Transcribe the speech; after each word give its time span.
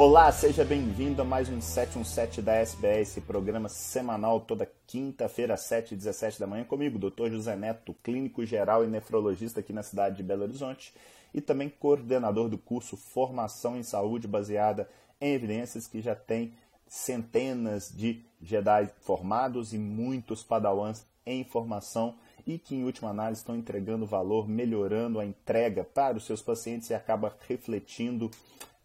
Olá, 0.00 0.32
seja 0.32 0.64
bem-vindo 0.64 1.20
a 1.20 1.26
mais 1.26 1.50
um 1.50 1.60
717 1.60 2.40
da 2.40 2.54
SBS, 2.54 3.18
programa 3.26 3.68
semanal 3.68 4.40
toda 4.40 4.66
quinta-feira, 4.86 5.52
às 5.52 5.60
7 5.60 5.92
e 5.92 5.96
17 5.98 6.40
da 6.40 6.46
manhã, 6.46 6.64
comigo, 6.64 6.98
Dr. 6.98 7.28
José 7.28 7.54
Neto, 7.54 7.94
clínico 8.02 8.42
geral 8.46 8.82
e 8.82 8.86
nefrologista 8.86 9.60
aqui 9.60 9.74
na 9.74 9.82
cidade 9.82 10.16
de 10.16 10.22
Belo 10.22 10.44
Horizonte 10.44 10.94
e 11.34 11.42
também 11.42 11.68
coordenador 11.68 12.48
do 12.48 12.56
curso 12.56 12.96
Formação 12.96 13.76
em 13.76 13.82
Saúde 13.82 14.26
baseada 14.26 14.88
em 15.20 15.34
evidências 15.34 15.86
que 15.86 16.00
já 16.00 16.14
tem 16.14 16.54
centenas 16.88 17.92
de 17.94 18.24
Jedi 18.40 18.88
formados 19.02 19.74
e 19.74 19.78
muitos 19.78 20.42
padawans 20.42 21.04
em 21.26 21.44
formação 21.44 22.14
e 22.46 22.56
que, 22.56 22.74
em 22.74 22.84
última 22.84 23.10
análise, 23.10 23.42
estão 23.42 23.54
entregando 23.54 24.06
valor, 24.06 24.48
melhorando 24.48 25.20
a 25.20 25.26
entrega 25.26 25.84
para 25.84 26.16
os 26.16 26.24
seus 26.24 26.40
pacientes 26.40 26.88
e 26.88 26.94
acaba 26.94 27.36
refletindo 27.46 28.30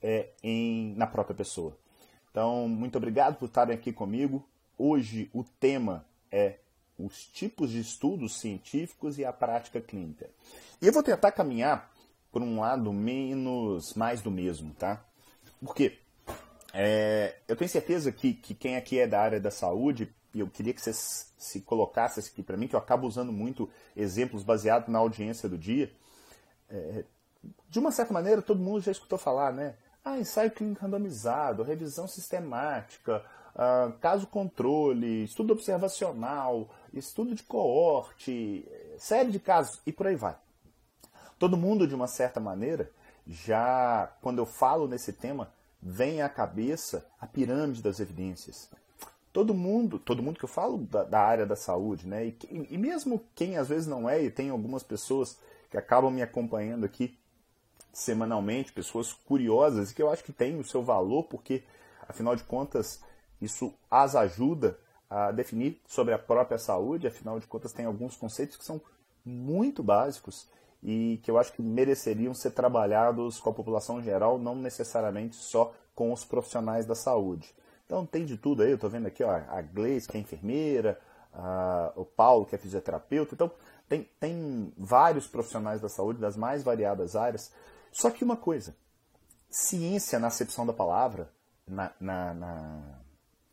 é, 0.02 0.30
em, 0.44 0.94
na 0.96 1.08
própria 1.08 1.36
pessoa. 1.36 1.78
Então, 2.32 2.68
muito 2.68 2.98
obrigado 2.98 3.38
por 3.38 3.46
estarem 3.46 3.76
aqui 3.76 3.94
comigo. 3.94 4.46
Hoje 4.78 5.30
o 5.34 5.44
tema 5.44 6.06
é 6.32 6.58
os 6.98 7.26
tipos 7.28 7.72
de 7.72 7.80
estudos 7.80 8.40
científicos 8.40 9.18
e 9.18 9.26
a 9.26 9.32
prática 9.32 9.82
clínica. 9.82 10.30
E 10.82 10.88
eu 10.88 10.94
vou 10.94 11.04
tentar 11.04 11.32
caminhar 11.32 11.92
por 12.32 12.42
um 12.42 12.60
lado 12.60 12.92
menos 12.92 13.94
mais 13.94 14.22
do 14.22 14.30
mesmo, 14.30 14.74
tá? 14.74 15.04
Por 15.64 15.74
quê? 15.74 15.98
É, 16.74 17.38
eu 17.48 17.56
tenho 17.56 17.70
certeza 17.70 18.12
que, 18.12 18.34
que 18.34 18.54
quem 18.54 18.76
aqui 18.76 19.00
é 19.00 19.08
da 19.08 19.22
área 19.22 19.40
da 19.40 19.50
saúde, 19.50 20.14
eu 20.34 20.50
queria 20.50 20.74
que 20.74 20.82
vocês 20.82 21.34
se 21.38 21.62
colocassem 21.62 22.22
aqui 22.22 22.44
para 22.44 22.58
mim, 22.58 22.68
que 22.68 22.76
eu 22.76 22.80
acabo 22.80 23.08
usando 23.08 23.32
muito 23.32 23.70
exemplos 23.96 24.44
baseados 24.44 24.90
na 24.90 25.00
audiência 25.00 25.48
do 25.48 25.58
dia. 25.58 25.90
É, 26.70 27.06
de 27.70 27.80
uma 27.80 27.92
certa 27.92 28.14
maneira, 28.14 28.42
todo 28.42 28.60
mundo 28.60 28.82
já 28.82 28.92
escutou 28.92 29.18
falar, 29.18 29.54
né? 29.54 29.76
Ah, 30.08 30.20
ensaio 30.20 30.52
clínico 30.52 30.84
randomizado, 30.84 31.64
revisão 31.64 32.08
sistemática, 32.08 33.26
ah, 33.56 33.92
caso 34.00 34.28
controle, 34.28 35.24
estudo 35.24 35.52
observacional, 35.52 36.70
estudo 36.94 37.34
de 37.34 37.42
coorte, 37.42 38.64
série 39.00 39.32
de 39.32 39.40
casos 39.40 39.82
e 39.84 39.92
por 39.92 40.06
aí 40.06 40.16
vai. 40.16 40.36
Todo 41.40 41.58
mundo, 41.58 41.88
de 41.88 41.96
uma 41.96 42.06
certa 42.06 42.40
maneira, 42.40 42.92
já, 43.26 44.14
quando 44.22 44.38
eu 44.38 44.46
falo 44.46 44.88
nesse 44.88 45.12
tema, 45.12 45.52
vem 45.82 46.22
à 46.22 46.30
cabeça 46.30 47.04
a 47.20 47.26
pirâmide 47.26 47.82
das 47.82 48.00
evidências. 48.00 48.70
Todo 49.34 49.56
mundo, 49.56 49.98
todo 49.98 50.22
mundo 50.22 50.38
que 50.38 50.46
eu 50.46 50.50
falo 50.50 50.78
da, 50.78 51.04
da 51.04 51.20
área 51.20 51.48
da 51.48 51.56
saúde, 51.56 52.08
né? 52.08 52.28
E, 52.28 52.38
e, 52.70 52.78
mesmo 52.78 53.24
quem 53.34 53.58
às 53.58 53.68
vezes 53.68 53.88
não 53.88 54.08
é, 54.08 54.22
e 54.24 54.30
tem 54.30 54.50
algumas 54.50 54.84
pessoas 54.84 55.38
que 55.70 55.78
acabam 55.78 56.12
me 56.12 56.22
acompanhando 56.22 56.86
aqui 56.86 57.18
semanalmente, 57.96 58.74
pessoas 58.74 59.14
curiosas, 59.14 59.90
e 59.90 59.96
que 59.96 60.02
eu 60.02 60.12
acho 60.12 60.22
que 60.22 60.34
tem 60.34 60.60
o 60.60 60.66
seu 60.66 60.84
valor, 60.84 61.24
porque, 61.24 61.64
afinal 62.10 62.36
de 62.36 62.44
contas, 62.44 63.02
isso 63.42 63.74
as 63.90 64.18
ajuda 64.18 64.78
a 65.10 65.32
definir 65.32 65.82
sobre 65.88 66.14
a 66.14 66.20
própria 66.20 66.58
saúde, 66.58 67.08
afinal 67.08 67.40
de 67.40 67.48
contas, 67.48 67.72
tem 67.72 67.86
alguns 67.86 68.18
conceitos 68.18 68.58
que 68.58 68.66
são 68.66 68.82
muito 69.24 69.82
básicos 69.82 70.46
e 70.84 71.22
que 71.24 71.32
eu 71.32 71.38
acho 71.38 71.54
que 71.54 71.62
mereceriam 71.62 72.34
ser 72.34 72.52
trabalhados 72.52 73.40
com 73.40 73.50
a 73.50 73.54
população 73.54 74.02
geral, 74.04 74.38
não 74.38 74.56
necessariamente 74.56 75.38
só 75.38 75.74
com 75.96 76.12
os 76.12 76.26
profissionais 76.26 76.86
da 76.86 76.96
saúde. 76.96 77.56
Então 77.86 78.06
tem 78.06 78.26
de 78.26 78.36
tudo 78.36 78.62
aí, 78.62 78.72
eu 78.72 78.76
estou 78.76 78.90
vendo 78.90 79.08
aqui 79.08 79.24
ó, 79.24 79.32
a 79.32 79.62
Gleice, 79.62 80.10
que 80.10 80.18
é 80.18 80.20
enfermeira, 80.20 81.00
a, 81.34 81.94
o 81.96 82.04
Paulo, 82.04 82.46
que 82.46 82.56
é 82.56 82.58
fisioterapeuta, 82.58 83.36
então 83.36 83.50
tem, 83.88 84.10
tem 84.20 84.74
vários 84.78 85.28
profissionais 85.28 85.80
da 85.80 85.88
saúde 85.88 86.20
das 86.20 86.36
mais 86.36 86.62
variadas 86.62 87.16
áreas. 87.16 87.54
Só 87.96 88.12
que 88.12 88.26
uma 88.26 88.36
coisa, 88.36 88.76
ciência 89.50 90.20
na 90.20 90.28
acepção 90.28 90.66
da 90.66 90.74
palavra, 90.74 91.32
na, 91.66 91.94
na, 91.98 92.34
na 92.34 93.00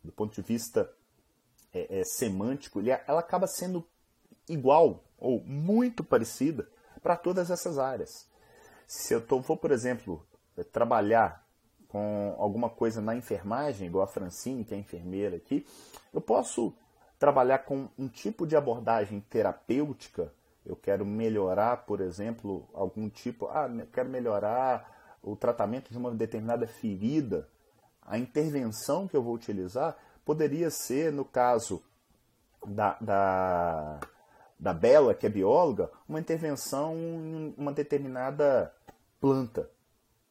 do 0.03 0.11
ponto 0.11 0.35
de 0.35 0.41
vista 0.41 0.93
é, 1.73 2.01
é, 2.01 2.03
semântico, 2.03 2.81
ela 3.07 3.21
acaba 3.21 3.47
sendo 3.47 3.87
igual 4.49 5.01
ou 5.17 5.41
muito 5.45 6.03
parecida 6.03 6.69
para 7.01 7.15
todas 7.15 7.49
essas 7.49 7.79
áreas. 7.79 8.27
Se 8.85 9.13
eu 9.13 9.25
tô, 9.25 9.39
vou, 9.39 9.55
por 9.55 9.71
exemplo, 9.71 10.27
trabalhar 10.73 11.47
com 11.87 12.35
alguma 12.37 12.69
coisa 12.69 12.99
na 12.99 13.15
enfermagem, 13.15 13.87
igual 13.87 14.03
a 14.03 14.07
Francine, 14.07 14.65
que 14.65 14.75
é 14.75 14.77
enfermeira 14.77 15.37
aqui, 15.37 15.65
eu 16.13 16.19
posso 16.19 16.75
trabalhar 17.17 17.59
com 17.59 17.87
um 17.97 18.09
tipo 18.09 18.45
de 18.45 18.57
abordagem 18.57 19.21
terapêutica. 19.21 20.33
Eu 20.65 20.75
quero 20.75 21.05
melhorar, 21.05 21.85
por 21.85 22.01
exemplo, 22.01 22.67
algum 22.73 23.09
tipo. 23.09 23.47
Ah, 23.47 23.67
eu 23.67 23.87
quero 23.87 24.09
melhorar 24.09 25.17
o 25.21 25.35
tratamento 25.35 25.91
de 25.91 25.97
uma 25.97 26.11
determinada 26.11 26.67
ferida. 26.67 27.49
A 28.01 28.17
intervenção 28.17 29.07
que 29.07 29.15
eu 29.15 29.23
vou 29.23 29.33
utilizar 29.33 29.97
poderia 30.25 30.69
ser, 30.69 31.11
no 31.11 31.25
caso 31.25 31.83
da, 32.65 32.97
da 32.99 33.99
da 34.63 34.73
Bela, 34.73 35.13
que 35.13 35.25
é 35.25 35.29
bióloga, 35.29 35.91
uma 36.07 36.21
intervenção 36.21 36.95
em 36.95 37.53
uma 37.57 37.73
determinada 37.73 38.73
planta, 39.19 39.69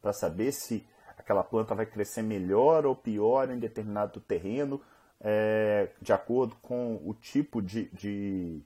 para 0.00 0.14
saber 0.14 0.52
se 0.52 0.86
aquela 1.18 1.44
planta 1.44 1.74
vai 1.74 1.84
crescer 1.84 2.22
melhor 2.22 2.86
ou 2.86 2.96
pior 2.96 3.50
em 3.50 3.58
determinado 3.58 4.20
terreno, 4.20 4.80
é, 5.20 5.90
de 6.00 6.14
acordo 6.14 6.56
com 6.62 6.98
o 7.04 7.12
tipo 7.12 7.60
de, 7.60 7.90
de 7.90 8.62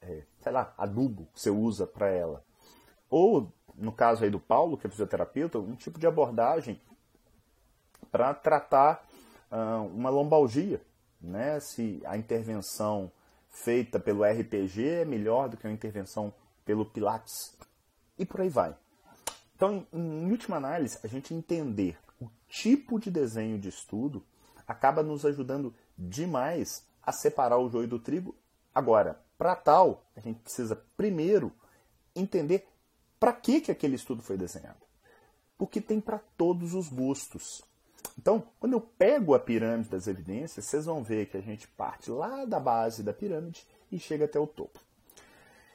é, 0.00 0.22
sei 0.44 0.52
lá, 0.52 0.74
adubo 0.76 1.26
que 1.32 1.40
você 1.40 1.48
usa 1.48 1.86
para 1.86 2.08
ela. 2.08 2.44
Ou, 3.08 3.50
no 3.74 3.90
caso 3.90 4.22
aí 4.22 4.30
do 4.30 4.38
Paulo, 4.38 4.76
que 4.76 4.86
é 4.86 4.90
fisioterapeuta, 4.90 5.58
um 5.58 5.74
tipo 5.74 5.98
de 5.98 6.06
abordagem 6.06 6.78
para 8.12 8.34
tratar 8.34 9.06
uh, 9.50 9.86
uma 9.86 10.10
lombalgia, 10.10 10.82
né? 11.18 11.58
se 11.60 12.02
a 12.04 12.18
intervenção 12.18 13.10
feita 13.48 13.98
pelo 13.98 14.22
RPG 14.22 14.86
é 14.86 15.04
melhor 15.06 15.48
do 15.48 15.56
que 15.56 15.66
uma 15.66 15.72
intervenção 15.72 16.32
pelo 16.62 16.84
Pilates. 16.84 17.56
E 18.18 18.26
por 18.26 18.42
aí 18.42 18.50
vai. 18.50 18.76
Então, 19.56 19.86
em 19.92 20.30
última 20.30 20.58
análise, 20.58 20.98
a 21.02 21.06
gente 21.06 21.32
entender 21.32 21.98
o 22.20 22.28
tipo 22.48 23.00
de 23.00 23.10
desenho 23.10 23.58
de 23.58 23.70
estudo 23.70 24.22
acaba 24.68 25.02
nos 25.02 25.24
ajudando 25.24 25.74
demais 25.96 26.86
a 27.02 27.12
separar 27.12 27.58
o 27.58 27.70
joio 27.70 27.88
do 27.88 27.98
trigo. 27.98 28.34
Agora, 28.74 29.23
para 29.44 29.54
tal, 29.54 30.06
a 30.16 30.20
gente 30.20 30.38
precisa 30.38 30.74
primeiro 30.96 31.52
entender 32.16 32.66
para 33.20 33.30
que, 33.30 33.60
que 33.60 33.70
aquele 33.70 33.94
estudo 33.94 34.22
foi 34.22 34.38
desenhado. 34.38 34.80
Porque 35.58 35.82
tem 35.82 36.00
para 36.00 36.18
todos 36.18 36.72
os 36.72 36.88
gostos. 36.88 37.62
Então, 38.18 38.42
quando 38.58 38.72
eu 38.72 38.80
pego 38.80 39.34
a 39.34 39.38
pirâmide 39.38 39.90
das 39.90 40.06
evidências, 40.06 40.64
vocês 40.64 40.86
vão 40.86 41.04
ver 41.04 41.26
que 41.26 41.36
a 41.36 41.42
gente 41.42 41.68
parte 41.68 42.10
lá 42.10 42.46
da 42.46 42.58
base 42.58 43.02
da 43.02 43.12
pirâmide 43.12 43.66
e 43.92 43.98
chega 43.98 44.24
até 44.24 44.38
o 44.38 44.46
topo. 44.46 44.80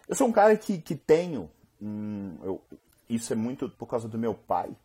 Eu 0.07 0.15
sou 0.15 0.27
um 0.27 0.31
cara 0.31 0.57
que, 0.57 0.79
que 0.79 0.95
tenho, 0.95 1.47
hum, 1.79 2.39
eu, 2.41 2.59
isso 3.07 3.31
é 3.31 3.35
muito 3.35 3.69
por 3.69 3.85
causa 3.85 4.07
do 4.07 4.17
meu 4.17 4.33
pai, 4.33 4.75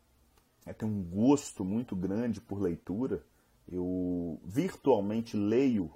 eu 0.67 0.75
tenho 0.75 0.93
um 0.93 1.03
gosto 1.03 1.65
muito 1.65 1.97
grande 1.97 2.39
por 2.39 2.61
leitura. 2.61 3.25
Eu 3.67 4.39
virtualmente 4.45 5.39
leio 5.39 5.91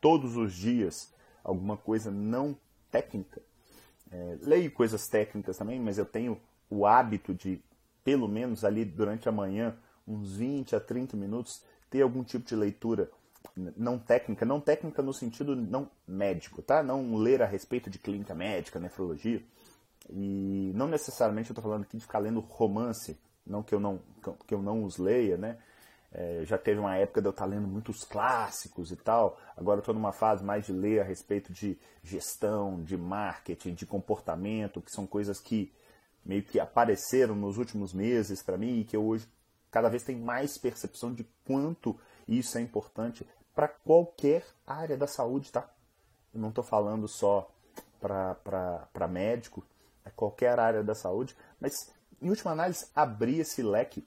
todos 0.00 0.38
os 0.38 0.54
dias 0.54 1.12
alguma 1.42 1.76
coisa 1.76 2.10
não 2.10 2.56
técnica. 2.90 3.40
É, 4.10 4.38
leio 4.42 4.70
coisas 4.72 5.06
técnicas 5.08 5.56
também, 5.56 5.80
mas 5.80 5.98
eu 5.98 6.04
tenho 6.04 6.40
o 6.68 6.86
hábito 6.86 7.34
de, 7.34 7.60
pelo 8.04 8.28
menos 8.28 8.64
ali 8.64 8.84
durante 8.84 9.28
a 9.28 9.32
manhã, 9.32 9.76
uns 10.06 10.36
20 10.36 10.76
a 10.76 10.80
30 10.80 11.16
minutos, 11.16 11.62
ter 11.88 12.02
algum 12.02 12.24
tipo 12.24 12.46
de 12.46 12.56
leitura 12.56 13.10
não 13.76 13.98
técnica, 13.98 14.44
não 14.44 14.60
técnica 14.60 15.02
no 15.02 15.12
sentido 15.12 15.56
não 15.56 15.90
médico, 16.06 16.62
tá? 16.62 16.82
Não 16.82 17.16
ler 17.16 17.42
a 17.42 17.46
respeito 17.46 17.88
de 17.88 17.98
clínica 17.98 18.34
médica, 18.34 18.78
nefrologia. 18.78 19.42
E 20.08 20.72
não 20.74 20.88
necessariamente 20.88 21.50
eu 21.50 21.54
estou 21.54 21.62
falando 21.62 21.82
aqui 21.82 21.96
de 21.96 22.02
ficar 22.02 22.18
lendo 22.18 22.40
romance, 22.40 23.18
não 23.46 23.62
que 23.62 23.74
eu 23.74 23.80
não, 23.80 24.00
que 24.46 24.54
eu 24.54 24.62
não 24.62 24.84
os 24.84 24.98
leia, 24.98 25.36
né? 25.36 25.58
É, 26.12 26.42
já 26.44 26.58
teve 26.58 26.80
uma 26.80 26.96
época 26.96 27.20
de 27.20 27.28
eu 27.28 27.30
estar 27.30 27.44
lendo 27.44 27.68
muitos 27.68 28.04
clássicos 28.04 28.90
e 28.90 28.96
tal. 28.96 29.38
Agora 29.56 29.78
estou 29.78 29.94
numa 29.94 30.12
fase 30.12 30.42
mais 30.42 30.66
de 30.66 30.72
ler 30.72 31.00
a 31.00 31.04
respeito 31.04 31.52
de 31.52 31.78
gestão, 32.02 32.82
de 32.82 32.96
marketing, 32.96 33.74
de 33.74 33.86
comportamento, 33.86 34.80
que 34.80 34.90
são 34.90 35.06
coisas 35.06 35.40
que 35.40 35.72
meio 36.24 36.42
que 36.42 36.58
apareceram 36.58 37.34
nos 37.34 37.58
últimos 37.58 37.92
meses 37.92 38.42
para 38.42 38.58
mim 38.58 38.80
e 38.80 38.84
que 38.84 38.96
eu 38.96 39.04
hoje 39.04 39.26
cada 39.70 39.88
vez 39.88 40.02
tem 40.02 40.16
mais 40.16 40.58
percepção 40.58 41.14
de 41.14 41.24
quanto 41.44 41.98
isso 42.26 42.58
é 42.58 42.60
importante 42.60 43.26
para 43.54 43.68
qualquer 43.68 44.44
área 44.66 44.96
da 44.96 45.06
saúde, 45.06 45.52
tá? 45.52 45.68
Eu 46.34 46.40
não 46.40 46.48
estou 46.48 46.64
falando 46.64 47.06
só 47.06 47.50
para 48.00 49.08
médico, 49.08 49.64
é 50.04 50.10
qualquer 50.10 50.58
área 50.58 50.82
da 50.82 50.94
saúde, 50.94 51.36
mas 51.60 51.72
em 52.20 52.28
última 52.28 52.52
análise, 52.52 52.86
abrir 52.94 53.40
esse 53.40 53.62
leque. 53.62 54.06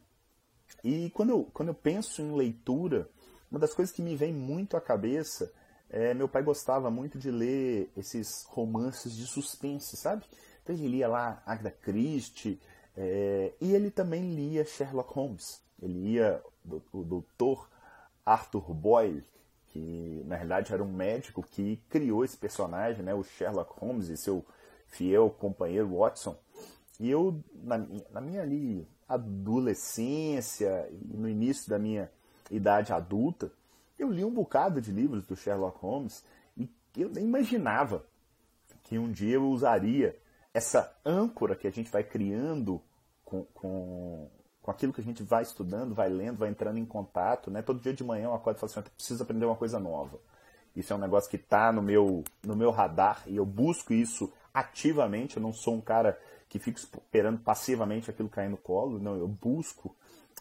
E 0.84 1.10
quando 1.12 1.30
eu, 1.30 1.50
quando 1.54 1.70
eu 1.70 1.76
penso 1.76 2.22
em 2.22 2.36
leitura, 2.36 3.10
uma 3.50 3.60
das 3.60 3.74
coisas 3.74 3.94
que 3.94 4.02
me 4.02 4.16
vem 4.16 4.34
muito 4.34 4.76
à 4.76 4.82
cabeça 4.82 5.52
é 5.90 6.14
meu 6.14 6.28
pai 6.28 6.42
gostava 6.42 6.90
muito 6.90 7.20
de 7.20 7.30
ler 7.30 7.92
esses 7.96 8.46
romances 8.48 9.16
de 9.16 9.28
suspense, 9.28 9.96
sabe? 9.96 10.26
Então 10.64 10.76
ele 10.76 10.88
lia 10.88 11.08
lá 11.08 11.44
Agatha 11.46 11.70
Christie, 11.70 12.60
é, 12.96 13.54
e 13.62 13.74
ele 13.74 13.92
também 13.92 14.34
lia 14.34 14.66
Sherlock 14.66 15.14
Holmes. 15.14 15.62
ele 15.82 16.14
ia, 16.14 16.42
o 16.92 17.04
doutor 17.04 17.70
Arthur 18.26 18.74
Boyle, 18.74 19.24
que 19.68 20.24
na 20.26 20.36
realidade 20.36 20.74
era 20.74 20.84
um 20.84 20.92
médico 20.92 21.44
que 21.44 21.78
criou 21.90 22.24
esse 22.24 22.38
personagem, 22.38 23.04
né, 23.04 23.14
o 23.14 23.24
Sherlock 23.24 23.80
Holmes 23.80 24.10
e 24.10 24.18
seu 24.18 24.46
fiel 24.88 25.30
companheiro 25.30 25.98
Watson. 25.98 26.38
E 27.00 27.10
eu, 27.10 27.44
na, 27.54 27.78
na 28.12 28.22
minha 28.22 28.42
ali 28.42 28.88
adolescência 29.08 30.90
no 31.06 31.28
início 31.28 31.70
da 31.70 31.80
minha 31.80 32.10
idade 32.50 32.94
adulta, 32.94 33.52
eu 33.98 34.12
li 34.12 34.24
um 34.24 34.32
bocado 34.32 34.82
de 34.82 34.92
livros 34.92 35.26
do 35.26 35.36
Sherlock 35.36 35.80
Holmes 35.80 36.24
e 36.58 36.70
eu 36.96 37.10
nem 37.10 37.24
imaginava 37.24 38.06
que 38.84 38.98
um 38.98 39.12
dia 39.12 39.36
eu 39.36 39.50
usaria 39.50 40.18
essa 40.54 40.96
âncora 41.06 41.56
que 41.56 41.68
a 41.68 41.72
gente 41.72 41.92
vai 41.92 42.04
criando 42.04 42.82
com, 43.26 43.44
com, 43.54 44.30
com 44.62 44.72
aquilo 44.72 44.94
que 44.94 45.02
a 45.02 45.04
gente 45.04 45.24
vai 45.24 45.42
estudando, 45.42 45.96
vai 45.96 46.10
lendo, 46.10 46.38
vai 46.38 46.50
entrando 46.50 46.78
em 46.78 46.86
contato. 46.86 47.50
Né? 47.50 47.62
Todo 47.62 47.82
dia 47.82 47.94
de 47.94 48.04
manhã 48.04 48.26
eu 48.26 48.34
acordo 48.34 48.58
e 48.58 48.60
falo 48.60 48.72
assim, 48.72 48.80
eu 48.80 48.92
preciso 48.96 49.24
aprender 49.24 49.46
uma 49.46 49.56
coisa 49.56 49.80
nova. 49.80 50.20
Isso 50.76 50.94
é 50.94 50.96
um 50.96 51.00
negócio 51.00 51.30
que 51.30 51.38
está 51.38 51.72
no 51.72 51.82
meu, 51.82 52.24
no 52.44 52.56
meu 52.56 52.72
radar 52.72 53.24
e 53.26 53.36
eu 53.36 53.46
busco 53.46 53.94
isso 53.94 54.32
ativamente. 54.54 55.38
Eu 55.38 55.44
não 55.44 55.54
sou 55.54 55.76
um 55.76 55.82
cara 55.82 56.20
que 56.54 56.60
fica 56.60 56.80
esperando 56.80 57.40
passivamente 57.40 58.12
aquilo 58.12 58.30
cair 58.30 58.48
no 58.48 58.58
colo. 58.58 59.00
Não, 59.00 59.18
eu 59.18 59.28
busco 59.28 59.96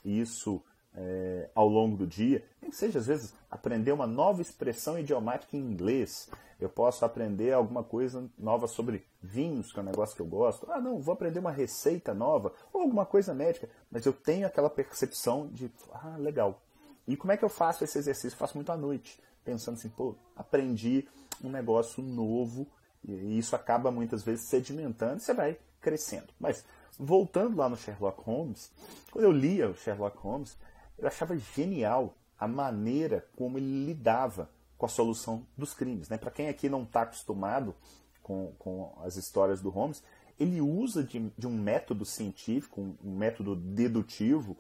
isso 0.05 0.63
é, 0.95 1.49
ao 1.55 1.67
longo 1.67 1.97
do 1.97 2.07
dia. 2.07 2.45
Nem 2.61 2.71
que 2.71 2.77
seja, 2.77 2.99
às 2.99 3.07
vezes, 3.07 3.35
aprender 3.51 3.93
uma 3.93 4.07
nova 4.07 4.43
expressão 4.43 4.99
idiomática 4.99 5.57
em 5.57 5.61
inglês. 5.61 6.29
Eu 6.61 6.69
posso 6.69 7.03
aprender 7.07 7.55
alguma 7.55 7.83
coisa 7.83 8.29
nova 8.39 8.69
sobre 8.69 9.07
vinhos, 9.23 9.73
que 9.73 9.79
é 9.79 9.83
um 9.83 9.87
negócio 9.87 10.15
que 10.15 10.21
eu 10.21 10.27
gosto. 10.27 10.71
Ah, 10.71 10.83
não, 10.83 11.01
vou 11.01 11.15
aprender 11.15 11.39
uma 11.39 11.51
receita 11.51 12.13
nova, 12.13 12.53
ou 12.75 12.83
alguma 12.83 13.07
coisa 13.07 13.33
médica. 13.33 13.71
Mas 13.91 14.05
eu 14.05 14.13
tenho 14.13 14.47
aquela 14.47 14.69
percepção 14.69 15.49
de, 15.49 15.73
ah, 15.95 16.17
legal. 16.19 16.61
E 17.09 17.17
como 17.17 17.33
é 17.33 17.39
que 17.39 17.45
eu 17.45 17.49
faço 17.49 17.85
esse 17.85 17.97
exercício? 17.97 18.35
Eu 18.35 18.39
faço 18.39 18.59
muito 18.59 18.71
à 18.71 18.77
noite, 18.77 19.19
pensando 19.43 19.77
assim, 19.79 19.89
pô, 19.89 20.15
aprendi 20.37 21.09
um 21.43 21.49
negócio 21.49 22.03
novo, 22.03 22.67
e 23.03 23.39
isso 23.39 23.57
acaba 23.57 23.91
muitas 23.91 24.23
vezes 24.23 24.45
sedimentando, 24.51 25.19
você 25.19 25.33
vai 25.33 25.59
crescendo. 25.83 26.33
Mas, 26.41 26.65
voltando 26.99 27.57
lá 27.59 27.69
no 27.69 27.77
Sherlock 27.77 28.23
Holmes, 28.23 28.71
quando 29.11 29.25
eu 29.25 29.33
lia 29.33 29.69
o 29.69 29.77
Sherlock 29.77 30.17
Holmes, 30.19 30.57
eu 30.97 31.07
achava 31.07 31.37
genial 31.37 32.17
a 32.39 32.49
maneira 32.49 33.27
como 33.37 33.59
ele 33.59 33.87
lidava 33.87 34.49
com 34.79 34.87
a 34.87 34.89
solução 34.89 35.47
dos 35.57 35.75
crimes. 35.75 36.09
Né? 36.09 36.17
Para 36.17 36.31
quem 36.31 36.49
aqui 36.49 36.69
não 36.69 36.85
está 36.85 37.03
acostumado 37.03 37.75
com, 38.23 38.53
com 38.59 38.93
as 39.05 39.17
histórias 39.17 39.61
do 39.61 39.71
Holmes, 39.71 40.03
ele 40.39 40.61
usa 40.61 41.05
de, 41.05 41.31
de 41.37 41.47
um 41.47 41.57
método 41.57 42.05
científico, 42.05 42.81
um, 42.81 42.97
um, 43.05 43.17
método 43.17 43.55
dedutivo, 43.55 44.57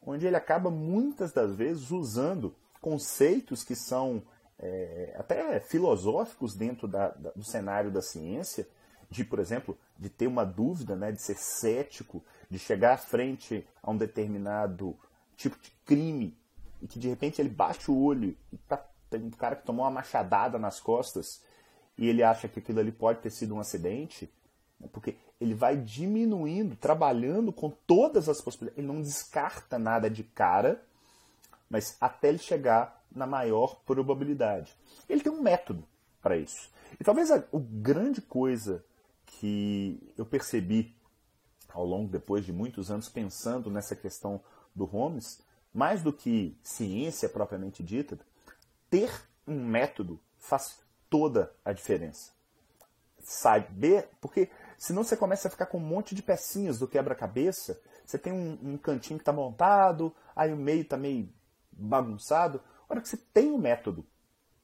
onde 0.00 0.26
ele 0.26 0.36
acaba 0.36 0.70
muitas 0.70 1.32
das 1.32 1.54
vezes 1.54 1.90
usando 1.90 2.54
conceitos 2.80 3.64
que 3.64 3.74
são 3.74 4.22
é, 4.58 5.14
até 5.18 5.60
filosóficos 5.60 6.54
dentro 6.54 6.88
da, 6.88 7.08
da, 7.08 7.30
do 7.32 7.44
cenário 7.44 7.90
da 7.90 8.00
ciência, 8.00 8.66
de, 9.10 9.24
por 9.24 9.38
exemplo, 9.38 9.78
de 9.98 10.08
ter 10.08 10.26
uma 10.26 10.44
dúvida, 10.44 10.96
né, 10.96 11.12
de 11.12 11.22
ser 11.22 11.36
cético, 11.36 12.24
de 12.50 12.58
chegar 12.58 12.94
à 12.94 12.98
frente 12.98 13.66
a 13.82 13.90
um 13.90 13.96
determinado 13.96 14.96
tipo 15.36 15.58
de 15.60 15.70
crime 15.84 16.36
e 16.80 16.86
que 16.86 16.98
de 16.98 17.08
repente 17.08 17.40
ele 17.40 17.48
bate 17.48 17.90
o 17.90 17.96
olho 17.96 18.36
e 18.52 18.56
tá, 18.58 18.84
tem 19.08 19.22
um 19.22 19.30
cara 19.30 19.56
que 19.56 19.64
tomou 19.64 19.84
uma 19.84 19.90
machadada 19.90 20.58
nas 20.58 20.80
costas 20.80 21.42
e 21.96 22.08
ele 22.08 22.22
acha 22.22 22.48
que 22.48 22.58
aquilo 22.58 22.80
ali 22.80 22.92
pode 22.92 23.20
ter 23.20 23.30
sido 23.30 23.54
um 23.54 23.60
acidente, 23.60 24.30
né, 24.78 24.88
porque 24.92 25.16
ele 25.40 25.54
vai 25.54 25.76
diminuindo, 25.76 26.76
trabalhando 26.76 27.52
com 27.52 27.70
todas 27.70 28.28
as 28.28 28.40
possibilidades. 28.40 28.78
Ele 28.78 28.92
não 28.92 29.02
descarta 29.02 29.78
nada 29.78 30.08
de 30.08 30.22
cara, 30.22 30.82
mas 31.68 31.96
até 32.00 32.28
ele 32.28 32.38
chegar 32.38 33.04
na 33.14 33.26
maior 33.26 33.76
probabilidade. 33.86 34.74
Ele 35.08 35.22
tem 35.22 35.32
um 35.32 35.42
método 35.42 35.84
para 36.22 36.36
isso. 36.36 36.70
E 36.98 37.04
talvez 37.04 37.30
a, 37.30 37.36
a 37.36 37.42
grande 37.52 38.20
coisa 38.20 38.84
que 39.40 40.12
eu 40.16 40.24
percebi 40.24 40.96
ao 41.68 41.84
longo, 41.84 42.10
depois 42.10 42.44
de 42.44 42.52
muitos 42.52 42.90
anos, 42.90 43.08
pensando 43.08 43.70
nessa 43.70 43.94
questão 43.94 44.40
do 44.74 44.84
Holmes, 44.84 45.42
mais 45.72 46.02
do 46.02 46.12
que 46.12 46.58
ciência 46.62 47.28
propriamente 47.28 47.82
dita, 47.82 48.18
ter 48.88 49.10
um 49.46 49.64
método 49.64 50.20
faz 50.38 50.78
toda 51.10 51.52
a 51.64 51.72
diferença. 51.72 52.32
Saber, 53.20 54.08
porque 54.20 54.48
senão 54.78 55.04
você 55.04 55.16
começa 55.16 55.48
a 55.48 55.50
ficar 55.50 55.66
com 55.66 55.78
um 55.78 55.86
monte 55.86 56.14
de 56.14 56.22
pecinhas 56.22 56.78
do 56.78 56.88
quebra-cabeça, 56.88 57.80
você 58.04 58.16
tem 58.18 58.32
um, 58.32 58.58
um 58.62 58.78
cantinho 58.78 59.18
que 59.18 59.22
está 59.22 59.32
montado, 59.32 60.14
aí 60.34 60.52
o 60.52 60.56
meio 60.56 60.82
está 60.82 60.96
meio 60.96 61.28
bagunçado. 61.72 62.62
A 62.88 62.92
hora 62.92 63.00
que 63.00 63.08
você 63.08 63.16
tem 63.16 63.50
um 63.50 63.58
método 63.58 64.06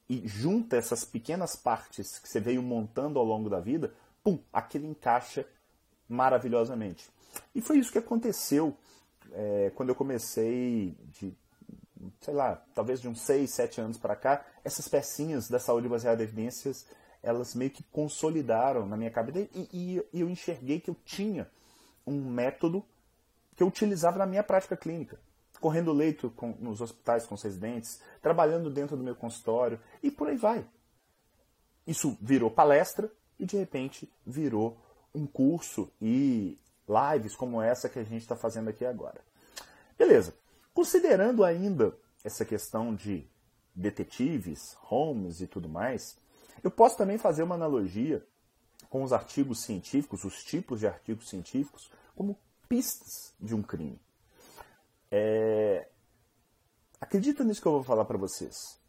e 0.09 0.27
junta 0.27 0.77
essas 0.77 1.03
pequenas 1.03 1.55
partes 1.55 2.19
que 2.19 2.27
você 2.27 2.39
veio 2.39 2.63
montando 2.63 3.19
ao 3.19 3.25
longo 3.25 3.49
da 3.49 3.59
vida, 3.59 3.93
pum, 4.23 4.39
aquilo 4.51 4.85
encaixa 4.85 5.45
maravilhosamente. 6.07 7.09
E 7.53 7.61
foi 7.61 7.79
isso 7.79 7.91
que 7.91 7.97
aconteceu 7.97 8.75
é, 9.31 9.71
quando 9.75 9.89
eu 9.89 9.95
comecei 9.95 10.95
de, 11.11 11.33
sei 12.21 12.33
lá, 12.33 12.63
talvez 12.73 13.01
de 13.01 13.07
uns 13.07 13.21
6, 13.21 13.49
7 13.49 13.81
anos 13.81 13.97
para 13.97 14.15
cá, 14.15 14.45
essas 14.63 14.87
pecinhas 14.87 15.47
da 15.47 15.59
saúde 15.59 15.89
baseada 15.89 16.21
em 16.21 16.25
evidências, 16.25 16.85
elas 17.21 17.55
meio 17.55 17.71
que 17.71 17.83
consolidaram 17.83 18.85
na 18.85 18.97
minha 18.97 19.09
cabeça 19.09 19.47
e, 19.53 19.69
e, 19.73 20.03
e 20.13 20.21
eu 20.21 20.29
enxerguei 20.29 20.79
que 20.79 20.89
eu 20.89 20.95
tinha 21.05 21.49
um 22.05 22.21
método 22.29 22.85
que 23.55 23.63
eu 23.63 23.67
utilizava 23.67 24.17
na 24.17 24.25
minha 24.25 24.43
prática 24.43 24.75
clínica. 24.75 25.19
Correndo 25.59 25.93
leito 25.93 26.29
com, 26.31 26.49
nos 26.59 26.81
hospitais 26.81 27.25
com 27.25 27.35
os 27.35 27.41
residentes, 27.41 28.01
trabalhando 28.21 28.69
dentro 28.69 28.97
do 28.97 29.03
meu 29.03 29.15
consultório 29.15 29.79
e 30.01 30.11
por 30.11 30.27
aí 30.27 30.35
vai. 30.35 30.65
Isso 31.87 32.17
virou 32.21 32.51
palestra 32.51 33.09
e 33.39 33.45
de 33.45 33.57
repente 33.57 34.11
virou 34.25 34.77
um 35.13 35.25
curso 35.25 35.91
e 36.01 36.57
lives 36.87 37.35
como 37.35 37.61
essa 37.61 37.89
que 37.89 37.99
a 37.99 38.03
gente 38.03 38.21
está 38.21 38.35
fazendo 38.35 38.69
aqui 38.69 38.85
agora. 38.85 39.21
Beleza. 39.97 40.33
Considerando 40.73 41.43
ainda 41.43 41.95
essa 42.23 42.43
questão 42.43 42.95
de 42.95 43.27
detetives, 43.75 44.75
Holmes 44.79 45.41
e 45.41 45.47
tudo 45.47 45.69
mais, 45.69 46.17
eu 46.63 46.71
posso 46.71 46.97
também 46.97 47.17
fazer 47.17 47.43
uma 47.43 47.55
analogia 47.55 48.25
com 48.89 49.03
os 49.03 49.13
artigos 49.13 49.61
científicos, 49.61 50.23
os 50.23 50.43
tipos 50.43 50.79
de 50.79 50.87
artigos 50.87 51.29
científicos, 51.29 51.91
como 52.15 52.37
pistas 52.67 53.33
de 53.39 53.55
um 53.55 53.61
crime. 53.61 53.99
É... 55.11 55.87
Acredita 56.99 57.43
nisso 57.43 57.61
que 57.61 57.67
eu 57.67 57.73
vou 57.73 57.83
falar 57.83 58.05
para 58.05 58.17
vocês. 58.17 58.79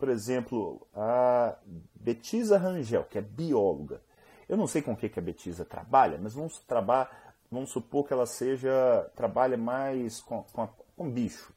Por 0.00 0.08
exemplo, 0.08 0.84
a 0.92 1.54
Betisa 1.94 2.58
Rangel, 2.58 3.04
que 3.04 3.18
é 3.18 3.20
bióloga. 3.20 4.00
Eu 4.48 4.56
não 4.56 4.66
sei 4.66 4.82
com 4.82 4.92
o 4.92 4.96
que, 4.96 5.08
que 5.08 5.20
a 5.20 5.22
Betisa 5.22 5.64
trabalha, 5.64 6.18
mas 6.20 6.34
vamos 6.34 6.58
trabalhar 6.58 7.30
vamos 7.50 7.70
supor 7.70 8.06
que 8.06 8.12
ela 8.12 8.26
seja 8.26 9.10
trabalha 9.16 9.56
mais 9.56 10.20
com, 10.20 10.44
com, 10.52 10.68
com 10.96 11.10
bicho, 11.10 11.52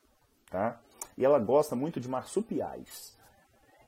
tá? 0.50 0.82
E 1.16 1.24
ela 1.24 1.38
gosta 1.38 1.76
muito 1.76 2.00
de 2.00 2.10
marsupiais. 2.10 3.16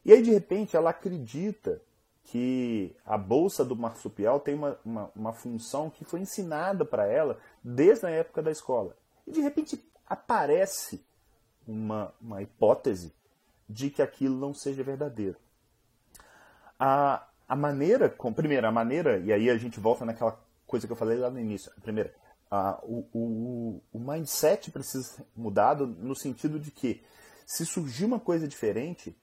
E 0.03 0.13
aí 0.13 0.21
de 0.21 0.31
repente 0.31 0.77
ela 0.77 0.91
acredita 0.91 1.81
que 2.25 2.95
a 3.05 3.17
bolsa 3.17 3.65
do 3.65 3.75
marsupial 3.75 4.39
tem 4.39 4.55
uma, 4.55 4.79
uma, 4.85 5.11
uma 5.15 5.33
função 5.33 5.89
que 5.89 6.05
foi 6.05 6.19
ensinada 6.19 6.85
para 6.85 7.07
ela 7.07 7.39
desde 7.63 8.05
a 8.05 8.09
época 8.09 8.43
da 8.43 8.51
escola. 8.51 8.95
E 9.25 9.31
de 9.31 9.41
repente 9.41 9.83
aparece 10.07 11.03
uma, 11.67 12.13
uma 12.21 12.41
hipótese 12.41 13.13
de 13.67 13.89
que 13.89 14.01
aquilo 14.01 14.37
não 14.37 14.53
seja 14.53 14.83
verdadeiro. 14.83 15.37
A, 16.79 17.27
a 17.47 17.55
maneira, 17.55 18.09
com, 18.09 18.33
primeiro, 18.33 18.67
a 18.67 18.71
maneira, 18.71 19.19
e 19.19 19.31
aí 19.31 19.49
a 19.49 19.57
gente 19.57 19.79
volta 19.79 20.05
naquela 20.05 20.39
coisa 20.67 20.87
que 20.87 20.93
eu 20.93 20.97
falei 20.97 21.17
lá 21.17 21.29
no 21.29 21.39
início. 21.39 21.71
Primeiro, 21.81 22.09
uh, 22.51 22.79
o, 22.83 23.07
o, 23.13 23.81
o 23.93 23.99
mindset 23.99 24.71
precisa 24.71 25.03
ser 25.03 25.25
mudado 25.35 25.87
no 25.87 26.15
sentido 26.15 26.59
de 26.59 26.71
que 26.71 27.03
se 27.45 27.65
surgir 27.65 28.05
uma 28.05 28.19
coisa 28.19 28.47
diferente, 28.47 29.15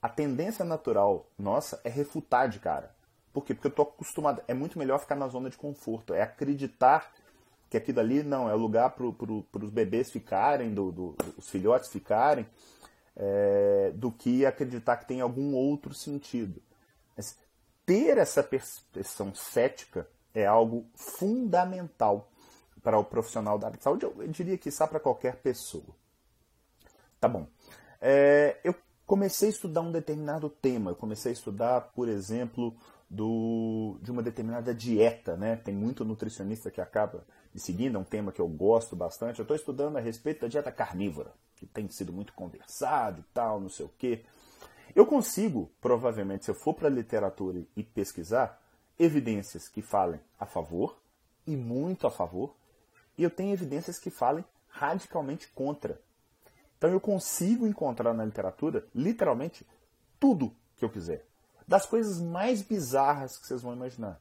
a 0.00 0.08
tendência 0.08 0.64
natural 0.64 1.28
nossa 1.38 1.80
é 1.82 1.88
refutar 1.88 2.48
de 2.48 2.60
cara. 2.60 2.94
Por 3.32 3.44
quê? 3.44 3.52
Porque 3.52 3.66
eu 3.66 3.70
estou 3.70 3.84
acostumado. 3.84 4.42
É 4.46 4.54
muito 4.54 4.78
melhor 4.78 4.98
ficar 4.98 5.16
na 5.16 5.28
zona 5.28 5.50
de 5.50 5.58
conforto. 5.58 6.14
É 6.14 6.22
acreditar 6.22 7.12
que 7.68 7.76
aquilo 7.76 8.00
ali 8.00 8.22
não 8.22 8.48
é 8.48 8.54
lugar 8.54 8.90
para 8.90 9.10
pro, 9.12 9.44
os 9.52 9.70
bebês 9.70 10.10
ficarem, 10.10 10.72
do, 10.72 10.92
do, 10.92 11.16
os 11.36 11.50
filhotes 11.50 11.90
ficarem, 11.90 12.46
é, 13.16 13.92
do 13.94 14.12
que 14.12 14.44
acreditar 14.44 14.96
que 14.98 15.08
tem 15.08 15.20
algum 15.20 15.54
outro 15.54 15.94
sentido. 15.94 16.62
Mas 17.16 17.36
ter 17.84 18.18
essa 18.18 18.42
percepção 18.42 19.34
cética 19.34 20.08
é 20.34 20.44
algo 20.44 20.86
fundamental 20.94 22.30
para 22.82 22.98
o 22.98 23.04
profissional 23.04 23.58
da 23.58 23.68
área 23.68 23.78
de 23.78 23.84
saúde, 23.84 24.04
eu 24.04 24.28
diria 24.28 24.56
que 24.56 24.68
está 24.68 24.86
para 24.86 25.00
qualquer 25.00 25.36
pessoa. 25.36 25.96
Tá 27.18 27.28
bom. 27.28 27.48
É, 28.00 28.60
eu 28.62 28.74
comecei 29.06 29.48
a 29.48 29.50
estudar 29.50 29.80
um 29.80 29.90
determinado 29.90 30.48
tema. 30.48 30.90
Eu 30.90 30.96
comecei 30.96 31.32
a 31.32 31.32
estudar, 31.32 31.80
por 31.94 32.08
exemplo, 32.08 32.76
do, 33.08 33.98
de 34.02 34.10
uma 34.10 34.22
determinada 34.22 34.74
dieta, 34.74 35.36
né? 35.36 35.56
Tem 35.56 35.74
muito 35.74 36.04
nutricionista 36.04 36.70
que 36.70 36.80
acaba 36.80 37.24
me 37.54 37.60
seguindo, 37.60 37.96
é 37.96 38.00
um 38.00 38.04
tema 38.04 38.32
que 38.32 38.40
eu 38.40 38.48
gosto 38.48 38.94
bastante. 38.94 39.38
Eu 39.38 39.44
estou 39.44 39.56
estudando 39.56 39.96
a 39.96 40.00
respeito 40.00 40.42
da 40.42 40.48
dieta 40.48 40.70
carnívora, 40.70 41.32
que 41.56 41.66
tem 41.66 41.88
sido 41.88 42.12
muito 42.12 42.32
conversado 42.32 43.20
e 43.20 43.24
tal, 43.34 43.60
não 43.60 43.68
sei 43.68 43.86
o 43.86 43.92
quê. 43.98 44.24
Eu 44.94 45.06
consigo, 45.06 45.70
provavelmente, 45.80 46.44
se 46.44 46.50
eu 46.50 46.54
for 46.54 46.74
para 46.74 46.88
a 46.88 46.90
literatura 46.90 47.62
e 47.76 47.82
pesquisar, 47.82 48.62
evidências 48.98 49.68
que 49.68 49.82
falem 49.82 50.20
a 50.38 50.46
favor 50.46 50.96
e 51.46 51.56
muito 51.56 52.06
a 52.06 52.10
favor, 52.10 52.54
e 53.18 53.22
eu 53.22 53.30
tenho 53.30 53.52
evidências 53.52 53.98
que 53.98 54.10
falem 54.10 54.44
radicalmente 54.68 55.48
contra. 55.48 56.00
Então 56.78 56.90
eu 56.90 57.00
consigo 57.00 57.66
encontrar 57.66 58.14
na 58.14 58.24
literatura, 58.24 58.86
literalmente, 58.94 59.66
tudo 60.20 60.54
que 60.76 60.84
eu 60.84 60.90
quiser 60.90 61.24
das 61.66 61.84
coisas 61.84 62.20
mais 62.20 62.62
bizarras 62.62 63.36
que 63.36 63.46
vocês 63.46 63.62
vão 63.62 63.72
imaginar. 63.72 64.20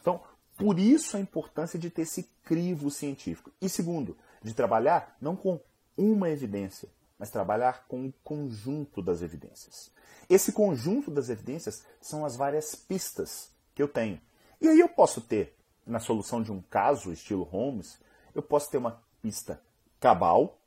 Então, 0.00 0.20
por 0.56 0.78
isso 0.78 1.16
a 1.16 1.20
importância 1.20 1.78
de 1.78 1.90
ter 1.90 2.02
esse 2.02 2.24
crivo 2.44 2.90
científico. 2.90 3.50
E 3.60 3.68
segundo, 3.68 4.16
de 4.42 4.52
trabalhar 4.52 5.16
não 5.20 5.34
com 5.34 5.58
uma 5.96 6.30
evidência, 6.30 6.88
mas 7.18 7.30
trabalhar 7.30 7.86
com 7.86 8.06
o 8.06 8.12
conjunto 8.24 9.02
das 9.02 9.22
evidências. 9.22 9.90
Esse 10.28 10.52
conjunto 10.52 11.10
das 11.10 11.28
evidências 11.28 11.84
são 12.00 12.24
as 12.24 12.36
várias 12.36 12.74
pistas 12.74 13.50
que 13.74 13.82
eu 13.82 13.88
tenho. 13.88 14.20
E 14.60 14.68
aí 14.68 14.80
eu 14.80 14.88
posso 14.88 15.20
ter, 15.20 15.56
na 15.86 16.00
solução 16.00 16.42
de 16.42 16.52
um 16.52 16.62
caso, 16.62 17.12
estilo 17.12 17.44
Holmes, 17.44 17.98
eu 18.34 18.42
posso 18.42 18.70
ter 18.70 18.78
uma 18.78 19.02
pista 19.20 19.60
cabal. 20.00 20.58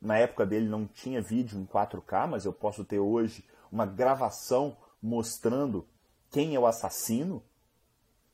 Na 0.00 0.18
época 0.18 0.44
dele 0.44 0.68
não 0.68 0.86
tinha 0.86 1.22
vídeo 1.22 1.58
em 1.58 1.66
4K, 1.66 2.26
mas 2.26 2.44
eu 2.44 2.52
posso 2.52 2.84
ter 2.84 2.98
hoje 2.98 3.44
uma 3.70 3.86
gravação 3.86 4.76
mostrando 5.00 5.86
quem 6.30 6.54
é 6.54 6.58
o 6.58 6.66
assassino, 6.66 7.42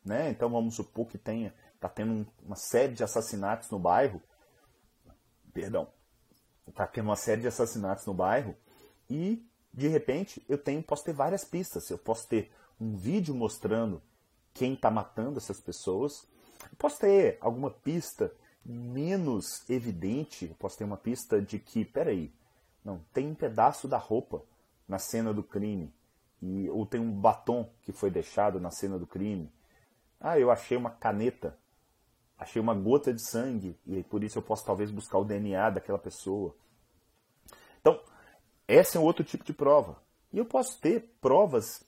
né? 0.04 0.30
Então 0.30 0.49
vamos 0.50 0.75
supor 0.75 1.07
que 1.07 1.19
tenha 1.19 1.54
tá 1.80 1.88
tendo 1.88 2.26
uma 2.45 2.57
série 2.57 2.92
de 2.92 3.02
assassinatos 3.02 3.71
no 3.71 3.78
bairro, 3.78 4.23
perdão, 5.52 5.88
tá 6.70 6.86
tendo 6.86 7.06
uma 7.06 7.16
série 7.16 7.40
de 7.40 7.48
assassinatos 7.48 8.06
no 8.06 8.14
bairro 8.14 8.56
e 9.08 9.44
de 9.72 9.88
repente 9.88 10.44
eu 10.48 10.58
tenho 10.58 10.82
posso 10.82 11.04
ter 11.04 11.12
várias 11.12 11.44
pistas, 11.44 11.88
eu 11.90 11.98
posso 11.98 12.28
ter 12.28 12.52
um 12.80 12.96
vídeo 12.96 13.34
mostrando 13.34 14.02
quem 14.52 14.74
está 14.74 14.90
matando 14.90 15.38
essas 15.38 15.60
pessoas, 15.60 16.26
eu 16.62 16.76
posso 16.76 16.98
ter 16.98 17.38
alguma 17.40 17.70
pista 17.70 18.32
menos 18.64 19.68
evidente, 19.68 20.46
eu 20.46 20.54
posso 20.54 20.76
ter 20.76 20.84
uma 20.84 20.96
pista 20.96 21.40
de 21.40 21.58
que, 21.58 21.84
peraí, 21.84 22.32
não, 22.84 23.00
tem 23.12 23.28
um 23.28 23.34
pedaço 23.34 23.88
da 23.88 23.98
roupa 23.98 24.42
na 24.88 24.98
cena 24.98 25.32
do 25.32 25.42
crime. 25.42 25.92
E, 26.42 26.68
ou 26.70 26.86
tem 26.86 27.00
um 27.00 27.12
batom 27.12 27.70
que 27.82 27.92
foi 27.92 28.10
deixado 28.10 28.58
na 28.58 28.70
cena 28.70 28.98
do 28.98 29.06
crime. 29.06 29.52
Ah, 30.18 30.38
eu 30.38 30.50
achei 30.50 30.76
uma 30.76 30.90
caneta, 30.90 31.56
achei 32.38 32.60
uma 32.60 32.74
gota 32.74 33.12
de 33.12 33.22
sangue, 33.22 33.78
e 33.86 34.02
por 34.02 34.24
isso 34.24 34.38
eu 34.38 34.42
posso 34.42 34.64
talvez 34.64 34.90
buscar 34.90 35.18
o 35.18 35.24
DNA 35.24 35.70
daquela 35.70 35.98
pessoa. 35.98 36.54
Esse 38.70 38.96
é 38.96 39.00
um 39.00 39.02
outro 39.02 39.24
tipo 39.24 39.42
de 39.42 39.52
prova. 39.52 40.00
E 40.32 40.38
eu 40.38 40.44
posso 40.44 40.78
ter 40.78 41.16
provas 41.20 41.82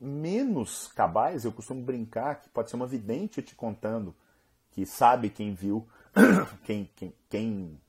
menos 0.00 0.86
cabais, 0.86 1.44
eu 1.44 1.50
costumo 1.50 1.82
brincar 1.82 2.40
que 2.40 2.48
pode 2.50 2.70
ser 2.70 2.76
uma 2.76 2.86
vidente 2.86 3.42
te 3.42 3.56
contando 3.56 4.14
que 4.70 4.86
sabe 4.86 5.30
quem 5.30 5.52
viu, 5.52 5.84
quem, 6.62 6.88
quem, 6.94 7.12
quem, 7.28 7.80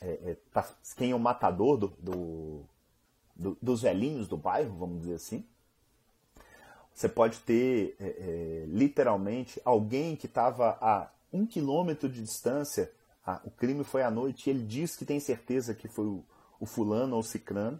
é, 0.00 0.30
é, 0.30 0.36
tá, 0.50 0.66
quem 0.96 1.10
é 1.10 1.14
o 1.14 1.20
matador 1.20 1.76
do, 1.76 1.88
do, 1.98 2.64
do, 3.36 3.58
dos 3.60 3.82
velhinhos 3.82 4.26
do 4.26 4.38
bairro, 4.38 4.78
vamos 4.78 5.00
dizer 5.00 5.16
assim. 5.16 5.44
Você 6.94 7.06
pode 7.06 7.40
ter 7.40 7.96
é, 8.00 8.06
é, 8.06 8.64
literalmente 8.66 9.60
alguém 9.62 10.16
que 10.16 10.24
estava 10.24 10.78
a 10.80 11.10
um 11.30 11.44
quilômetro 11.44 12.08
de 12.08 12.22
distância, 12.22 12.90
ah, 13.26 13.42
o 13.44 13.50
crime 13.50 13.84
foi 13.84 14.02
à 14.02 14.10
noite, 14.10 14.46
e 14.46 14.50
ele 14.50 14.64
diz 14.64 14.96
que 14.96 15.04
tem 15.04 15.20
certeza 15.20 15.74
que 15.74 15.86
foi 15.86 16.06
o, 16.06 16.24
o 16.58 16.64
fulano 16.64 17.16
ou 17.16 17.20
o 17.20 17.24
cicrano. 17.24 17.78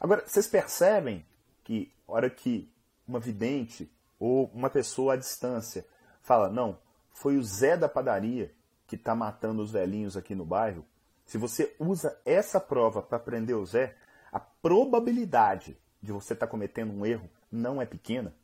Agora, 0.00 0.24
vocês 0.26 0.46
percebem 0.46 1.24
que 1.64 1.92
hora 2.06 2.30
que 2.30 2.70
uma 3.06 3.18
vidente 3.18 3.90
ou 4.18 4.46
uma 4.54 4.70
pessoa 4.70 5.14
à 5.14 5.16
distância 5.16 5.86
fala, 6.22 6.48
não, 6.48 6.78
foi 7.12 7.36
o 7.36 7.42
Zé 7.42 7.76
da 7.76 7.88
padaria 7.88 8.54
que 8.86 8.96
está 8.96 9.14
matando 9.14 9.62
os 9.62 9.70
velhinhos 9.70 10.16
aqui 10.16 10.34
no 10.34 10.44
bairro, 10.44 10.84
se 11.26 11.36
você 11.36 11.74
usa 11.78 12.18
essa 12.24 12.58
prova 12.58 13.02
para 13.02 13.18
prender 13.18 13.54
o 13.54 13.66
Zé, 13.66 13.94
a 14.32 14.40
probabilidade 14.40 15.76
de 16.02 16.10
você 16.10 16.32
estar 16.32 16.46
tá 16.46 16.50
cometendo 16.50 16.92
um 16.92 17.04
erro 17.04 17.28
não 17.52 17.82
é 17.82 17.86
pequena, 17.86 18.34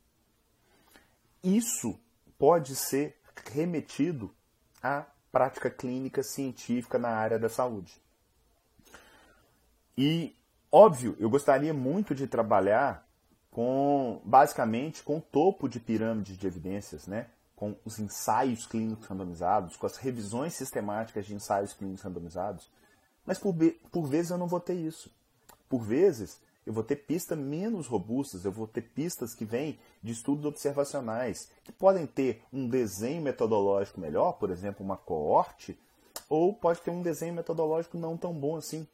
isso 1.43 1.99
pode 2.37 2.75
ser 2.75 3.19
remetido 3.51 4.33
à 4.81 5.05
prática 5.31 5.69
clínica 5.69 6.21
científica 6.21 6.99
na 6.99 7.09
área 7.09 7.39
da 7.39 7.49
saúde. 7.49 7.99
E, 9.97 10.35
óbvio, 10.75 11.15
eu 11.17 11.29
gostaria 11.29 11.73
muito 11.73 12.13
de 12.13 12.27
trabalhar 12.27 13.07
com, 13.49 14.21
basicamente, 14.25 15.01
com 15.01 15.19
o 15.19 15.21
topo 15.21 15.69
de 15.69 15.79
pirâmide 15.79 16.35
de 16.35 16.45
evidências, 16.45 17.07
né? 17.07 17.27
com 17.55 17.73
os 17.85 17.97
ensaios 17.97 18.67
clínicos 18.67 19.07
randomizados, 19.07 19.77
com 19.77 19.85
as 19.85 19.95
revisões 19.95 20.53
sistemáticas 20.53 21.25
de 21.25 21.33
ensaios 21.33 21.71
clínicos 21.71 22.03
randomizados, 22.03 22.69
mas 23.25 23.39
por, 23.39 23.55
por 23.89 24.05
vezes 24.05 24.31
eu 24.31 24.37
não 24.37 24.47
vou 24.47 24.59
ter 24.59 24.73
isso. 24.73 25.09
Por 25.69 25.81
vezes 25.81 26.41
eu 26.65 26.73
vou 26.73 26.83
ter 26.83 26.97
pistas 26.97 27.37
menos 27.37 27.87
robustas, 27.87 28.43
eu 28.43 28.51
vou 28.51 28.67
ter 28.67 28.81
pistas 28.81 29.33
que 29.33 29.45
vêm 29.45 29.79
de 30.03 30.11
estudos 30.11 30.43
observacionais, 30.43 31.49
que 31.63 31.71
podem 31.71 32.05
ter 32.05 32.43
um 32.51 32.67
desenho 32.67 33.21
metodológico 33.21 34.01
melhor, 34.01 34.33
por 34.33 34.49
exemplo, 34.49 34.85
uma 34.85 34.97
coorte, 34.97 35.79
ou 36.27 36.53
pode 36.53 36.81
ter 36.81 36.91
um 36.91 37.01
desenho 37.01 37.33
metodológico 37.33 37.97
não 37.97 38.17
tão 38.17 38.33
bom 38.33 38.57
assim, 38.57 38.85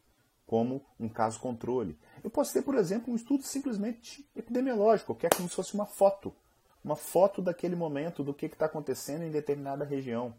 como 0.51 0.83
um 0.99 1.07
caso 1.07 1.39
controle. 1.39 1.97
Eu 2.21 2.29
posso 2.29 2.51
ter, 2.51 2.61
por 2.61 2.75
exemplo, 2.75 3.13
um 3.13 3.15
estudo 3.15 3.41
simplesmente 3.41 4.29
epidemiológico, 4.35 5.15
que 5.15 5.25
é 5.25 5.29
como 5.29 5.47
se 5.47 5.55
fosse 5.55 5.73
uma 5.73 5.85
foto, 5.85 6.35
uma 6.83 6.97
foto 6.97 7.41
daquele 7.41 7.73
momento, 7.73 8.21
do 8.21 8.33
que 8.33 8.47
está 8.47 8.65
acontecendo 8.65 9.23
em 9.23 9.31
determinada 9.31 9.85
região. 9.85 10.35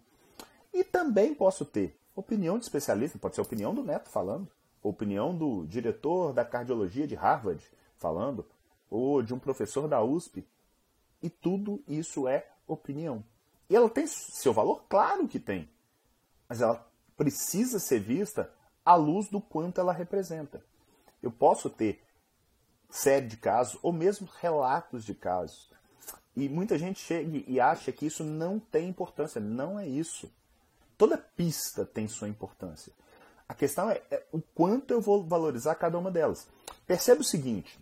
E 0.71 0.85
também 0.85 1.35
posso 1.35 1.65
ter 1.65 1.99
opinião 2.15 2.59
de 2.59 2.67
especialista, 2.67 3.19
pode 3.19 3.37
ser 3.37 3.41
a 3.41 3.45
opinião 3.45 3.75
do 3.75 3.83
Neto 3.83 4.11
falando, 4.11 4.47
opinião 4.83 5.35
do 5.35 5.65
diretor 5.65 6.35
da 6.35 6.45
cardiologia 6.45 7.07
de 7.07 7.15
Harvard 7.15 7.65
falando, 7.97 8.45
ou 8.91 9.23
de 9.23 9.33
um 9.33 9.39
professor 9.39 9.89
da 9.89 10.03
USP. 10.03 10.47
E 11.23 11.31
tudo 11.31 11.83
isso 11.89 12.29
é 12.29 12.49
opinião. 12.69 13.25
E 13.67 13.75
ela 13.75 13.89
tem 13.89 14.07
seu 14.07 14.53
valor? 14.53 14.85
Claro 14.91 15.27
que 15.27 15.41
tem. 15.41 15.71
Mas 16.47 16.61
ela 16.61 16.87
precisa 17.17 17.79
ser 17.79 17.99
vista 17.99 18.53
à 18.85 18.95
luz 18.95 19.29
do 19.29 19.41
quanto 19.41 19.81
ela 19.81 19.93
representa. 19.93 20.65
Eu 21.23 21.31
posso 21.31 21.71
ter 21.71 22.03
série 22.91 23.27
de 23.27 23.37
casos, 23.37 23.79
ou 23.83 23.93
mesmo 23.93 24.29
relatos 24.41 25.05
de 25.05 25.15
casos. 25.15 25.71
E 26.37 26.49
muita 26.49 26.79
gente 26.79 27.01
chega 27.01 27.43
e 27.47 27.61
acha 27.61 27.93
que 27.93 28.07
isso 28.07 28.25
não 28.25 28.59
tem 28.59 28.89
importância. 28.89 29.41
Não 29.41 29.79
é 29.79 29.87
isso. 29.87 30.31
Toda 30.97 31.19
pista 31.19 31.85
tem 31.85 32.09
sua 32.09 32.29
importância. 32.29 32.93
A 33.49 33.55
questão 33.55 33.91
é, 33.91 34.01
é, 34.11 34.25
o 34.33 34.41
quanto 34.41 34.93
eu 34.93 35.01
vou 35.01 35.25
valorizar 35.25 35.75
cada 35.75 35.99
uma 35.99 36.11
delas. 36.11 36.49
Percebe 36.87 37.21
o 37.21 37.25
seguinte: 37.25 37.79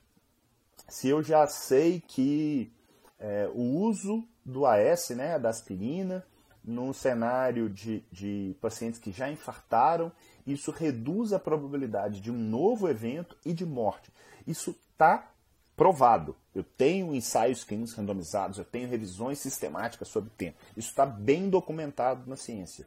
se 0.88 1.08
eu 1.08 1.22
já 1.22 1.46
sei 1.46 2.00
que 2.00 2.72
é, 3.18 3.48
o 3.54 3.62
uso 3.80 4.24
do 4.44 4.66
AS, 4.66 5.10
né, 5.10 5.38
da 5.38 5.48
aspirina, 5.48 6.26
num 6.64 6.92
cenário 6.92 7.68
de, 7.68 8.02
de 8.10 8.56
pacientes 8.60 8.98
que 8.98 9.12
já 9.12 9.30
infartaram, 9.30 10.10
isso 10.46 10.70
reduz 10.70 11.32
a 11.32 11.38
probabilidade 11.38 12.20
de 12.20 12.30
um 12.30 12.36
novo 12.36 12.88
evento 12.88 13.36
e 13.44 13.52
de 13.52 13.64
morte. 13.66 14.10
Isso 14.46 14.74
está 14.92 15.30
provado. 15.76 16.36
Eu 16.54 16.62
tenho 16.62 17.14
ensaios 17.14 17.64
clínicos 17.64 17.94
randomizados, 17.94 18.58
eu 18.58 18.64
tenho 18.64 18.88
revisões 18.88 19.38
sistemáticas 19.38 20.08
sobre 20.08 20.28
o 20.30 20.34
tempo. 20.34 20.58
Isso 20.76 20.90
está 20.90 21.06
bem 21.06 21.48
documentado 21.48 22.28
na 22.28 22.36
ciência. 22.36 22.86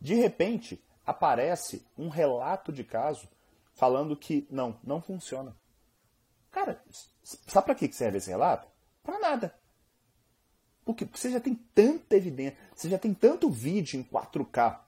De 0.00 0.14
repente, 0.14 0.82
aparece 1.06 1.86
um 1.96 2.08
relato 2.08 2.72
de 2.72 2.82
caso 2.82 3.28
falando 3.74 4.16
que 4.16 4.46
não, 4.50 4.76
não 4.82 5.00
funciona. 5.00 5.54
Cara, 6.50 6.82
sabe 7.22 7.66
para 7.66 7.74
que 7.74 7.92
serve 7.92 8.18
esse 8.18 8.30
relato? 8.30 8.66
Para 9.02 9.18
nada. 9.18 9.54
Porque 10.84 11.04
você 11.04 11.30
já 11.30 11.40
tem 11.40 11.54
tanta 11.74 12.16
evidência, 12.16 12.58
você 12.74 12.90
já 12.90 12.98
tem 12.98 13.14
tanto 13.14 13.50
vídeo 13.50 13.98
em 13.98 14.04
4K 14.04 14.80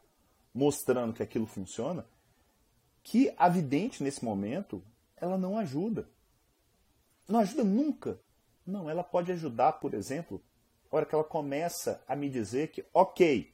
mostrando 0.57 1.13
que 1.13 1.23
aquilo 1.23 1.47
funciona, 1.47 2.07
que 3.03 3.33
a 3.37 3.47
vidente 3.47 4.03
nesse 4.03 4.25
momento, 4.25 4.83
ela 5.15 5.37
não 5.37 5.59
ajuda. 5.59 6.09
Não 7.29 7.41
ajuda 7.41 7.63
nunca. 7.63 8.19
Não, 8.67 8.89
ela 8.89 9.05
pode 9.05 9.31
ajudar, 9.31 9.75
por 9.75 9.93
exemplo, 9.93 10.43
a 10.91 10.97
hora 10.97 11.05
que 11.05 11.15
ela 11.15 11.23
começa 11.23 12.03
a 12.09 12.17
me 12.17 12.31
dizer 12.31 12.69
que, 12.69 12.83
ok, 12.95 13.53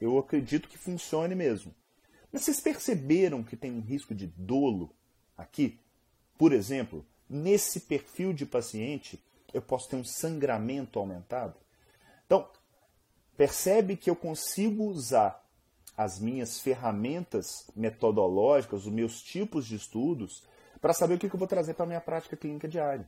eu 0.00 0.18
acredito 0.18 0.68
que 0.68 0.78
funcione 0.78 1.34
mesmo. 1.34 1.74
Mas 2.32 2.42
vocês 2.42 2.60
perceberam 2.60 3.44
que 3.44 3.54
tem 3.54 3.70
um 3.70 3.80
risco 3.80 4.14
de 4.14 4.26
dolo 4.26 4.90
aqui? 5.36 5.78
Por 6.38 6.54
exemplo, 6.54 7.04
nesse 7.28 7.80
perfil 7.80 8.32
de 8.32 8.46
paciente 8.46 9.22
eu 9.52 9.60
posso 9.60 9.90
ter 9.90 9.96
um 9.96 10.04
sangramento 10.04 10.98
aumentado. 10.98 11.56
Então, 12.24 12.48
percebe 13.36 13.96
que 13.96 14.08
eu 14.08 14.16
consigo 14.16 14.84
usar 14.84 15.44
as 15.96 16.18
minhas 16.18 16.60
ferramentas 16.60 17.70
metodológicas, 17.74 18.86
os 18.86 18.92
meus 18.92 19.22
tipos 19.22 19.66
de 19.66 19.76
estudos, 19.76 20.44
para 20.80 20.92
saber 20.92 21.14
o 21.14 21.18
que 21.18 21.26
eu 21.26 21.38
vou 21.38 21.48
trazer 21.48 21.74
para 21.74 21.84
a 21.84 21.88
minha 21.88 22.00
prática 22.00 22.36
clínica 22.36 22.68
diária. 22.68 23.06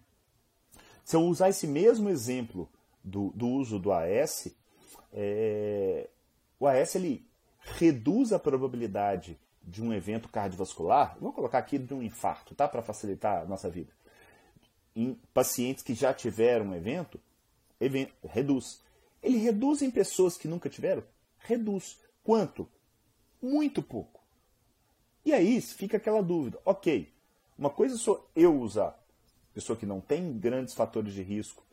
Se 1.04 1.16
eu 1.16 1.22
usar 1.22 1.48
esse 1.48 1.66
mesmo 1.66 2.08
exemplo 2.08 2.68
do, 3.02 3.30
do 3.30 3.48
uso 3.48 3.78
do 3.78 3.92
AS, 3.92 4.54
é, 5.12 6.08
o 6.58 6.66
AS 6.66 6.94
ele 6.94 7.26
reduz 7.60 8.32
a 8.32 8.38
probabilidade 8.38 9.38
de 9.62 9.82
um 9.82 9.92
evento 9.92 10.28
cardiovascular, 10.28 11.16
vou 11.20 11.32
colocar 11.32 11.58
aqui 11.58 11.78
de 11.78 11.94
um 11.94 12.02
infarto, 12.02 12.54
tá? 12.54 12.66
Para 12.66 12.82
facilitar 12.82 13.42
a 13.42 13.44
nossa 13.44 13.70
vida. 13.70 13.92
Em 14.94 15.14
pacientes 15.32 15.82
que 15.82 15.94
já 15.94 16.12
tiveram 16.12 16.66
um 16.66 16.74
evento, 16.74 17.20
evento, 17.80 18.12
reduz. 18.24 18.80
Ele 19.22 19.38
reduz 19.38 19.82
em 19.82 19.90
pessoas 19.90 20.36
que 20.36 20.48
nunca 20.48 20.68
tiveram? 20.68 21.02
Reduz. 21.38 21.98
Quanto? 22.22 22.68
Muito 23.40 23.82
pouco. 23.82 24.20
E 25.24 25.32
aí 25.32 25.60
fica 25.60 25.96
aquela 25.96 26.22
dúvida. 26.22 26.58
Ok, 26.64 27.12
uma 27.56 27.70
coisa 27.70 27.96
só 27.96 28.28
eu 28.34 28.58
usar, 28.58 28.98
pessoa 29.54 29.76
que 29.76 29.86
não 29.86 30.00
tem 30.00 30.38
grandes 30.38 30.74
fatores 30.74 31.14
de 31.14 31.22
risco 31.22 31.64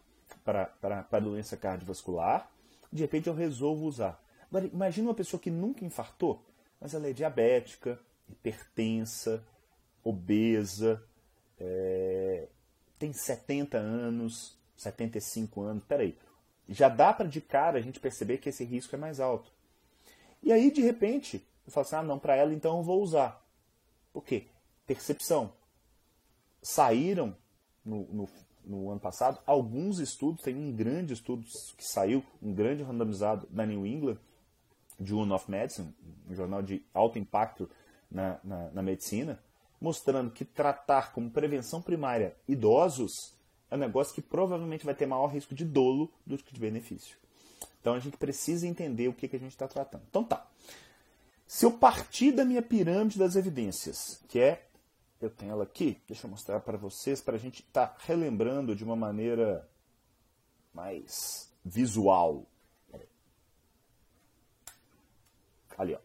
para 0.44 1.06
a 1.12 1.20
doença 1.20 1.58
cardiovascular, 1.58 2.50
de 2.92 3.02
repente 3.02 3.28
eu 3.28 3.34
resolvo 3.34 3.86
usar. 3.86 4.24
Agora, 4.50 4.66
imagina 4.66 5.10
uma 5.10 5.16
pessoa 5.16 5.40
que 5.40 5.52
nunca 5.52 5.86
infartou, 5.86 6.44
mas 6.80 6.94
ela 6.94 7.08
é 7.08 7.14
diabética, 7.14 8.00
hipertensa, 8.28 9.44
obesa, 10.04 11.04
é, 11.60 12.48
tem 12.98 13.14
70 13.14 13.78
anos, 13.78 14.58
75 14.76 15.62
anos. 15.62 15.84
Peraí, 15.84 16.18
já 16.68 16.90
dá 16.90 17.14
para 17.14 17.28
de 17.28 17.42
cara 17.42 17.78
a 17.78 17.82
gente 17.82 18.00
perceber 18.00 18.38
que 18.38 18.50
esse 18.50 18.64
risco 18.64 18.96
é 18.96 18.98
mais 18.98 19.20
alto. 19.20 19.52
E 20.42 20.52
aí, 20.52 20.72
de 20.72 20.82
repente, 20.82 21.46
eu 21.66 21.72
falo 21.72 21.86
assim: 21.86 21.96
ah, 21.96 22.04
não, 22.04 22.20
para 22.20 22.36
ela 22.36 22.54
então 22.54 22.78
eu 22.78 22.84
vou 22.84 23.02
usar. 23.02 23.46
Por 24.12 24.24
quê? 24.24 24.48
Percepção. 24.86 25.54
Saíram 26.62 27.36
no, 27.86 28.06
no, 28.06 28.30
no 28.66 28.90
ano 28.92 29.00
passado 29.00 29.40
alguns 29.46 30.00
estudos, 30.00 30.42
tem 30.42 30.56
um 30.56 30.72
grande 30.76 31.14
estudo 31.14 31.46
que 31.78 31.86
saiu, 31.86 32.24
um 32.42 32.54
grande 32.54 32.84
randomizado 32.84 33.48
da 33.50 33.66
New 33.66 33.86
England, 33.86 34.18
Journal 35.02 35.38
of 35.38 35.50
Medicine, 35.50 35.96
um 36.30 36.36
jornal 36.36 36.62
de 36.62 36.84
alto 36.94 37.18
impacto 37.18 37.70
na, 38.12 38.40
na, 38.44 38.70
na 38.72 38.82
medicina, 38.82 39.40
mostrando 39.80 40.32
que 40.32 40.44
tratar 40.44 41.14
como 41.14 41.32
prevenção 41.32 41.82
primária 41.82 42.36
idosos 42.48 43.34
é 43.72 43.76
um 43.76 43.80
negócio 43.80 44.14
que 44.14 44.22
provavelmente 44.22 44.86
vai 44.86 44.96
ter 44.96 45.06
maior 45.06 45.28
risco 45.28 45.54
de 45.54 45.64
dolo 45.64 46.12
do 46.26 46.38
que 46.38 46.54
de 46.54 46.60
benefício. 46.60 47.18
Então 47.80 47.94
a 47.94 48.00
gente 48.00 48.18
precisa 48.18 48.68
entender 48.68 49.08
o 49.08 49.14
que, 49.14 49.28
que 49.28 49.36
a 49.36 49.40
gente 49.40 49.52
está 49.52 49.68
tratando. 49.68 50.04
Então 50.10 50.24
tá. 50.24 50.46
Se 51.48 51.66
eu 51.66 51.72
partir 51.72 52.32
da 52.32 52.46
minha 52.46 52.62
pirâmide 52.62 53.18
das 53.18 53.36
evidências, 53.36 54.22
que 54.28 54.40
é, 54.40 54.68
eu 55.20 55.30
tenho 55.30 55.54
ela 55.54 55.64
aqui, 55.64 56.02
deixa 56.08 56.28
eu 56.28 56.32
mostrar 56.32 56.60
para 56.60 56.78
vocês, 56.78 57.22
para 57.22 57.36
a 57.36 57.40
gente 57.40 57.62
estar 57.62 57.88
tá 57.88 57.98
relembrando 58.06 58.76
de 58.76 58.84
uma 58.84 58.96
maneira 58.96 59.68
mais 60.74 61.52
visual 61.66 62.46
ali, 65.80 65.96
ó, 65.96 66.00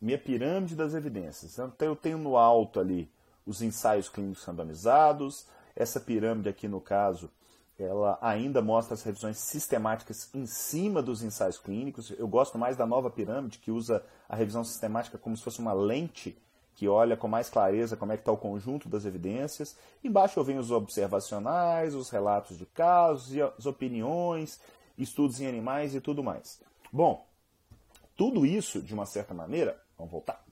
minha 0.00 0.18
pirâmide 0.18 0.74
das 0.74 0.94
evidências. 0.94 1.58
Então 1.58 1.88
eu 1.88 1.94
tenho 1.94 2.18
no 2.18 2.36
alto 2.36 2.80
ali 2.80 3.10
os 3.46 3.62
ensaios 3.62 4.08
clínicos 4.08 4.44
randomizados. 4.44 5.46
Essa 5.76 6.00
pirâmide 6.00 6.48
aqui, 6.48 6.66
no 6.66 6.80
caso, 6.80 7.30
ela 7.78 8.18
ainda 8.20 8.60
mostra 8.60 8.94
as 8.94 9.02
revisões 9.02 9.38
sistemáticas 9.38 10.28
em 10.34 10.46
cima 10.46 11.00
dos 11.00 11.22
ensaios 11.22 11.58
clínicos. 11.58 12.10
Eu 12.10 12.26
gosto 12.26 12.58
mais 12.58 12.76
da 12.76 12.86
nova 12.86 13.10
pirâmide, 13.10 13.58
que 13.58 13.70
usa 13.70 14.04
a 14.28 14.34
revisão 14.34 14.64
sistemática 14.64 15.16
como 15.16 15.36
se 15.36 15.42
fosse 15.42 15.60
uma 15.60 15.72
lente 15.72 16.36
que 16.74 16.86
olha 16.86 17.16
com 17.16 17.26
mais 17.26 17.50
clareza 17.50 17.96
como 17.96 18.12
é 18.12 18.16
que 18.16 18.20
está 18.20 18.30
o 18.30 18.36
conjunto 18.36 18.88
das 18.88 19.04
evidências. 19.04 19.76
Embaixo 20.02 20.38
eu 20.38 20.44
venho 20.44 20.60
os 20.60 20.70
observacionais, 20.70 21.94
os 21.94 22.08
relatos 22.08 22.56
de 22.56 22.66
casos, 22.66 23.36
as 23.58 23.66
opiniões, 23.66 24.60
estudos 24.96 25.40
em 25.40 25.46
animais 25.46 25.94
e 25.94 26.00
tudo 26.00 26.22
mais. 26.22 26.60
Bom, 26.92 27.26
tudo 28.16 28.46
isso, 28.46 28.80
de 28.80 28.94
uma 28.94 29.06
certa 29.06 29.34
maneira, 29.34 29.80
vamos 29.96 30.12
voltar, 30.12 30.44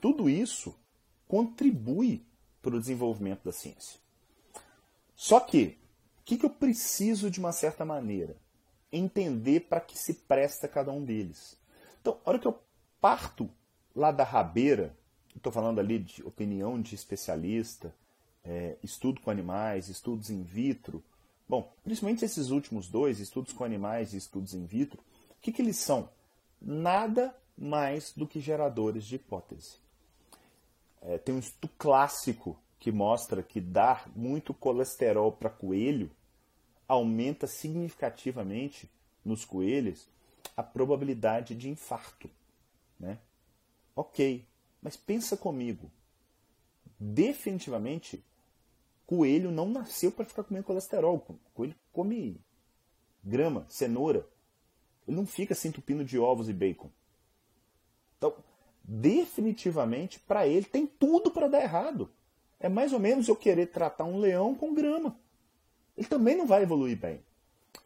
tudo 0.00 0.28
isso 0.28 0.74
contribui 1.26 2.26
para 2.62 2.76
o 2.76 2.80
desenvolvimento 2.80 3.44
da 3.44 3.52
ciência. 3.52 4.00
Só 5.14 5.38
que, 5.40 5.77
que, 6.28 6.36
que 6.36 6.46
eu 6.46 6.50
preciso, 6.50 7.30
de 7.30 7.40
uma 7.40 7.52
certa 7.52 7.84
maneira? 7.84 8.36
Entender 8.92 9.60
para 9.60 9.80
que 9.80 9.98
se 9.98 10.12
presta 10.12 10.68
cada 10.68 10.92
um 10.92 11.04
deles. 11.04 11.56
Então, 12.00 12.18
a 12.24 12.30
hora 12.30 12.38
que 12.38 12.46
eu 12.46 12.58
parto 13.00 13.48
lá 13.94 14.12
da 14.12 14.24
rabeira, 14.24 14.96
estou 15.34 15.52
falando 15.52 15.78
ali 15.78 15.98
de 15.98 16.22
opinião 16.22 16.80
de 16.80 16.94
especialista, 16.94 17.94
é, 18.44 18.76
estudo 18.82 19.20
com 19.20 19.30
animais, 19.30 19.88
estudos 19.88 20.30
in 20.30 20.42
vitro. 20.42 21.02
Bom, 21.48 21.72
principalmente 21.82 22.24
esses 22.24 22.50
últimos 22.50 22.88
dois, 22.88 23.20
estudos 23.20 23.52
com 23.52 23.64
animais 23.64 24.12
e 24.12 24.18
estudos 24.18 24.54
in 24.54 24.66
vitro, 24.66 25.00
o 25.30 25.40
que, 25.40 25.52
que 25.52 25.62
eles 25.62 25.78
são? 25.78 26.10
nada 26.60 27.34
mais 27.56 28.12
do 28.12 28.26
que 28.26 28.40
geradores 28.40 29.04
de 29.04 29.16
hipótese. 29.16 29.76
É, 31.00 31.18
tem 31.18 31.34
um 31.34 31.38
estudo 31.38 31.72
clássico 31.78 32.58
que 32.78 32.92
mostra 32.92 33.42
que 33.42 33.60
dar 33.60 34.10
muito 34.14 34.54
colesterol 34.54 35.32
para 35.32 35.50
coelho 35.50 36.10
aumenta 36.88 37.46
significativamente 37.46 38.90
nos 39.24 39.44
coelhos 39.44 40.08
a 40.56 40.62
probabilidade 40.62 41.54
de 41.54 41.68
infarto. 41.68 42.28
Né? 42.98 43.18
Ok, 43.94 44.44
mas 44.82 44.96
pensa 44.96 45.36
comigo. 45.36 45.90
Definitivamente, 46.98 48.24
coelho 49.06 49.50
não 49.50 49.68
nasceu 49.68 50.10
para 50.10 50.24
ficar 50.24 50.42
comendo 50.42 50.64
colesterol. 50.64 51.24
Coelho 51.54 51.76
come 51.92 52.40
grama, 53.22 53.66
cenoura. 53.68 54.26
Ele 55.06 55.16
não 55.16 55.26
fica 55.26 55.54
se 55.54 55.68
entupindo 55.68 56.04
de 56.04 56.18
ovos 56.18 56.48
e 56.48 56.52
bacon. 56.52 56.90
Então, 58.16 58.34
definitivamente, 58.82 60.18
para 60.20 60.46
ele, 60.46 60.66
tem 60.66 60.86
tudo 60.86 61.30
para 61.30 61.48
dar 61.48 61.62
errado. 61.62 62.10
É 62.58 62.68
mais 62.68 62.92
ou 62.92 62.98
menos 62.98 63.28
eu 63.28 63.36
querer 63.36 63.66
tratar 63.66 64.04
um 64.04 64.18
leão 64.18 64.54
com 64.54 64.74
grama. 64.74 65.16
Ele 65.98 66.06
também 66.06 66.36
não 66.36 66.46
vai 66.46 66.62
evoluir 66.62 66.96
bem. 66.96 67.20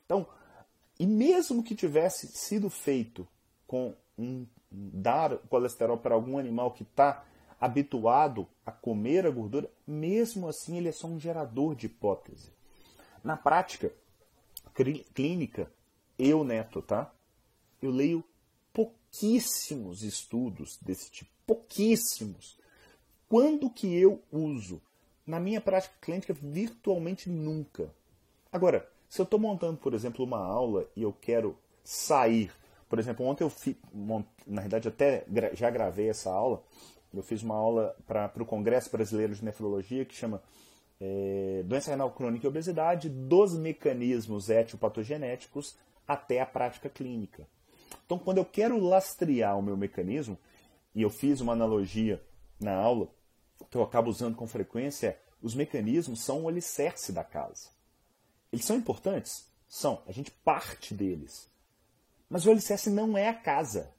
Então, 0.05 0.27
e 1.01 1.07
mesmo 1.07 1.63
que 1.63 1.75
tivesse 1.75 2.29
sido 2.29 2.69
feito 2.69 3.27
com 3.67 3.95
um, 4.19 4.47
dar 4.71 5.39
colesterol 5.49 5.97
para 5.97 6.15
algum 6.15 6.37
animal 6.37 6.73
que 6.73 6.83
está 6.83 7.25
habituado 7.59 8.47
a 8.67 8.71
comer 8.71 9.27
a 9.27 9.31
gordura, 9.31 9.71
mesmo 9.87 10.47
assim 10.47 10.77
ele 10.77 10.91
é 10.91 10.93
só 10.93 11.07
um 11.07 11.19
gerador 11.19 11.75
de 11.75 11.87
hipótese. 11.87 12.53
Na 13.25 13.35
prática 13.35 13.91
clínica, 15.15 15.73
eu, 16.19 16.45
Neto, 16.45 16.83
tá? 16.83 17.11
Eu 17.81 17.91
leio 17.91 18.23
pouquíssimos 18.75 20.03
estudos 20.03 20.79
desse 20.83 21.11
tipo, 21.11 21.31
pouquíssimos. 21.47 22.59
Quando 23.27 23.71
que 23.71 23.87
eu 23.95 24.23
uso? 24.31 24.83
Na 25.27 25.41
minha 25.41 25.63
prática 25.63 25.95
clínica, 25.99 26.35
virtualmente 26.35 27.31
nunca. 27.31 27.91
Agora, 28.53 28.87
se 29.09 29.21
eu 29.21 29.25
estou 29.25 29.41
montando, 29.41 29.79
por 29.79 29.95
exemplo, 29.95 30.25
uma 30.25 30.39
aula 30.39 30.87
e 30.95 31.03
eu 31.03 31.13
quero 31.13 31.57
sair, 31.83 32.53
por 32.89 32.99
exemplo, 32.99 33.25
ontem 33.25 33.43
eu 33.43 33.51
fiz, 33.51 33.75
na 34.47 34.61
verdade 34.61 34.89
até 34.89 35.25
já 35.55 35.71
gravei 35.71 36.11
essa 36.11 36.31
aula, 36.31 36.63
eu 37.15 37.23
fiz 37.23 37.43
uma 37.43 37.57
aula 37.57 37.97
para 38.07 38.43
o 38.43 38.47
Congresso 38.47 38.91
Brasileiro 38.91 39.35
de 39.35 39.45
Nefrologia 39.45 40.05
que 40.05 40.15
chama 40.15 40.43
é, 41.01 41.63
Doença 41.65 41.91
Renal 41.91 42.13
Crônica 42.13 42.47
e 42.47 42.49
Obesidade, 42.49 43.09
dos 43.09 43.57
mecanismos 43.57 44.49
etiopatogenéticos 44.49 45.77
até 46.07 46.41
a 46.41 46.47
prática 46.47 46.89
clínica. 46.89 47.47
Então, 48.05 48.19
quando 48.19 48.39
eu 48.39 48.45
quero 48.45 48.79
lastrear 48.79 49.59
o 49.59 49.63
meu 49.63 49.77
mecanismo, 49.77 50.39
e 50.95 51.03
eu 51.03 51.11
fiz 51.11 51.41
uma 51.41 51.55
analogia 51.55 52.23
na 52.61 52.75
aula, 52.75 53.09
que 53.71 53.77
eu 53.77 53.83
acabo 53.83 54.11
usando 54.11 54.37
com 54.37 54.47
frequência, 54.47 55.19
os 55.41 55.55
mecanismos 55.55 56.23
são 56.23 56.43
o 56.43 56.49
alicerce 56.49 57.13
da 57.13 57.25
casa. 57.25 57.71
Eles 58.53 58.65
são 58.65 58.77
importantes? 58.77 59.47
São. 59.67 60.03
A 60.07 60.13
gente 60.13 60.31
parte 60.31 60.95
deles. 60.95 61.49
Mas 62.29 62.47
o 62.47 62.51
alicerce 62.51 62.91
não 62.91 63.17
é 63.17 63.29
a 63.29 63.35
casa. 63.35 63.93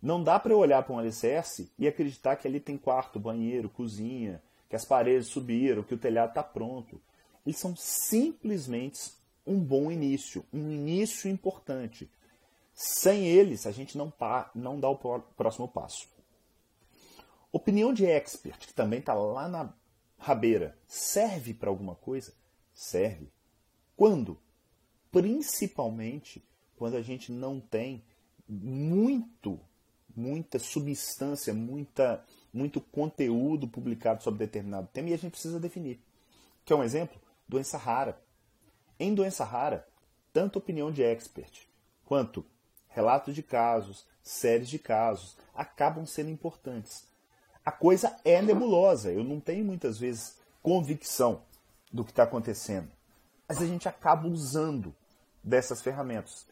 Não 0.00 0.22
dá 0.22 0.38
para 0.38 0.52
eu 0.52 0.58
olhar 0.58 0.82
para 0.82 0.94
um 0.94 0.98
alicerce 0.98 1.72
e 1.78 1.88
acreditar 1.88 2.36
que 2.36 2.46
ali 2.46 2.60
tem 2.60 2.76
quarto, 2.76 3.18
banheiro, 3.18 3.70
cozinha, 3.70 4.42
que 4.68 4.76
as 4.76 4.84
paredes 4.84 5.28
subiram, 5.28 5.82
que 5.82 5.94
o 5.94 5.98
telhado 5.98 6.28
está 6.28 6.42
pronto. 6.42 7.00
Eles 7.46 7.58
são 7.58 7.74
simplesmente 7.74 9.12
um 9.46 9.58
bom 9.58 9.90
início, 9.90 10.44
um 10.52 10.70
início 10.70 11.30
importante. 11.30 12.10
Sem 12.74 13.26
eles, 13.26 13.66
a 13.66 13.72
gente 13.72 13.96
não, 13.96 14.12
não 14.54 14.78
dá 14.78 14.88
o 14.88 14.96
próximo 14.96 15.68
passo. 15.68 16.08
Opinião 17.52 17.92
de 17.92 18.04
expert, 18.04 18.66
que 18.66 18.74
também 18.74 18.98
está 18.98 19.14
lá 19.14 19.48
na 19.48 19.72
rabeira, 20.18 20.76
serve 20.88 21.54
para 21.54 21.70
alguma 21.70 21.94
coisa? 21.94 22.34
Serve. 22.72 23.30
Quando? 23.96 24.38
Principalmente 25.10 26.44
quando 26.76 26.96
a 26.96 27.02
gente 27.02 27.30
não 27.30 27.60
tem 27.60 28.04
muito, 28.48 29.58
muita 30.14 30.58
substância, 30.58 31.54
muita, 31.54 32.24
muito 32.52 32.80
conteúdo 32.80 33.68
publicado 33.68 34.22
sobre 34.22 34.46
determinado 34.46 34.88
tema 34.92 35.10
e 35.10 35.14
a 35.14 35.18
gente 35.18 35.32
precisa 35.32 35.60
definir. 35.60 36.00
Quer 36.64 36.74
um 36.74 36.82
exemplo? 36.82 37.20
Doença 37.48 37.78
rara. 37.78 38.20
Em 38.98 39.14
doença 39.14 39.44
rara, 39.44 39.86
tanto 40.32 40.58
opinião 40.58 40.90
de 40.90 41.02
expert 41.02 41.66
quanto 42.04 42.44
relatos 42.88 43.34
de 43.34 43.42
casos, 43.42 44.06
séries 44.22 44.68
de 44.68 44.78
casos, 44.78 45.36
acabam 45.54 46.06
sendo 46.06 46.30
importantes. 46.30 47.06
A 47.64 47.72
coisa 47.72 48.16
é 48.24 48.40
nebulosa, 48.40 49.12
eu 49.12 49.24
não 49.24 49.40
tenho 49.40 49.64
muitas 49.64 49.98
vezes 49.98 50.38
convicção 50.62 51.42
do 51.92 52.04
que 52.04 52.10
está 52.10 52.22
acontecendo, 52.22 52.90
mas 53.48 53.60
a 53.60 53.66
gente 53.66 53.88
acaba 53.88 54.26
usando 54.26 54.94
dessas 55.42 55.82
ferramentas. 55.82 56.46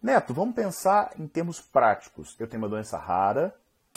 Neto, 0.00 0.32
vamos 0.32 0.54
pensar 0.54 1.12
em 1.18 1.26
termos 1.26 1.60
práticos. 1.60 2.36
Eu 2.38 2.46
tenho 2.46 2.62
uma 2.62 2.68
doença 2.68 2.96
rara 2.96 3.54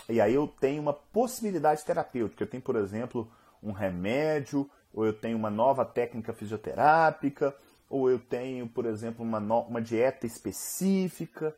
e 0.10 0.20
aí 0.20 0.34
eu 0.34 0.48
tenho 0.48 0.82
uma 0.82 0.94
possibilidade 0.94 1.86
terapêutica. 1.86 2.44
Eu 2.44 2.50
tenho, 2.50 2.64
por 2.64 2.76
exemplo, 2.76 3.32
um 3.62 3.72
remédio, 3.72 4.70
ou 4.94 5.06
eu 5.06 5.14
tenho 5.14 5.38
uma 5.38 5.50
nova 5.50 5.86
técnica 5.86 6.34
fisioterápica, 6.34 7.56
ou 7.88 8.10
eu 8.10 8.18
tenho, 8.18 8.68
por 8.68 8.86
exemplo, 8.86 9.24
uma, 9.24 9.38
uma 9.38 9.82
dieta 9.82 10.26
específica. 10.26 11.56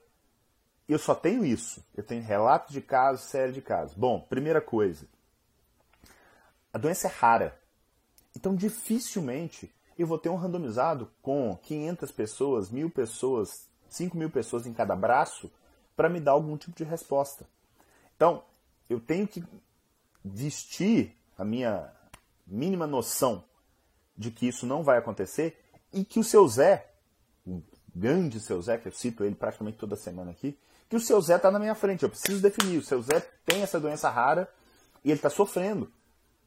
Eu 0.89 1.00
só 1.00 1.15
tenho 1.15 1.46
isso. 1.46 1.84
Eu 1.96 2.04
tenho 2.04 2.22
relatos 2.22 2.74
de 2.74 2.82
casos, 2.82 3.30
série 3.30 3.54
de 3.54 3.62
casos. 3.62 3.96
Bom, 3.96 4.19
primeira 4.19 4.60
coisa. 4.60 5.08
A 6.74 6.78
doença 6.78 7.08
é 7.08 7.12
rara. 7.12 7.58
Então, 8.36 8.56
dificilmente 8.56 9.74
eu 9.98 10.08
vou 10.08 10.18
ter 10.18 10.30
um 10.30 10.36
randomizado 10.36 11.10
com 11.22 11.58
500 11.64 12.12
pessoas, 12.12 12.70
mil 12.70 12.90
pessoas, 12.90 13.68
5 13.90 14.18
mil 14.18 14.30
pessoas 14.30 14.66
em 14.66 14.74
cada 14.74 14.96
braço 14.96 15.52
para 15.96 16.10
me 16.10 16.20
dar 16.20 16.32
algum 16.32 16.58
tipo 16.58 16.76
de 16.76 16.84
resposta. 16.84 17.46
Então, 18.16 18.44
eu 18.90 19.00
tenho 19.00 19.28
que 19.28 19.44
vestir 20.24 21.16
a 21.38 21.44
minha 21.44 21.92
mínima 22.46 22.88
noção 22.88 23.44
de 24.18 24.32
que 24.32 24.48
isso 24.48 24.66
não 24.66 24.84
vai 24.84 24.98
acontecer 24.98 25.60
e 25.92 26.04
que 26.04 26.20
o 26.20 26.24
seu 26.24 26.48
Zé, 26.48 26.90
o 27.46 27.62
grande 27.96 28.40
seu 28.40 28.62
Zé, 28.62 28.78
que 28.78 28.88
eu 28.88 28.92
cito 28.92 29.24
ele 29.24 29.36
praticamente 29.36 29.78
toda 29.78 29.96
semana 29.96 30.32
aqui, 30.32 30.58
que 30.90 30.96
o 30.96 31.00
seu 31.00 31.20
Zé 31.22 31.36
está 31.36 31.50
na 31.52 31.60
minha 31.60 31.76
frente. 31.76 32.04
Eu 32.04 32.10
preciso 32.10 32.42
definir. 32.42 32.78
O 32.78 32.84
seu 32.84 33.02
Zé 33.02 33.20
tem 33.46 33.62
essa 33.62 33.80
doença 33.80 34.10
rara 34.10 34.50
e 35.04 35.10
ele 35.10 35.18
está 35.18 35.30
sofrendo. 35.30 35.92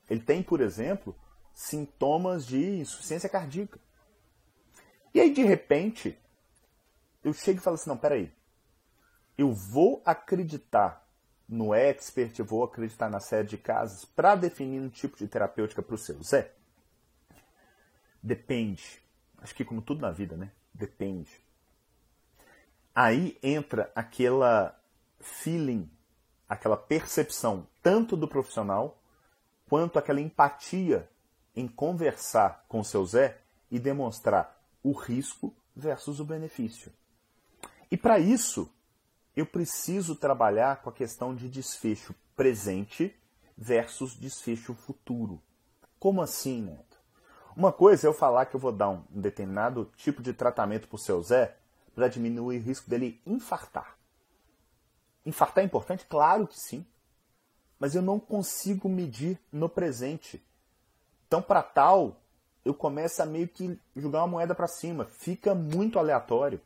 Ele 0.08 0.20
tem, 0.20 0.42
por 0.42 0.60
exemplo, 0.60 1.14
sintomas 1.56 2.46
de 2.46 2.80
insuficiência 2.80 3.30
cardíaca. 3.30 3.80
E 5.14 5.20
aí, 5.20 5.32
de 5.32 5.42
repente, 5.42 6.16
eu 7.24 7.32
chego 7.32 7.58
e 7.58 7.62
falo 7.62 7.76
assim: 7.76 7.88
não, 7.88 7.96
peraí. 7.96 8.30
Eu 9.38 9.52
vou 9.54 10.02
acreditar 10.04 11.08
no 11.48 11.74
expert, 11.74 12.38
eu 12.38 12.44
vou 12.44 12.62
acreditar 12.62 13.08
na 13.08 13.20
série 13.20 13.48
de 13.48 13.56
casos 13.56 14.04
para 14.04 14.34
definir 14.34 14.80
um 14.80 14.90
tipo 14.90 15.16
de 15.16 15.26
terapêutica 15.26 15.82
para 15.82 15.94
o 15.94 15.98
seu 15.98 16.22
Zé? 16.22 16.52
Depende. 18.22 19.02
Acho 19.38 19.54
que 19.54 19.64
como 19.64 19.80
tudo 19.80 20.02
na 20.02 20.10
vida, 20.10 20.36
né? 20.36 20.52
Depende. 20.74 21.30
Aí 22.94 23.38
entra 23.42 23.90
aquela 23.94 24.78
feeling, 25.20 25.90
aquela 26.48 26.76
percepção, 26.76 27.66
tanto 27.82 28.16
do 28.16 28.28
profissional, 28.28 29.02
quanto 29.68 29.98
aquela 29.98 30.20
empatia 30.20 31.08
em 31.56 31.66
conversar 31.66 32.64
com 32.68 32.84
seu 32.84 33.04
Zé 33.04 33.38
e 33.70 33.78
demonstrar 33.78 34.62
o 34.82 34.92
risco 34.92 35.52
versus 35.74 36.20
o 36.20 36.24
benefício. 36.24 36.92
E 37.90 37.96
para 37.96 38.18
isso, 38.18 38.70
eu 39.34 39.46
preciso 39.46 40.14
trabalhar 40.14 40.82
com 40.82 40.90
a 40.90 40.92
questão 40.92 41.34
de 41.34 41.48
desfecho 41.48 42.14
presente 42.36 43.14
versus 43.56 44.14
desfecho 44.14 44.74
futuro. 44.74 45.40
Como 45.98 46.20
assim, 46.20 46.62
Neto? 46.62 46.96
Uma 47.56 47.72
coisa 47.72 48.06
é 48.06 48.08
eu 48.08 48.12
falar 48.12 48.46
que 48.46 48.54
eu 48.54 48.60
vou 48.60 48.72
dar 48.72 48.90
um 48.90 49.02
determinado 49.08 49.90
tipo 49.96 50.22
de 50.22 50.34
tratamento 50.34 50.86
para 50.86 50.96
o 50.96 50.98
seu 50.98 51.22
Zé 51.22 51.56
para 51.94 52.08
diminuir 52.08 52.58
o 52.58 52.62
risco 52.62 52.90
dele 52.90 53.20
infartar. 53.26 53.96
Infartar 55.24 55.64
é 55.64 55.66
importante? 55.66 56.04
Claro 56.04 56.46
que 56.46 56.60
sim. 56.60 56.84
Mas 57.78 57.94
eu 57.94 58.02
não 58.02 58.20
consigo 58.20 58.88
medir 58.88 59.38
no 59.50 59.68
presente. 59.68 60.44
Então, 61.26 61.42
para 61.42 61.62
tal, 61.62 62.16
eu 62.64 62.74
começo 62.74 63.22
a 63.22 63.26
meio 63.26 63.48
que 63.48 63.78
jogar 63.94 64.20
uma 64.20 64.26
moeda 64.26 64.54
para 64.54 64.66
cima. 64.66 65.04
Fica 65.04 65.54
muito 65.54 65.98
aleatório. 65.98 66.60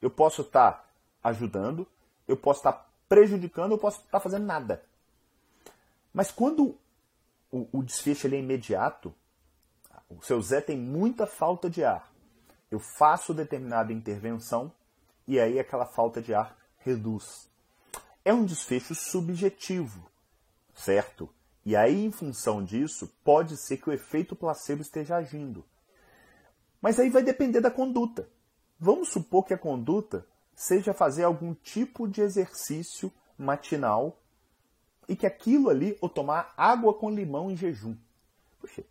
Eu 0.00 0.10
posso 0.10 0.42
estar 0.42 0.72
tá 0.72 0.84
ajudando, 1.22 1.86
eu 2.28 2.36
posso 2.36 2.60
estar 2.60 2.88
prejudicando, 3.08 3.72
eu 3.72 3.78
posso 3.78 4.00
estar 4.00 4.20
fazendo 4.20 4.44
nada. 4.44 4.82
Mas 6.12 6.30
quando 6.30 6.76
o, 7.50 7.68
o 7.72 7.82
desfecho 7.82 8.26
é 8.26 8.38
imediato, 8.38 9.14
o 10.08 10.22
seu 10.22 10.40
Zé 10.40 10.60
tem 10.60 10.76
muita 10.76 11.26
falta 11.26 11.68
de 11.68 11.84
ar. 11.84 12.10
Eu 12.70 12.78
faço 12.78 13.34
determinada 13.34 13.92
intervenção 13.92 14.72
e 15.26 15.40
aí 15.40 15.58
aquela 15.58 15.86
falta 15.86 16.22
de 16.22 16.34
ar 16.34 16.56
reduz. 16.78 17.48
É 18.24 18.32
um 18.32 18.44
desfecho 18.44 18.94
subjetivo, 18.94 20.08
certo? 20.74 21.28
E 21.66 21.74
aí, 21.74 22.04
em 22.04 22.12
função 22.12 22.62
disso, 22.62 23.12
pode 23.24 23.56
ser 23.56 23.78
que 23.78 23.90
o 23.90 23.92
efeito 23.92 24.36
placebo 24.36 24.82
esteja 24.82 25.16
agindo. 25.16 25.64
Mas 26.80 27.00
aí 27.00 27.10
vai 27.10 27.24
depender 27.24 27.60
da 27.60 27.72
conduta. 27.72 28.28
Vamos 28.78 29.08
supor 29.08 29.44
que 29.44 29.52
a 29.52 29.58
conduta 29.58 30.24
seja 30.54 30.94
fazer 30.94 31.24
algum 31.24 31.54
tipo 31.54 32.06
de 32.06 32.20
exercício 32.20 33.12
matinal 33.36 34.16
e 35.08 35.16
que 35.16 35.26
aquilo 35.26 35.68
ali, 35.68 35.98
ou 36.00 36.08
tomar 36.08 36.54
água 36.56 36.94
com 36.94 37.10
limão 37.10 37.50
em 37.50 37.56
jejum. 37.56 37.96
Puxa, 38.60 38.84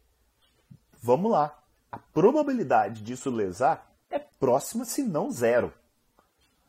vamos 1.02 1.32
lá. 1.32 1.58
A 1.90 1.98
probabilidade 1.98 3.04
disso 3.04 3.30
lesar 3.30 3.90
é 4.10 4.20
próxima, 4.20 4.84
se 4.84 5.02
não 5.02 5.32
zero. 5.32 5.74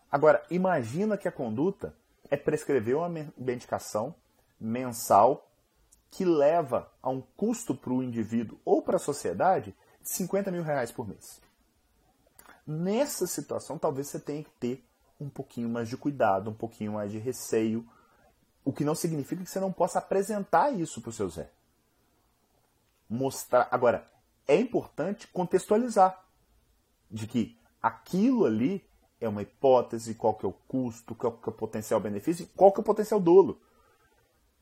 Agora, 0.09 0.40
imagina 0.53 1.19
que 1.19 1.27
a 1.27 1.33
conduta 1.33 1.92
é 2.31 2.37
prescrever 2.37 2.97
uma 2.97 3.09
medicação 3.37 4.14
mensal 4.61 5.46
que 6.16 6.24
leva 6.24 6.90
a 7.02 7.11
um 7.11 7.20
custo 7.20 7.74
para 7.74 7.92
o 7.92 8.02
indivíduo 8.02 8.59
ou 8.64 8.81
para 8.81 8.96
a 8.96 8.98
sociedade 8.98 9.76
de 10.02 10.09
50 10.09 10.50
mil 10.50 10.62
reais 10.62 10.90
por 10.90 11.07
mês. 11.07 11.42
Nessa 12.66 13.26
situação, 13.26 13.76
talvez 13.76 14.09
você 14.09 14.18
tenha 14.18 14.42
que 14.42 14.50
ter 14.52 14.83
um 15.20 15.29
pouquinho 15.29 15.68
mais 15.68 15.90
de 15.90 15.96
cuidado, 15.98 16.48
um 16.48 16.55
pouquinho 16.55 16.92
mais 16.92 17.12
de 17.12 17.18
receio, 17.18 17.87
o 18.64 18.72
que 18.72 18.83
não 18.83 18.94
significa 18.94 19.44
que 19.44 19.50
você 19.50 19.61
não 19.61 19.70
possa 19.70 19.98
apresentar 19.98 20.70
isso 20.70 21.02
para 21.02 21.11
o 21.11 21.12
seu 21.12 21.29
Zé. 21.29 21.50
Mostrar. 23.11 23.68
Agora, 23.70 24.07
é 24.48 24.57
importante 24.57 25.29
contextualizar 25.29 26.24
de 27.11 27.26
que 27.26 27.61
aquilo 27.83 28.46
ali 28.46 28.83
é 29.20 29.29
uma 29.29 29.42
hipótese, 29.42 30.14
qual 30.14 30.33
que 30.33 30.46
é 30.46 30.48
o 30.48 30.52
custo, 30.66 31.14
qual 31.14 31.35
que 31.35 31.46
é 31.46 31.52
o 31.52 31.55
potencial 31.55 32.00
benefício 32.00 32.48
qual 32.57 32.72
que 32.72 32.81
é 32.81 32.83
o 32.83 32.85
potencial 32.85 33.20
dolo. 33.20 33.61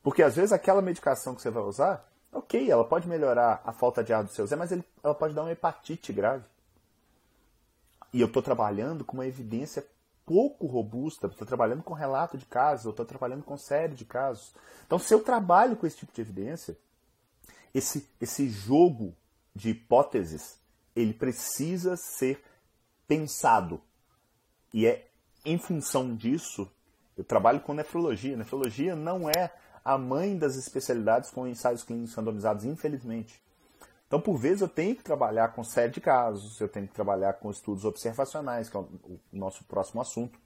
Porque 0.04 0.22
às 0.22 0.36
vezes 0.36 0.52
aquela 0.52 0.82
medicação 0.82 1.34
que 1.34 1.40
você 1.40 1.50
vai 1.50 1.62
usar, 1.62 2.06
ok, 2.30 2.70
ela 2.70 2.84
pode 2.84 3.08
melhorar 3.08 3.62
a 3.64 3.72
falta 3.72 4.04
de 4.04 4.12
ar 4.12 4.22
do 4.22 4.30
seu 4.30 4.46
Zé, 4.46 4.54
mas 4.54 4.70
ele, 4.70 4.84
ela 5.02 5.14
pode 5.14 5.32
dar 5.32 5.42
uma 5.42 5.50
hepatite 5.50 6.12
grave. 6.12 6.44
E 8.12 8.20
eu 8.20 8.26
estou 8.26 8.42
trabalhando 8.42 9.02
com 9.02 9.14
uma 9.14 9.26
evidência 9.26 9.84
pouco 10.26 10.66
robusta, 10.66 11.26
estou 11.26 11.46
trabalhando 11.46 11.82
com 11.82 11.94
relato 11.94 12.36
de 12.36 12.44
casos, 12.44 12.90
estou 12.90 13.06
trabalhando 13.06 13.42
com 13.42 13.56
série 13.56 13.94
de 13.94 14.04
casos. 14.04 14.54
Então, 14.86 14.98
se 14.98 15.12
eu 15.12 15.24
trabalho 15.24 15.74
com 15.74 15.86
esse 15.86 15.96
tipo 15.96 16.12
de 16.12 16.20
evidência, 16.20 16.76
esse, 17.74 18.06
esse 18.20 18.46
jogo 18.48 19.16
de 19.54 19.70
hipóteses, 19.70 20.58
ele 20.94 21.14
precisa 21.14 21.96
ser 21.96 22.44
pensado. 23.08 23.80
E 24.70 24.86
é 24.86 25.08
em 25.46 25.58
função 25.58 26.14
disso, 26.14 26.70
eu 27.16 27.24
trabalho 27.24 27.60
com 27.60 27.72
nefrologia. 27.72 28.36
Nefrologia 28.36 28.94
não 28.94 29.30
é 29.30 29.50
a 29.84 29.98
mãe 29.98 30.36
das 30.38 30.56
especialidades 30.56 31.30
com 31.30 31.46
ensaios 31.46 31.82
clínicos 31.82 32.14
randomizados, 32.14 32.64
infelizmente. 32.64 33.42
Então, 34.06 34.20
por 34.20 34.36
vezes, 34.36 34.62
eu 34.62 34.68
tenho 34.68 34.96
que 34.96 35.02
trabalhar 35.02 35.48
com 35.48 35.62
série 35.64 35.92
de 35.92 36.00
casos, 36.00 36.60
eu 36.60 36.68
tenho 36.68 36.86
que 36.86 36.94
trabalhar 36.94 37.34
com 37.34 37.50
estudos 37.50 37.84
observacionais, 37.84 38.68
que 38.68 38.76
é 38.76 38.80
o 38.80 39.20
nosso 39.32 39.64
próximo 39.64 40.00
assunto. 40.00 40.38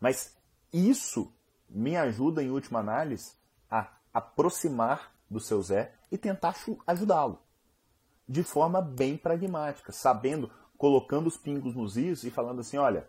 Mas 0.00 0.34
isso 0.72 1.32
me 1.68 1.96
ajuda, 1.96 2.42
em 2.42 2.50
última 2.50 2.80
análise, 2.80 3.32
a 3.70 3.92
aproximar 4.12 5.12
do 5.28 5.38
seu 5.38 5.62
Zé 5.62 5.92
e 6.10 6.18
tentar 6.18 6.56
ajudá-lo. 6.86 7.38
De 8.28 8.42
forma 8.42 8.80
bem 8.80 9.16
pragmática, 9.16 9.92
sabendo, 9.92 10.50
colocando 10.76 11.26
os 11.26 11.36
pingos 11.36 11.74
nos 11.74 11.96
is 11.96 12.24
e 12.24 12.30
falando 12.30 12.60
assim: 12.60 12.78
olha, 12.78 13.06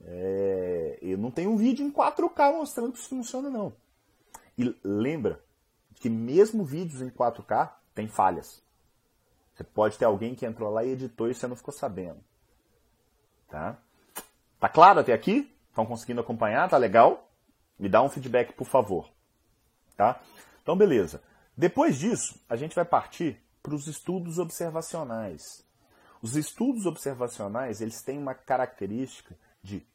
é, 0.00 0.98
eu 1.02 1.18
não 1.18 1.30
tenho 1.30 1.50
um 1.50 1.56
vídeo 1.56 1.86
em 1.86 1.92
4K 1.92 2.52
mostrando 2.56 2.92
que 2.92 2.98
isso 2.98 3.08
funciona, 3.08 3.50
não. 3.50 3.83
E 4.56 4.74
lembra 4.84 5.40
que 5.96 6.08
mesmo 6.08 6.64
vídeos 6.64 7.00
em 7.00 7.10
4K 7.10 7.72
tem 7.94 8.08
falhas. 8.08 8.62
Você 9.54 9.64
pode 9.64 9.96
ter 9.96 10.04
alguém 10.04 10.34
que 10.34 10.44
entrou 10.44 10.70
lá 10.70 10.84
e 10.84 10.90
editou 10.90 11.28
e 11.28 11.34
você 11.34 11.46
não 11.46 11.56
ficou 11.56 11.72
sabendo. 11.72 12.18
Tá? 13.48 13.78
Tá 14.58 14.68
claro 14.68 15.00
até 15.00 15.12
aqui? 15.12 15.50
Estão 15.68 15.86
conseguindo 15.86 16.20
acompanhar? 16.20 16.68
Tá 16.68 16.76
legal? 16.76 17.30
Me 17.78 17.88
dá 17.88 18.02
um 18.02 18.08
feedback, 18.08 18.52
por 18.52 18.66
favor. 18.66 19.08
Tá? 19.96 20.20
Então, 20.62 20.76
beleza. 20.76 21.22
Depois 21.56 21.98
disso, 21.98 22.40
a 22.48 22.56
gente 22.56 22.74
vai 22.74 22.84
partir 22.84 23.40
para 23.62 23.74
os 23.74 23.86
estudos 23.86 24.38
observacionais. 24.38 25.64
Os 26.20 26.36
estudos 26.36 26.86
observacionais, 26.86 27.80
eles 27.80 28.02
têm 28.02 28.18
uma 28.18 28.34
característica 28.34 29.36
de 29.62 29.86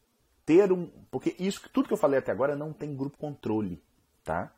ter 0.46 0.72
um... 0.72 0.88
Porque 1.12 1.36
isso, 1.40 1.70
tudo 1.74 1.88
que 1.88 1.94
eu 1.94 1.98
falei 1.98 2.20
até 2.20 2.32
agora 2.32 2.56
não 2.56 2.72
tem 2.72 2.96
grupo 2.96 3.18
controle, 3.18 3.82
tá? 4.30 4.52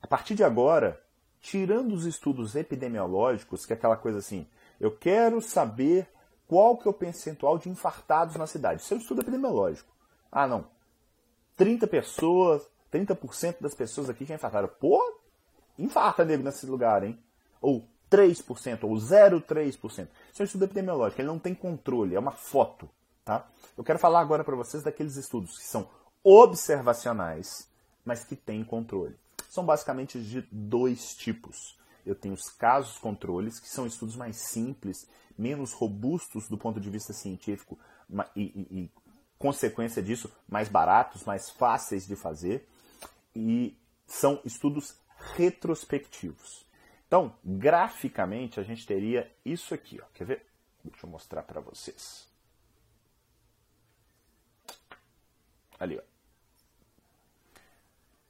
A 0.00 0.06
partir 0.06 0.36
de 0.36 0.44
agora, 0.44 1.02
tirando 1.40 1.92
os 1.92 2.06
estudos 2.06 2.54
epidemiológicos, 2.54 3.66
que 3.66 3.72
é 3.72 3.76
aquela 3.76 3.96
coisa 3.96 4.18
assim, 4.18 4.46
eu 4.78 4.96
quero 4.96 5.42
saber 5.42 6.08
qual 6.46 6.76
que 6.76 6.86
é 6.86 6.90
o 6.90 6.94
percentual 6.94 7.58
de 7.58 7.68
infartados 7.68 8.36
na 8.36 8.46
cidade. 8.46 8.82
Isso 8.82 8.94
é 8.94 8.96
um 8.96 9.00
estudo 9.00 9.22
epidemiológico. 9.22 9.92
Ah, 10.30 10.46
não. 10.46 10.66
30 11.56 11.88
pessoas, 11.88 12.62
30% 12.92 13.56
das 13.60 13.74
pessoas 13.74 14.08
aqui 14.08 14.24
já 14.24 14.36
infartaram. 14.36 14.68
Pô, 14.68 15.00
infarta 15.76 16.24
nego 16.24 16.44
nesse 16.44 16.66
lugar, 16.66 17.02
hein? 17.02 17.18
Ou 17.60 17.84
3%, 18.08 18.84
ou 18.84 18.94
0,3%. 18.94 19.80
Isso 19.90 20.08
é 20.38 20.42
um 20.42 20.44
estudo 20.44 20.66
epidemiológico, 20.66 21.20
ele 21.20 21.26
não 21.26 21.38
tem 21.40 21.52
controle, 21.52 22.14
é 22.14 22.18
uma 22.18 22.30
foto, 22.30 22.88
tá? 23.24 23.44
Eu 23.76 23.82
quero 23.82 23.98
falar 23.98 24.20
agora 24.20 24.44
para 24.44 24.54
vocês 24.54 24.84
daqueles 24.84 25.16
estudos 25.16 25.58
que 25.58 25.64
são 25.64 25.88
observacionais, 26.22 27.68
mas 28.04 28.24
que 28.24 28.36
têm 28.36 28.64
controle. 28.64 29.16
São 29.48 29.64
basicamente 29.64 30.20
de 30.20 30.42
dois 30.50 31.14
tipos. 31.14 31.78
Eu 32.04 32.14
tenho 32.14 32.34
os 32.34 32.50
casos 32.50 32.98
controles, 32.98 33.58
que 33.58 33.68
são 33.68 33.86
estudos 33.86 34.16
mais 34.16 34.36
simples, 34.36 35.08
menos 35.38 35.72
robustos 35.72 36.48
do 36.48 36.58
ponto 36.58 36.80
de 36.80 36.90
vista 36.90 37.12
científico 37.12 37.78
e, 38.36 38.42
e, 38.42 38.78
e 38.80 38.90
consequência 39.38 40.02
disso, 40.02 40.30
mais 40.48 40.68
baratos, 40.68 41.24
mais 41.24 41.50
fáceis 41.50 42.06
de 42.06 42.16
fazer. 42.16 42.68
E 43.34 43.76
são 44.06 44.40
estudos 44.44 44.96
retrospectivos. 45.34 46.64
Então, 47.06 47.36
graficamente, 47.44 48.60
a 48.60 48.62
gente 48.62 48.86
teria 48.86 49.30
isso 49.44 49.72
aqui. 49.72 50.00
Ó. 50.02 50.06
Quer 50.12 50.24
ver? 50.24 50.46
Deixa 50.82 51.06
eu 51.06 51.10
mostrar 51.10 51.42
para 51.42 51.60
vocês. 51.60 52.28
Ali, 55.78 55.98
ó. 55.98 56.13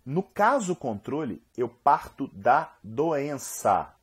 No 0.05 0.23
caso 0.23 0.77
controle, 0.77 1.43
eu 1.57 1.69
parto 1.69 2.29
da 2.29 2.77
doença. 2.83 3.95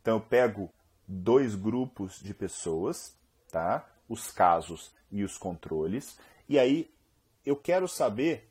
Então, 0.00 0.16
eu 0.16 0.20
pego 0.20 0.70
dois 1.06 1.54
grupos 1.54 2.18
de 2.18 2.32
pessoas, 2.32 3.14
tá? 3.50 3.86
Os 4.08 4.30
casos 4.30 4.94
e 5.10 5.22
os 5.22 5.36
controles. 5.36 6.18
E 6.48 6.58
aí, 6.58 6.90
eu 7.44 7.56
quero 7.56 7.86
saber, 7.86 8.50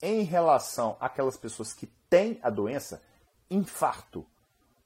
em 0.00 0.22
relação 0.22 0.96
àquelas 1.00 1.36
pessoas 1.36 1.72
que 1.72 1.86
têm 2.08 2.38
a 2.42 2.48
doença, 2.48 3.02
infarto, 3.50 4.26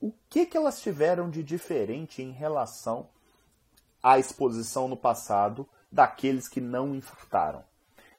o 0.01 0.13
que, 0.29 0.47
que 0.47 0.57
elas 0.57 0.81
tiveram 0.81 1.31
de 1.31 1.45
diferente 1.45 2.23
em 2.23 2.33
relação 2.33 3.09
à 4.03 4.19
exposição 4.19 4.89
no 4.89 4.97
passado 4.97 5.69
daqueles 5.93 6.49
que 6.49 6.61
não 6.61 6.95
infartaram. 6.95 7.65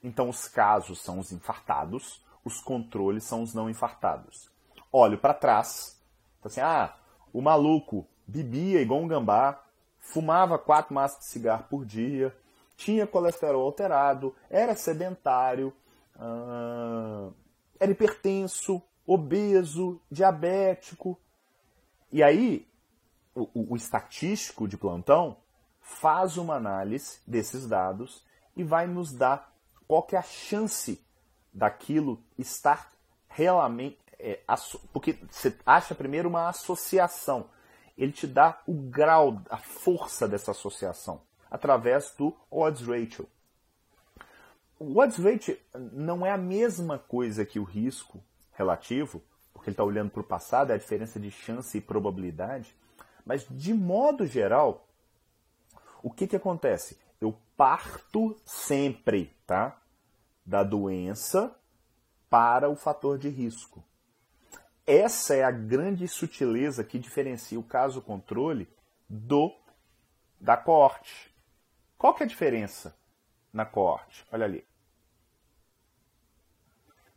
Então, 0.02 0.30
os 0.30 0.48
casos 0.48 1.02
são 1.02 1.20
os 1.20 1.32
infartados, 1.32 2.24
os 2.44 2.60
controles 2.60 3.24
são 3.24 3.44
os 3.44 3.54
não 3.54 3.70
infartados. 3.70 4.50
Olho 4.92 5.18
para 5.18 5.34
trás, 5.34 6.00
assim, 6.44 6.62
ah, 6.62 6.96
o 7.32 7.42
maluco 7.42 8.08
bebia 8.28 8.82
igual 8.82 9.02
um 9.02 9.08
gambá, 9.08 9.64
fumava 10.00 10.60
quatro 10.60 10.94
maços 10.94 11.20
de 11.20 11.26
cigarro 11.26 11.66
por 11.70 11.86
dia, 11.86 12.36
tinha 12.76 13.08
colesterol 13.08 13.64
alterado, 13.64 14.36
era 14.50 14.76
sedentário, 14.76 15.74
uh, 16.16 17.34
era 17.80 17.92
hipertenso, 17.92 18.82
obeso, 19.06 20.02
diabético. 20.12 21.18
E 22.12 22.22
aí, 22.22 22.68
o, 23.34 23.50
o, 23.54 23.74
o 23.74 23.76
estatístico 23.76 24.68
de 24.68 24.78
plantão 24.78 25.38
faz 25.82 26.38
uma 26.38 26.56
análise 26.56 27.20
desses 27.26 27.68
dados 27.68 28.24
e 28.56 28.64
vai 28.64 28.88
nos 28.88 29.14
dar 29.14 29.54
qual 29.88 30.04
que 30.04 30.16
é 30.16 30.20
a 30.20 30.24
chance 30.24 31.04
daquilo 31.54 32.22
estar 32.38 32.92
realmente. 33.28 33.98
É, 34.20 34.40
porque 34.92 35.18
você 35.30 35.56
acha 35.66 35.94
primeiro 35.94 36.30
uma 36.30 36.48
associação. 36.48 37.50
Ele 37.98 38.12
te 38.12 38.26
dá 38.26 38.62
o 38.66 38.74
grau, 38.74 39.42
a 39.50 39.58
força 39.58 40.28
dessa 40.28 40.52
associação, 40.52 41.22
através 41.52 42.12
do 42.18 42.36
odds 42.50 42.88
ratio. 42.88 43.28
O 44.80 45.00
odds 45.00 45.18
ratio 45.18 45.58
não 45.92 46.26
é 46.26 46.32
a 46.32 46.38
mesma 46.38 46.98
coisa 46.98 47.46
que 47.46 47.60
o 47.60 47.64
risco 47.64 48.24
relativo, 48.54 49.22
porque 49.54 49.70
ele 49.70 49.74
está 49.74 49.84
olhando 49.84 50.10
para 50.10 50.22
o 50.22 50.26
passado, 50.26 50.72
é 50.72 50.76
a 50.76 50.78
diferença 50.78 51.20
de 51.20 51.30
chance 51.30 51.78
e 51.78 51.82
probabilidade. 51.82 52.76
Mas, 53.26 53.46
de 53.50 53.74
modo 53.74 54.26
geral, 54.26 54.88
o 56.02 56.10
que, 56.10 56.28
que 56.28 56.36
acontece? 56.36 56.98
Eu 57.22 57.36
parto 57.56 58.36
sempre 58.44 59.34
tá, 59.46 59.78
da 60.46 60.64
doença 60.64 61.56
para 62.30 62.70
o 62.70 62.76
fator 62.76 63.18
de 63.18 63.30
risco. 63.30 63.84
Essa 64.86 65.36
é 65.36 65.44
a 65.44 65.52
grande 65.52 66.08
sutileza 66.08 66.84
que 66.84 67.00
diferencia 67.00 67.60
o 67.60 67.64
caso 67.64 68.02
controle 68.02 68.68
do 69.08 69.56
da 70.40 70.58
coorte. 70.58 71.34
Qual 71.98 72.14
que 72.14 72.24
é 72.24 72.26
a 72.26 72.30
diferença 72.30 72.98
na 73.52 73.66
coorte? 73.66 74.26
Olha 74.32 74.46
ali. 74.46 74.68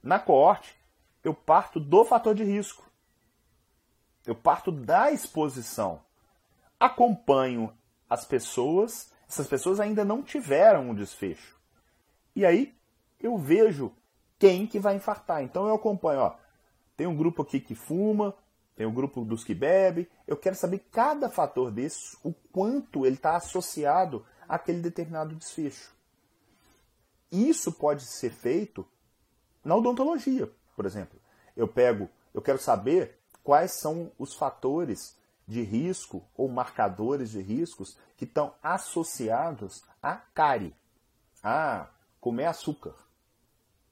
Na 0.01 0.21
coorte, 0.21 0.77
eu 1.25 1.35
parto 1.35 1.81
do 1.81 2.05
fator 2.05 2.35
de 2.35 2.45
risco. 2.45 2.89
Eu 4.25 4.37
parto 4.37 4.71
da 4.71 5.11
exposição. 5.11 6.01
Acompanho 6.79 7.77
as 8.09 8.25
pessoas, 8.25 9.13
essas 9.29 9.49
pessoas 9.49 9.81
ainda 9.81 10.05
não 10.05 10.23
tiveram 10.23 10.91
um 10.91 10.95
desfecho. 10.95 11.59
E 12.35 12.47
aí 12.47 12.77
eu 13.21 13.37
vejo 13.39 13.93
quem 14.39 14.67
que 14.67 14.79
vai 14.79 14.97
infartar. 14.97 15.43
Então 15.43 15.67
eu 15.67 15.75
acompanho, 15.75 16.21
ó, 16.21 16.37
tem 16.97 17.07
um 17.07 17.17
grupo 17.17 17.43
aqui 17.43 17.61
que 17.61 17.75
fuma, 17.75 18.35
tem 18.75 18.87
um 18.87 18.95
grupo 18.95 19.25
dos 19.25 19.45
que 19.45 19.55
bebe. 19.55 20.09
Eu 20.27 20.37
quero 20.37 20.57
saber 20.57 20.87
cada 20.91 21.29
fator 21.29 21.71
desses, 21.71 22.17
o 22.23 22.33
quanto 22.53 23.07
ele 23.07 23.17
está 23.17 23.37
associado 23.37 24.25
àquele 24.49 24.81
determinado 24.81 25.35
desfecho. 25.35 25.95
Isso 27.31 27.73
pode 27.73 28.05
ser 28.05 28.31
feito 28.31 28.87
na 29.65 29.75
odontologia 29.75 30.51
por 30.77 30.85
exemplo. 30.85 31.19
Eu 31.57 31.67
pego, 31.67 32.11
eu 32.35 32.43
quero 32.43 32.59
saber 32.59 33.19
quais 33.43 33.81
são 33.81 34.13
os 34.19 34.35
fatores 34.35 35.17
de 35.49 35.63
risco 35.63 36.23
ou 36.37 36.49
marcadores 36.49 37.31
de 37.31 37.41
riscos 37.41 37.97
que 38.17 38.25
estão 38.25 38.55
associados 38.63 39.83
a 40.03 40.17
cárie. 40.17 40.77
Ah, 41.43 41.89
comer 42.21 42.45
açúcar, 42.45 42.95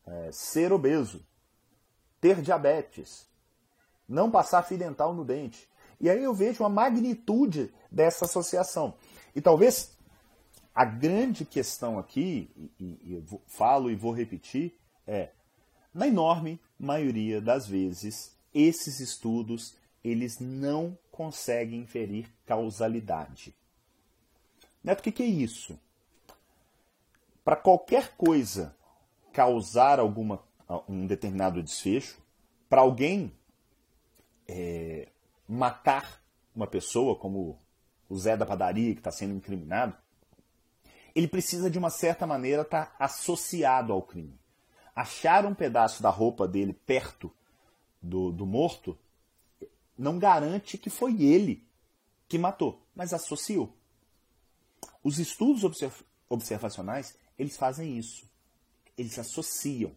é, 0.07 0.31
ser 0.33 0.73
obeso, 0.73 1.25
ter 2.21 2.41
diabetes, 2.41 3.27
não 4.09 4.31
passar 4.31 4.63
fio 4.63 4.79
dental 4.79 5.15
no 5.15 5.25
dente. 5.25 5.69
E 6.01 6.11
aí 6.11 6.23
eu 6.23 6.35
vejo 6.35 6.65
a 6.65 6.69
magnitude 6.69 7.73
dessa 7.91 8.25
associação. 8.25 8.95
E 9.35 9.41
talvez 9.41 9.97
a 10.75 10.85
grande 10.85 11.45
questão 11.45 11.99
aqui, 11.99 12.51
e, 12.79 12.99
e 13.03 13.15
eu 13.15 13.41
falo 13.47 13.91
e 13.91 13.95
vou 13.95 14.13
repetir, 14.13 14.75
é 15.07 15.31
na 15.93 16.09
enorme 16.09 16.61
maioria 16.79 17.41
das 17.41 17.69
vezes, 17.69 18.35
esses 18.53 19.01
estudos 19.01 19.75
eles 20.03 20.39
não 20.39 20.99
conseguem 21.11 21.81
inferir 21.81 22.29
causalidade. 22.45 23.55
Neto, 24.83 25.01
o 25.01 25.03
que, 25.03 25.13
que 25.13 25.23
é 25.23 25.27
isso? 25.27 25.79
Para 27.43 27.57
qualquer 27.57 28.15
coisa 28.17 28.75
causar 29.35 30.01
alguma, 30.01 30.43
um 30.89 31.07
determinado 31.07 31.63
desfecho, 31.63 32.23
para 32.69 32.81
alguém 32.81 33.31
é, 34.49 35.09
matar 35.47 36.23
uma 36.55 36.67
pessoa, 36.67 37.17
como 37.17 37.59
o 38.09 38.17
Zé 38.17 38.37
da 38.37 38.47
padaria 38.47 38.95
que 38.95 39.01
está 39.01 39.11
sendo 39.11 39.35
incriminado, 39.35 39.95
ele 41.15 41.29
precisa 41.29 41.71
de 41.71 41.79
uma 41.79 41.91
certa 41.91 42.27
maneira 42.27 42.63
estar 42.63 42.87
tá 42.87 43.05
associado 43.05 43.93
ao 43.93 44.03
crime 44.03 44.39
achar 44.95 45.45
um 45.45 45.55
pedaço 45.55 46.03
da 46.03 46.11
roupa 46.11 46.47
dele 46.47 46.73
perto 46.73 47.33
do, 48.01 48.31
do 48.31 48.47
morto 48.47 48.97
não 49.99 50.19
garante 50.19 50.79
que 50.79 50.91
foi 50.91 51.23
ele 51.23 51.67
que 52.29 52.39
matou, 52.39 52.83
mas 52.95 53.13
associou. 53.13 53.77
Os 55.03 55.19
estudos 55.19 55.63
observacionais, 56.29 57.17
eles 57.39 57.57
fazem 57.57 57.99
isso. 57.99 58.29
Eles 58.97 59.19
associam. 59.19 59.93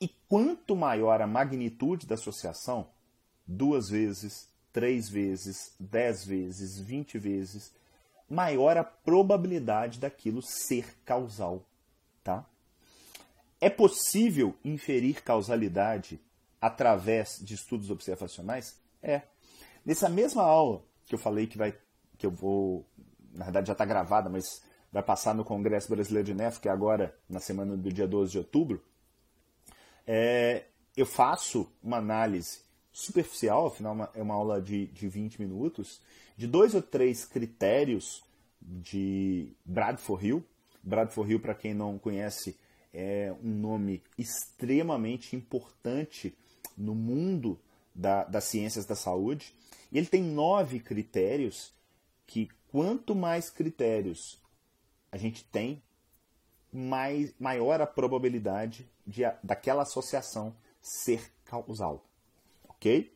E 0.00 0.08
quanto 0.28 0.76
maior 0.76 1.20
a 1.20 1.26
magnitude 1.26 2.06
da 2.06 2.14
associação, 2.14 2.88
duas 3.46 3.88
vezes, 3.88 4.48
3 4.72 5.08
vezes, 5.08 5.74
10 5.80 6.24
vezes, 6.24 6.78
20 6.78 7.18
vezes, 7.18 7.72
maior 8.28 8.76
a 8.76 8.84
probabilidade 8.84 9.98
daquilo 9.98 10.42
ser 10.42 10.94
causal, 11.04 11.64
tá? 12.22 12.46
É 13.60 13.68
possível 13.68 14.54
inferir 14.64 15.22
causalidade 15.22 16.20
através 16.60 17.38
de 17.40 17.54
estudos 17.54 17.90
observacionais? 17.90 18.76
É. 19.02 19.22
Nessa 19.84 20.08
mesma 20.08 20.42
aula 20.42 20.84
que 21.06 21.14
eu 21.14 21.18
falei 21.18 21.46
que 21.46 21.58
vai 21.58 21.76
que 22.16 22.26
eu 22.26 22.30
vou, 22.30 22.84
na 23.32 23.44
verdade 23.44 23.68
já 23.68 23.72
está 23.72 23.84
gravada, 23.84 24.28
mas 24.28 24.44
vai 24.92 25.02
passar 25.02 25.34
no 25.34 25.44
Congresso 25.44 25.88
Brasileiro 25.88 26.26
de 26.26 26.34
Nef, 26.34 26.58
que 26.60 26.68
é 26.68 26.72
agora 26.72 27.14
na 27.28 27.40
semana 27.40 27.76
do 27.76 27.92
dia 27.92 28.06
12 28.06 28.32
de 28.32 28.38
outubro, 28.38 28.82
é, 30.06 30.64
eu 30.96 31.04
faço 31.04 31.70
uma 31.82 31.98
análise 31.98 32.60
superficial, 32.90 33.66
afinal 33.66 34.10
é 34.14 34.22
uma 34.22 34.34
aula 34.34 34.60
de, 34.60 34.86
de 34.86 35.06
20 35.06 35.40
minutos, 35.40 36.00
de 36.36 36.46
dois 36.46 36.74
ou 36.74 36.82
três 36.82 37.24
critérios 37.24 38.24
de 38.60 39.52
Bradford 39.64 40.26
Hill. 40.26 40.44
Bradford 40.82 41.30
Hill, 41.30 41.40
para 41.40 41.54
quem 41.54 41.74
não 41.74 41.98
conhece, 41.98 42.56
é 42.92 43.34
um 43.44 43.50
nome 43.50 44.02
extremamente 44.16 45.36
importante 45.36 46.34
no 46.76 46.94
mundo 46.94 47.58
da, 47.94 48.24
das 48.24 48.44
ciências 48.44 48.86
da 48.86 48.94
saúde. 48.94 49.54
E 49.92 49.98
ele 49.98 50.06
tem 50.06 50.22
nove 50.22 50.80
critérios 50.80 51.72
que, 52.26 52.48
quanto 52.70 53.14
mais 53.14 53.50
critérios 53.50 54.38
a 55.10 55.16
gente 55.16 55.44
tem, 55.44 55.82
mais, 56.72 57.32
maior 57.38 57.80
a 57.80 57.86
probabilidade 57.86 58.88
de, 59.06 59.22
daquela 59.42 59.82
associação 59.82 60.54
ser 60.80 61.32
causal. 61.44 62.04
Ok? 62.68 63.12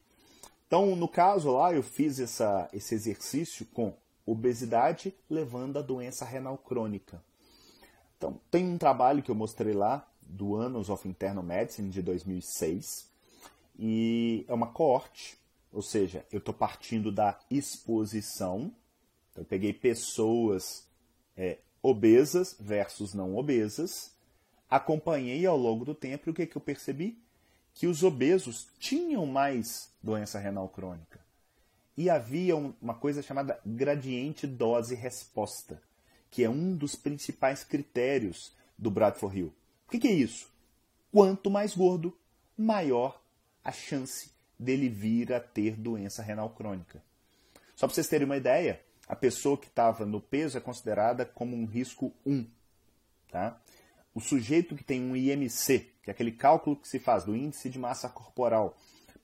Então, 0.66 0.96
no 0.96 1.06
caso 1.06 1.52
lá, 1.52 1.72
eu 1.72 1.82
fiz 1.82 2.18
essa, 2.18 2.68
esse 2.72 2.94
exercício 2.94 3.66
com 3.66 3.94
obesidade 4.24 5.14
levando 5.28 5.78
à 5.78 5.82
doença 5.82 6.24
renal 6.24 6.56
crônica. 6.56 7.22
Então, 8.16 8.40
tem 8.50 8.66
um 8.66 8.78
trabalho 8.78 9.22
que 9.22 9.30
eu 9.30 9.34
mostrei 9.34 9.74
lá, 9.74 10.08
do 10.22 10.56
Annals 10.56 10.88
of 10.88 11.06
Internal 11.06 11.42
Medicine, 11.42 11.90
de 11.90 12.00
2006, 12.00 13.10
e 13.78 14.44
é 14.48 14.54
uma 14.54 14.68
coorte, 14.68 15.36
ou 15.70 15.82
seja, 15.82 16.24
eu 16.32 16.38
estou 16.38 16.54
partindo 16.54 17.12
da 17.12 17.38
exposição, 17.50 18.72
então, 19.30 19.42
eu 19.42 19.46
peguei 19.46 19.72
pessoas 19.72 20.86
é, 21.36 21.58
obesas 21.82 22.56
versus 22.60 23.12
não 23.12 23.36
obesas, 23.36 24.12
acompanhei 24.70 25.44
ao 25.44 25.56
longo 25.56 25.84
do 25.84 25.94
tempo 25.94 26.28
e 26.28 26.30
o 26.30 26.34
que, 26.34 26.46
que 26.46 26.56
eu 26.56 26.62
percebi? 26.62 27.18
Que 27.74 27.86
os 27.86 28.02
obesos 28.02 28.68
tinham 28.78 29.26
mais 29.26 29.90
doença 30.02 30.38
renal 30.38 30.68
crônica. 30.68 31.20
E 31.96 32.08
havia 32.08 32.56
uma 32.56 32.94
coisa 32.94 33.22
chamada 33.22 33.60
gradiente 33.66 34.46
dose-resposta, 34.46 35.82
que 36.30 36.44
é 36.44 36.48
um 36.48 36.74
dos 36.74 36.94
principais 36.94 37.64
critérios 37.64 38.56
do 38.78 38.90
Bradford 38.90 39.38
Hill. 39.38 39.54
O 39.86 39.90
que, 39.90 39.98
que 39.98 40.08
é 40.08 40.12
isso? 40.12 40.50
Quanto 41.10 41.50
mais 41.50 41.74
gordo, 41.74 42.16
maior 42.56 43.20
a 43.62 43.70
chance 43.72 44.30
dele 44.58 44.88
vir 44.88 45.32
a 45.32 45.40
ter 45.40 45.76
doença 45.76 46.22
renal 46.22 46.50
crônica. 46.50 47.02
Só 47.76 47.86
para 47.86 47.94
vocês 47.94 48.08
terem 48.08 48.24
uma 48.24 48.36
ideia, 48.36 48.80
a 49.08 49.16
pessoa 49.16 49.58
que 49.58 49.66
estava 49.66 50.06
no 50.06 50.20
peso 50.20 50.56
é 50.56 50.60
considerada 50.60 51.24
como 51.24 51.56
um 51.56 51.66
risco 51.66 52.12
1. 52.24 52.46
Tá? 53.30 53.60
O 54.14 54.20
sujeito 54.20 54.76
que 54.76 54.84
tem 54.84 55.02
um 55.02 55.16
IMC, 55.16 55.90
que 56.02 56.10
é 56.10 56.12
aquele 56.12 56.32
cálculo 56.32 56.76
que 56.76 56.88
se 56.88 56.98
faz 56.98 57.24
do 57.24 57.34
índice 57.34 57.68
de 57.68 57.78
massa 57.78 58.08
corporal, 58.08 58.76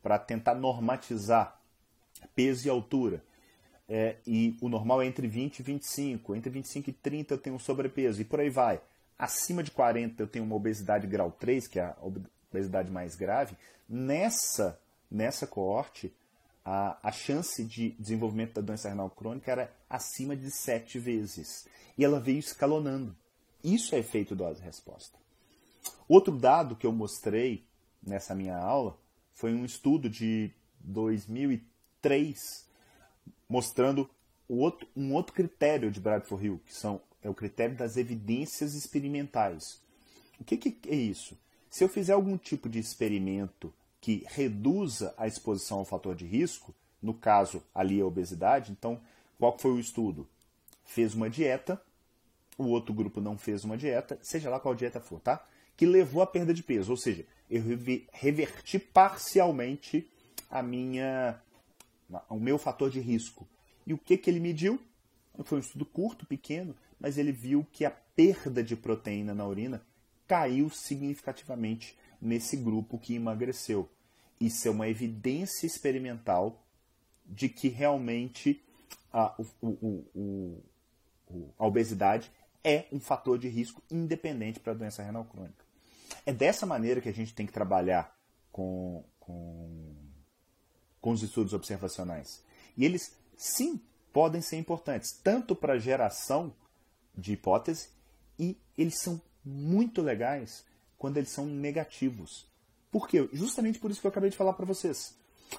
para 0.03 0.19
tentar 0.19 0.55
normatizar 0.55 1.61
peso 2.35 2.67
e 2.67 2.71
altura, 2.71 3.23
é, 3.89 4.17
e 4.27 4.57
o 4.61 4.69
normal 4.69 5.01
é 5.01 5.07
entre 5.07 5.27
20 5.27 5.61
e 5.61 5.63
25, 5.63 6.37
entre 6.37 6.51
25 6.51 6.91
e 6.91 6.93
30 6.93 7.35
eu 7.35 7.39
tenho 7.39 7.57
um 7.57 7.59
sobrepeso, 7.59 8.21
e 8.21 8.25
por 8.25 8.41
aí 8.41 8.51
vai. 8.51 8.81
Acima 9.19 9.63
de 9.63 9.71
40 9.71 10.23
eu 10.23 10.27
tenho 10.27 10.45
uma 10.45 10.55
obesidade 10.55 11.07
grau 11.07 11.33
3, 11.33 11.67
que 11.67 11.81
é 11.81 11.85
a 11.85 11.97
obesidade 12.51 12.91
mais 12.91 13.17
grave. 13.17 13.57
Nessa, 13.89 14.79
nessa 15.11 15.47
coorte, 15.47 16.15
a, 16.71 16.99
a 17.03 17.11
chance 17.11 17.65
de 17.65 17.93
desenvolvimento 17.99 18.53
da 18.53 18.61
doença 18.61 18.91
renal 18.91 19.09
crônica 19.09 19.51
era 19.51 19.75
acima 19.89 20.37
de 20.37 20.51
sete 20.51 20.99
vezes. 20.99 21.67
E 21.97 22.05
ela 22.05 22.21
veio 22.21 22.39
escalonando. 22.39 23.17
Isso 23.65 23.95
é 23.95 24.01
efeito 24.01 24.37
dose-resposta. 24.37 25.19
Outro 26.07 26.37
dado 26.37 26.77
que 26.77 26.87
eu 26.87 26.93
mostrei 26.93 27.65
nessa 28.07 28.35
minha 28.35 28.59
aula 28.59 28.99
foi 29.33 29.55
um 29.55 29.65
estudo 29.65 30.11
de 30.11 30.51
2003 30.81 32.67
mostrando 33.49 34.09
outro, 34.47 34.87
um 34.95 35.15
outro 35.15 35.33
critério 35.33 35.91
de 35.91 36.01
Bradford 36.01 36.45
Hill, 36.45 36.61
que 36.67 36.75
são, 36.75 37.01
é 37.23 37.31
o 37.31 37.35
critério 37.35 37.77
das 37.77 37.97
evidências 37.97 38.75
experimentais. 38.75 39.81
O 40.39 40.45
que, 40.45 40.59
que 40.59 40.79
é 40.87 40.95
isso? 40.95 41.35
Se 41.71 41.83
eu 41.83 41.89
fizer 41.89 42.13
algum 42.13 42.37
tipo 42.37 42.69
de 42.69 42.79
experimento 42.79 43.73
que 44.01 44.25
reduza 44.29 45.15
a 45.17 45.27
exposição 45.27 45.79
ao 45.79 45.85
fator 45.85 46.15
de 46.15 46.25
risco, 46.25 46.75
no 47.03 47.15
caso 47.15 47.63
ali 47.75 48.01
a 48.01 48.07
obesidade, 48.07 48.73
então 48.73 49.01
qual 49.39 49.57
foi 49.59 49.73
o 49.73 49.81
estudo? 49.81 50.29
Fez 50.85 51.15
uma 51.15 51.31
dieta, 51.31 51.81
o 52.57 52.65
outro 52.65 52.93
grupo 52.93 53.21
não 53.21 53.39
fez 53.39 53.65
uma 53.65 53.77
dieta, 53.77 54.19
seja 54.23 54.51
lá 54.51 54.59
qual 54.59 54.75
dieta 54.75 55.01
for, 55.01 55.21
tá? 55.21 55.47
Que 55.77 55.87
levou 55.87 56.23
à 56.23 56.27
perda 56.27 56.53
de 56.53 56.63
peso, 56.63 56.91
ou 56.91 56.97
seja, 56.97 57.25
eu 57.49 57.63
reverti 58.13 58.79
parcialmente 58.79 60.09
a 60.51 60.63
minha, 60.63 61.41
o 62.29 62.39
meu 62.39 62.59
fator 62.59 62.91
de 62.91 63.01
risco. 63.01 63.47
E 63.87 63.95
o 63.95 63.99
que, 63.99 64.17
que 64.19 64.29
ele 64.29 64.41
mediu? 64.41 64.81
Foi 65.45 65.59
um 65.59 65.61
estudo 65.61 65.85
curto, 65.85 66.27
pequeno, 66.27 66.75
mas 66.99 67.17
ele 67.17 67.31
viu 67.31 67.65
que 67.73 67.85
a 67.85 67.91
perda 67.91 68.63
de 68.63 68.75
proteína 68.75 69.35
na 69.35 69.47
urina 69.47 69.83
caiu 70.27 70.69
significativamente 70.69 71.97
nesse 72.21 72.57
grupo 72.57 72.99
que 72.99 73.15
emagreceu. 73.15 73.89
Isso 74.41 74.69
é 74.69 74.71
uma 74.71 74.89
evidência 74.89 75.67
experimental 75.67 76.65
de 77.27 77.49
que 77.49 77.69
realmente 77.69 78.63
a, 79.13 79.35
o, 79.61 79.69
o, 79.69 80.63
o, 81.29 81.55
a 81.59 81.67
obesidade 81.67 82.31
é 82.63 82.87
um 82.93 83.01
fator 83.01 83.39
de 83.39 83.49
risco 83.49 83.83
independente 83.91 84.61
para 84.61 84.73
a 84.73 84.77
doença 84.77 85.03
renal 85.03 85.25
crônica. 85.25 85.65
É 86.25 86.33
dessa 86.33 86.67
maneira 86.67 87.01
que 87.01 87.09
a 87.09 87.15
gente 87.15 87.35
tem 87.35 87.47
que 87.47 87.53
trabalhar 87.53 88.17
com, 88.51 89.05
com, 89.21 89.95
com 91.01 91.11
os 91.11 91.23
estudos 91.23 91.53
observacionais. 91.53 92.43
E 92.77 92.85
eles, 92.85 93.17
sim, 93.37 93.81
podem 94.13 94.41
ser 94.41 94.57
importantes, 94.57 95.13
tanto 95.13 95.55
para 95.55 95.75
a 95.75 95.79
geração 95.79 96.55
de 97.17 97.33
hipótese, 97.33 97.89
e 98.39 98.57
eles 98.77 99.01
são 99.01 99.21
muito 99.45 100.03
legais 100.03 100.65
quando 100.99 101.17
eles 101.17 101.31
são 101.31 101.47
negativos. 101.47 102.47
Por 102.91 103.09
quê? 103.09 103.29
Justamente 103.33 103.79
por 103.79 103.91
isso 103.91 104.01
que 104.01 104.07
eu 104.07 104.11
acabei 104.11 104.31
de 104.31 104.37
falar 104.37 104.53
para 104.53 104.67
vocês. 104.67 105.17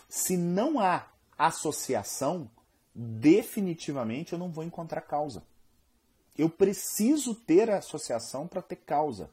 Se 0.07 0.35
não 0.35 0.79
há 0.79 1.07
associação, 1.37 2.49
definitivamente 2.93 4.33
eu 4.33 4.39
não 4.39 4.51
vou 4.51 4.63
encontrar 4.63 5.01
causa. 5.01 5.43
Eu 6.37 6.49
preciso 6.49 7.33
ter 7.33 7.69
associação 7.69 8.47
para 8.47 8.61
ter 8.61 8.77
causa. 8.77 9.29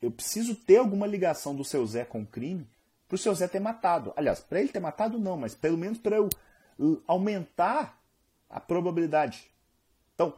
Eu 0.00 0.10
preciso 0.10 0.54
ter 0.54 0.76
alguma 0.76 1.06
ligação 1.06 1.54
do 1.54 1.64
seu 1.64 1.86
Zé 1.86 2.04
com 2.04 2.22
o 2.22 2.26
crime 2.26 2.68
para 3.08 3.14
o 3.16 3.18
seu 3.18 3.34
Zé 3.34 3.48
ter 3.48 3.60
matado. 3.60 4.12
Aliás, 4.16 4.40
para 4.40 4.60
ele 4.60 4.68
ter 4.68 4.80
matado 4.80 5.18
não, 5.18 5.36
mas 5.36 5.54
pelo 5.54 5.78
menos 5.78 5.98
para 5.98 6.16
eu 6.16 6.28
aumentar 7.06 8.00
a 8.48 8.60
probabilidade. 8.60 9.50
Então, 10.14 10.34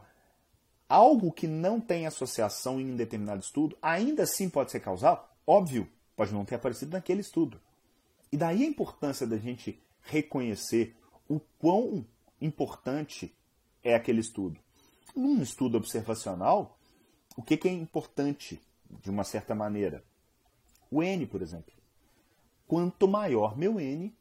algo 0.87 1.31
que 1.31 1.47
não 1.47 1.79
tem 1.79 2.05
associação 2.05 2.79
em 2.79 2.91
um 2.91 2.95
determinado 2.95 3.41
estudo, 3.41 3.77
ainda 3.81 4.23
assim 4.23 4.49
pode 4.49 4.71
ser 4.71 4.79
causal? 4.79 5.35
Óbvio, 5.45 5.89
pode 6.15 6.33
não 6.33 6.45
ter 6.45 6.55
aparecido 6.55 6.91
naquele 6.91 7.21
estudo. 7.21 7.59
E 8.31 8.37
daí 8.37 8.63
a 8.63 8.67
importância 8.67 9.25
da 9.25 9.37
gente 9.37 9.81
reconhecer 10.01 10.95
o 11.29 11.39
quão 11.59 12.05
importante 12.41 13.33
é 13.83 13.95
aquele 13.95 14.21
estudo. 14.21 14.59
Num 15.15 15.41
estudo 15.41 15.77
observacional, 15.77 16.77
o 17.35 17.41
que, 17.41 17.67
é 17.67 17.71
importante 17.71 18.61
de 19.01 19.09
uma 19.09 19.23
certa 19.23 19.53
maneira? 19.53 20.03
O 20.89 21.03
N, 21.03 21.25
por 21.25 21.41
exemplo. 21.41 21.73
Quanto 22.67 23.07
maior 23.07 23.57
meu 23.57 23.79
N, 23.79 24.13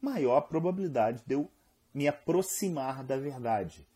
maior 0.00 0.36
a 0.36 0.42
probabilidade 0.42 1.22
de 1.26 1.34
eu 1.34 1.50
me 1.92 2.06
aproximar 2.06 3.02
da 3.04 3.16
verdade, 3.16 3.86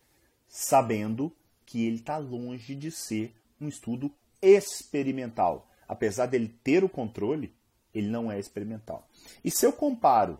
sabendo 0.48 1.32
que 1.68 1.86
ele 1.86 1.96
está 1.96 2.16
longe 2.16 2.74
de 2.74 2.90
ser 2.90 3.36
um 3.60 3.68
estudo 3.68 4.10
experimental. 4.40 5.68
Apesar 5.86 6.24
dele 6.24 6.48
ter 6.64 6.82
o 6.82 6.88
controle, 6.88 7.54
ele 7.94 8.08
não 8.08 8.32
é 8.32 8.38
experimental. 8.38 9.06
E 9.44 9.50
se 9.50 9.66
eu 9.66 9.72
comparo 9.72 10.38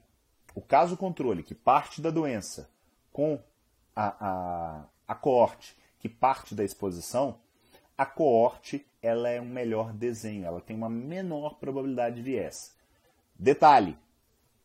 o 0.54 0.62
caso 0.62 0.96
controle, 0.96 1.42
que 1.42 1.54
parte 1.54 2.00
da 2.00 2.10
doença, 2.10 2.70
com 3.12 3.38
a, 3.94 4.06
a, 4.26 4.84
a 5.06 5.14
coorte, 5.14 5.76
que 5.98 6.08
parte 6.08 6.54
da 6.54 6.64
exposição, 6.64 7.38
a 7.96 8.06
coorte 8.06 8.86
ela 9.02 9.28
é 9.28 9.38
um 9.38 9.50
melhor 9.50 9.92
desenho, 9.92 10.46
ela 10.46 10.62
tem 10.62 10.74
uma 10.74 10.88
menor 10.88 11.58
probabilidade 11.58 12.16
de 12.16 12.22
viés. 12.22 12.74
Detalhe, 13.38 13.98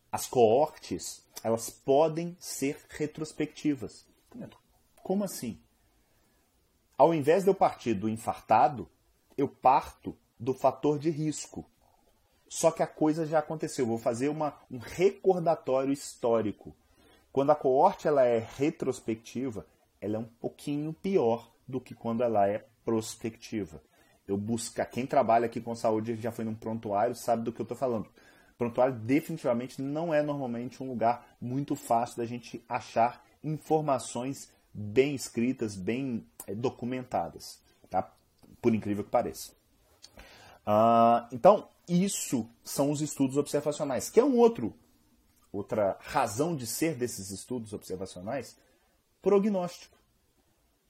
as 0.10 0.28
coortes, 0.28 1.28
elas 1.44 1.70
podem 1.70 2.38
ser 2.40 2.80
retrospectivas. 2.88 4.06
Como 5.04 5.26
assim? 5.26 5.60
Ao 6.98 7.14
invés 7.14 7.44
de 7.44 7.50
eu 7.50 7.56
partir 7.56 7.94
do 7.94 8.08
infartado, 8.08 8.88
eu 9.38 9.48
parto 9.48 10.16
do 10.40 10.54
fator 10.54 11.00
de 11.00 11.10
risco. 11.10 11.66
Só 12.48 12.70
que 12.70 12.84
a 12.84 12.88
coisa 12.88 13.26
já 13.26 13.40
aconteceu. 13.40 13.86
Vou 13.86 13.98
fazer 13.98 14.30
uma, 14.30 14.54
um 14.70 14.78
recordatório 14.78 15.92
histórico. 15.92 16.76
Quando 17.32 17.50
a 17.50 17.56
coorte 17.56 18.08
ela 18.08 18.24
é 18.24 18.48
retrospectiva, 18.58 19.66
ela 20.00 20.18
é 20.18 20.20
um 20.20 20.30
pouquinho 20.40 20.94
pior 20.94 21.52
do 21.68 21.82
que 21.82 21.96
quando 21.96 22.24
ela 22.24 22.48
é 22.48 22.64
prospectiva. 22.86 23.82
Eu 24.28 24.38
buscar 24.38 24.86
quem 24.86 25.06
trabalha 25.06 25.48
aqui 25.48 25.60
com 25.60 25.76
saúde 25.76 26.16
já 26.16 26.32
foi 26.32 26.46
num 26.46 26.54
prontuário 26.54 27.16
sabe 27.16 27.44
do 27.44 27.52
que 27.52 27.60
eu 27.60 27.64
estou 27.64 27.78
falando. 27.78 28.08
Prontuário 28.58 28.94
definitivamente 28.94 29.82
não 29.82 30.14
é 30.14 30.22
normalmente 30.22 30.84
um 30.84 30.88
lugar 30.88 31.26
muito 31.42 31.76
fácil 31.76 32.18
da 32.18 32.26
gente 32.26 32.64
achar 32.70 33.26
informações 33.44 34.52
bem 34.74 35.14
escritas, 35.14 35.76
bem 35.76 36.26
é, 36.48 36.56
documentadas, 36.56 37.60
tá? 37.90 38.12
Por 38.62 38.74
incrível 38.74 39.04
que 39.04 39.10
pareça. 39.10 39.52
Uh, 40.66 41.28
então, 41.32 41.68
isso 41.88 42.50
são 42.64 42.92
os 42.92 43.02
estudos 43.02 43.38
observacionais, 43.38 44.10
que 44.10 44.20
é 44.20 44.24
um 44.24 44.38
outro 44.38 44.74
outra 45.54 45.96
razão 46.00 46.56
de 46.56 46.66
ser 46.66 46.96
desses 46.96 47.30
estudos 47.30 47.74
observacionais, 47.74 48.58
prognóstico. 49.22 49.96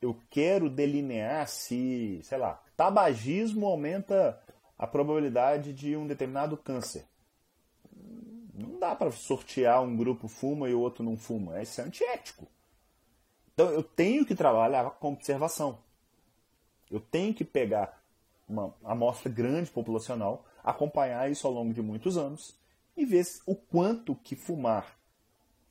Eu 0.02 0.18
quero 0.30 0.70
delinear 0.70 1.50
se, 1.50 2.22
sei 2.24 2.38
lá, 2.38 2.64
tabagismo 2.76 3.66
aumenta 3.66 4.42
a 4.78 4.88
probabilidade 4.88 5.74
de 5.74 5.98
um 5.98 6.08
determinado 6.08 6.56
câncer. 6.56 7.06
Não 8.54 8.80
dá 8.80 8.96
para 8.96 9.12
sortear 9.12 9.82
um 9.82 9.96
grupo 9.96 10.28
fuma 10.28 10.70
e 10.70 10.74
o 10.74 10.80
outro 10.80 11.04
não 11.04 11.18
fuma. 11.18 11.62
Isso 11.62 11.82
é 11.82 11.84
antiético. 11.84 12.48
Então 13.54 13.70
eu 13.70 13.84
tenho 13.84 14.26
que 14.26 14.36
trabalhar 14.36 14.90
com 14.92 15.14
observação. 15.14 15.78
Eu 16.90 17.00
tenho 17.00 17.34
que 17.34 17.44
pegar 17.44 18.02
uma 18.48 18.74
amostra 18.84 19.32
grande 19.32 19.70
populacional, 19.70 20.46
acompanhar 20.64 21.30
isso 21.32 21.48
ao 21.48 21.54
longo 21.54 21.74
de 21.74 21.82
muitos 21.82 22.18
anos 22.18 22.56
e 22.96 23.06
ver 23.06 23.26
o 23.46 23.56
quanto 23.56 24.16
que 24.16 24.36
fumar. 24.36 24.98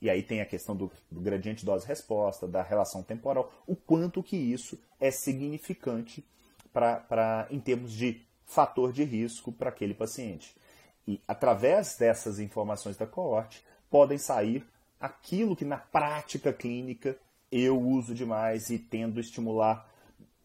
E 0.01 0.09
aí 0.09 0.21
tem 0.21 0.41
a 0.41 0.45
questão 0.45 0.75
do, 0.75 0.91
do 1.09 1.21
gradiente 1.21 1.65
dose-resposta, 1.65 2.45
da 2.45 2.61
relação 2.61 3.01
temporal, 3.01 3.53
o 3.65 3.75
quanto 3.75 4.21
que 4.21 4.35
isso 4.35 4.77
é 4.99 5.09
significante 5.11 6.25
para 6.73 7.47
em 7.49 7.59
termos 7.59 7.93
de 7.93 8.21
fator 8.45 8.91
de 8.91 9.03
risco 9.03 9.51
para 9.51 9.69
aquele 9.69 9.93
paciente. 9.93 10.55
E 11.07 11.21
através 11.27 11.95
dessas 11.97 12.39
informações 12.39 12.97
da 12.97 13.07
coorte 13.07 13.63
podem 13.89 14.17
sair 14.17 14.65
aquilo 14.99 15.55
que 15.55 15.65
na 15.65 15.77
prática 15.77 16.51
clínica 16.51 17.17
eu 17.53 17.79
uso 17.79 18.15
demais 18.15 18.69
e 18.69 18.79
tendo 18.79 19.19
estimular 19.19 19.87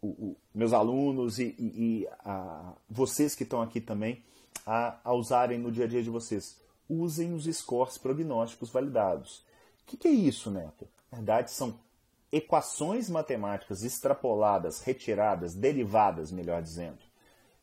o, 0.01 0.09
o, 0.09 0.37
meus 0.55 0.73
alunos 0.73 1.39
e, 1.39 1.55
e, 1.59 2.03
e 2.03 2.09
a, 2.21 2.75
vocês 2.89 3.35
que 3.35 3.45
estão 3.45 3.63
aqui 3.63 3.81
também 3.81 4.23
a, 4.67 4.99
a, 5.03 5.15
usarem 5.15 5.59
no 5.59 5.73
dia 5.73 5.87
a 5.87 5.89
dia 5.89 6.03
de 6.03 6.11
vocês. 6.11 6.61
Usem 6.89 7.33
os 7.33 7.45
scores 7.45 7.99
prognósticos 7.99 8.71
validados. 8.71 9.39
O 9.83 9.87
que, 9.87 9.97
que 9.97 10.09
é 10.09 10.13
isso, 10.13 10.51
Neto? 10.51 10.87
Na 11.11 11.19
verdade, 11.19 11.51
são 11.51 11.79
equações 12.31 13.09
matemáticas 13.09 13.83
extrapoladas, 13.83 14.81
retiradas, 14.81 15.55
derivadas, 15.55 16.31
melhor 16.31 16.63
dizendo, 16.63 16.99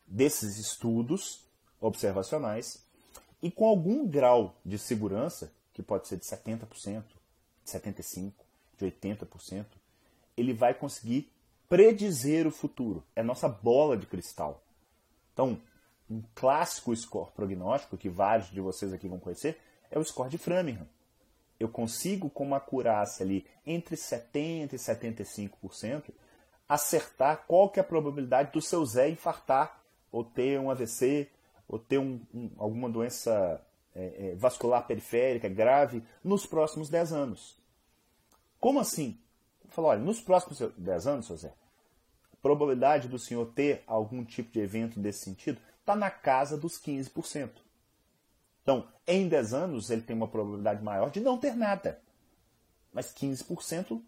desses 0.06 0.58
estudos 0.58 1.44
observacionais 1.80 2.84
e 3.40 3.50
com 3.50 3.66
algum 3.66 4.06
grau 4.06 4.56
de 4.64 4.78
segurança, 4.78 5.52
que 5.72 5.82
pode 5.82 6.08
ser 6.08 6.16
de 6.16 6.24
70%, 6.24 7.04
de 7.64 7.70
75%, 7.70 8.32
de 8.78 8.86
80%, 8.86 9.66
ele 10.36 10.52
vai 10.52 10.74
conseguir 10.74 11.30
predizer 11.68 12.46
o 12.46 12.50
futuro. 12.50 13.02
É 13.14 13.22
nossa 13.22 13.48
bola 13.48 13.96
de 13.96 14.06
cristal. 14.06 14.62
Então, 15.32 15.60
um 16.08 16.22
clássico 16.34 16.94
score 16.94 17.30
prognóstico 17.32 17.96
que 17.96 18.08
vários 18.08 18.50
de 18.50 18.60
vocês 18.60 18.92
aqui 18.92 19.08
vão 19.08 19.18
conhecer 19.18 19.58
é 19.90 19.98
o 19.98 20.04
score 20.04 20.30
de 20.30 20.38
Framingham. 20.38 20.86
Eu 21.58 21.68
consigo, 21.68 22.28
com 22.28 22.44
uma 22.44 22.58
acurácia 22.58 23.24
ali 23.24 23.46
entre 23.66 23.96
70% 23.96 24.72
e 24.72 24.76
75%, 24.76 26.10
acertar 26.68 27.44
qual 27.46 27.70
que 27.70 27.80
é 27.80 27.82
a 27.82 27.86
probabilidade 27.86 28.52
do 28.52 28.60
seu 28.60 28.84
Zé 28.84 29.08
infartar, 29.08 29.82
ou 30.12 30.24
ter 30.24 30.60
um 30.60 30.70
AVC, 30.70 31.28
ou 31.68 31.78
ter 31.78 31.98
um, 31.98 32.20
um, 32.34 32.50
alguma 32.58 32.88
doença 32.88 33.60
é, 33.94 34.30
é, 34.30 34.34
vascular 34.36 34.86
periférica 34.86 35.48
grave 35.48 36.02
nos 36.22 36.46
próximos 36.46 36.88
10 36.88 37.12
anos. 37.12 37.58
Como 38.60 38.80
assim? 38.80 39.18
Falou, 39.68 39.90
olha, 39.90 40.00
nos 40.00 40.20
próximos 40.20 40.58
10 40.76 41.06
anos, 41.06 41.26
seu 41.26 41.36
Zé, 41.36 41.54
a 42.32 42.36
probabilidade 42.40 43.08
do 43.08 43.18
senhor 43.18 43.46
ter 43.52 43.82
algum 43.86 44.24
tipo 44.24 44.50
de 44.52 44.60
evento 44.60 44.98
desse 44.98 45.24
sentido 45.24 45.60
está 45.80 45.94
na 45.94 46.10
casa 46.10 46.56
dos 46.56 46.80
15%. 46.80 47.50
Então, 48.62 48.88
em 49.06 49.28
10 49.28 49.54
anos, 49.54 49.90
ele 49.90 50.02
tem 50.02 50.16
uma 50.16 50.26
probabilidade 50.26 50.82
maior 50.82 51.10
de 51.10 51.20
não 51.20 51.38
ter 51.38 51.54
nada. 51.54 52.00
Mas 52.92 53.12
15% 53.14 54.02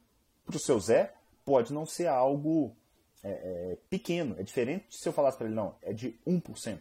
para 0.45 0.57
o 0.57 0.59
seu 0.59 0.81
Zé 0.81 1.15
pode 1.45 1.73
não 1.73 1.87
ser 1.87 2.09
algo 2.09 2.75
é, 3.23 3.31
é, 3.31 3.79
pequeno. 3.89 4.35
É 4.39 4.43
diferente 4.43 4.87
se 4.91 5.09
eu 5.09 5.13
falasse 5.13 5.37
para 5.37 5.47
ele, 5.47 5.55
não, 5.55 5.77
é 5.83 5.93
de 5.93 6.19
1%. 6.27 6.81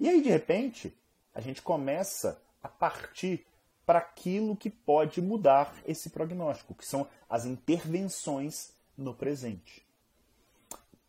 E 0.00 0.08
aí, 0.08 0.22
de 0.22 0.30
repente, 0.30 0.96
a 1.34 1.40
gente 1.40 1.60
começa 1.60 2.40
a 2.62 2.68
partir 2.68 3.46
para 3.84 3.98
aquilo 3.98 4.56
que 4.56 4.70
pode 4.70 5.20
mudar 5.20 5.74
esse 5.86 6.10
prognóstico, 6.10 6.74
que 6.74 6.86
são 6.86 7.06
as 7.28 7.44
intervenções 7.44 8.72
no 8.96 9.14
presente. 9.14 9.86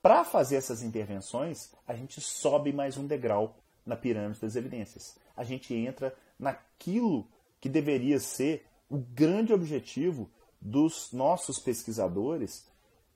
Para 0.02 0.26
fazer 0.26 0.58
essas 0.58 0.82
intervenções, 0.82 1.72
a 1.88 1.96
gente 1.96 2.20
sobe 2.20 2.74
mais 2.74 2.98
um 2.98 3.08
degrau 3.08 3.56
na 3.86 3.96
pirâmide 3.96 4.42
das 4.42 4.56
evidências. 4.56 5.18
A 5.36 5.44
gente 5.44 5.74
entra 5.74 6.16
naquilo 6.38 7.28
que 7.60 7.70
deveria 7.70 8.20
ser 8.20 8.66
o 8.90 8.98
grande 8.98 9.54
objetivo 9.54 10.30
dos 10.60 11.12
nossos 11.12 11.60
pesquisadores 11.60 12.68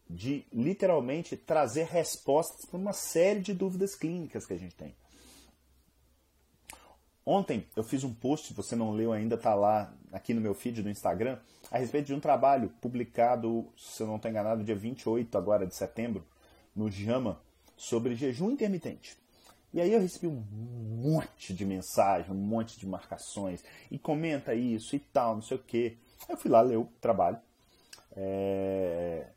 de 0.09 0.45
literalmente 0.53 1.35
trazer 1.35 1.85
respostas 1.85 2.65
para 2.65 2.79
uma 2.79 2.93
série 2.93 3.41
de 3.41 3.53
dúvidas 3.53 3.95
clínicas 3.95 4.45
que 4.45 4.53
a 4.53 4.57
gente 4.57 4.75
tem. 4.75 4.95
Ontem 7.29 7.67
eu 7.75 7.83
fiz 7.83 8.05
um 8.05 8.13
post, 8.13 8.53
você 8.53 8.73
não 8.73 8.91
leu 8.91 9.11
ainda, 9.11 9.35
está 9.35 9.53
lá 9.53 9.93
aqui 10.13 10.33
no 10.33 10.39
meu 10.39 10.53
feed 10.53 10.81
do 10.81 10.89
Instagram, 10.89 11.37
a 11.69 11.77
respeito 11.77 12.05
de 12.05 12.13
um 12.13 12.21
trabalho 12.21 12.71
publicado, 12.79 13.67
se 13.75 14.01
eu 14.01 14.07
não 14.07 14.15
estou 14.15 14.31
enganado, 14.31 14.63
dia 14.63 14.73
28 14.73 15.37
agora 15.37 15.67
de 15.67 15.75
setembro, 15.75 16.23
no 16.73 16.89
JAMA, 16.89 17.37
sobre 17.75 18.15
jejum 18.15 18.49
intermitente. 18.49 19.17
E 19.73 19.81
aí 19.81 19.91
eu 19.91 19.99
recebi 19.99 20.25
um 20.25 20.41
monte 21.03 21.53
de 21.53 21.65
mensagem, 21.65 22.31
um 22.31 22.33
monte 22.33 22.79
de 22.79 22.87
marcações, 22.87 23.61
e 23.91 23.99
comenta 23.99 24.55
isso 24.55 24.95
e 24.95 24.99
tal, 24.99 25.35
não 25.35 25.41
sei 25.41 25.57
o 25.57 25.61
quê. 25.61 25.97
Eu 26.29 26.37
fui 26.37 26.49
lá 26.49 26.61
ler 26.61 26.77
o 26.77 26.85
trabalho. 27.01 27.39
É... 28.15 29.27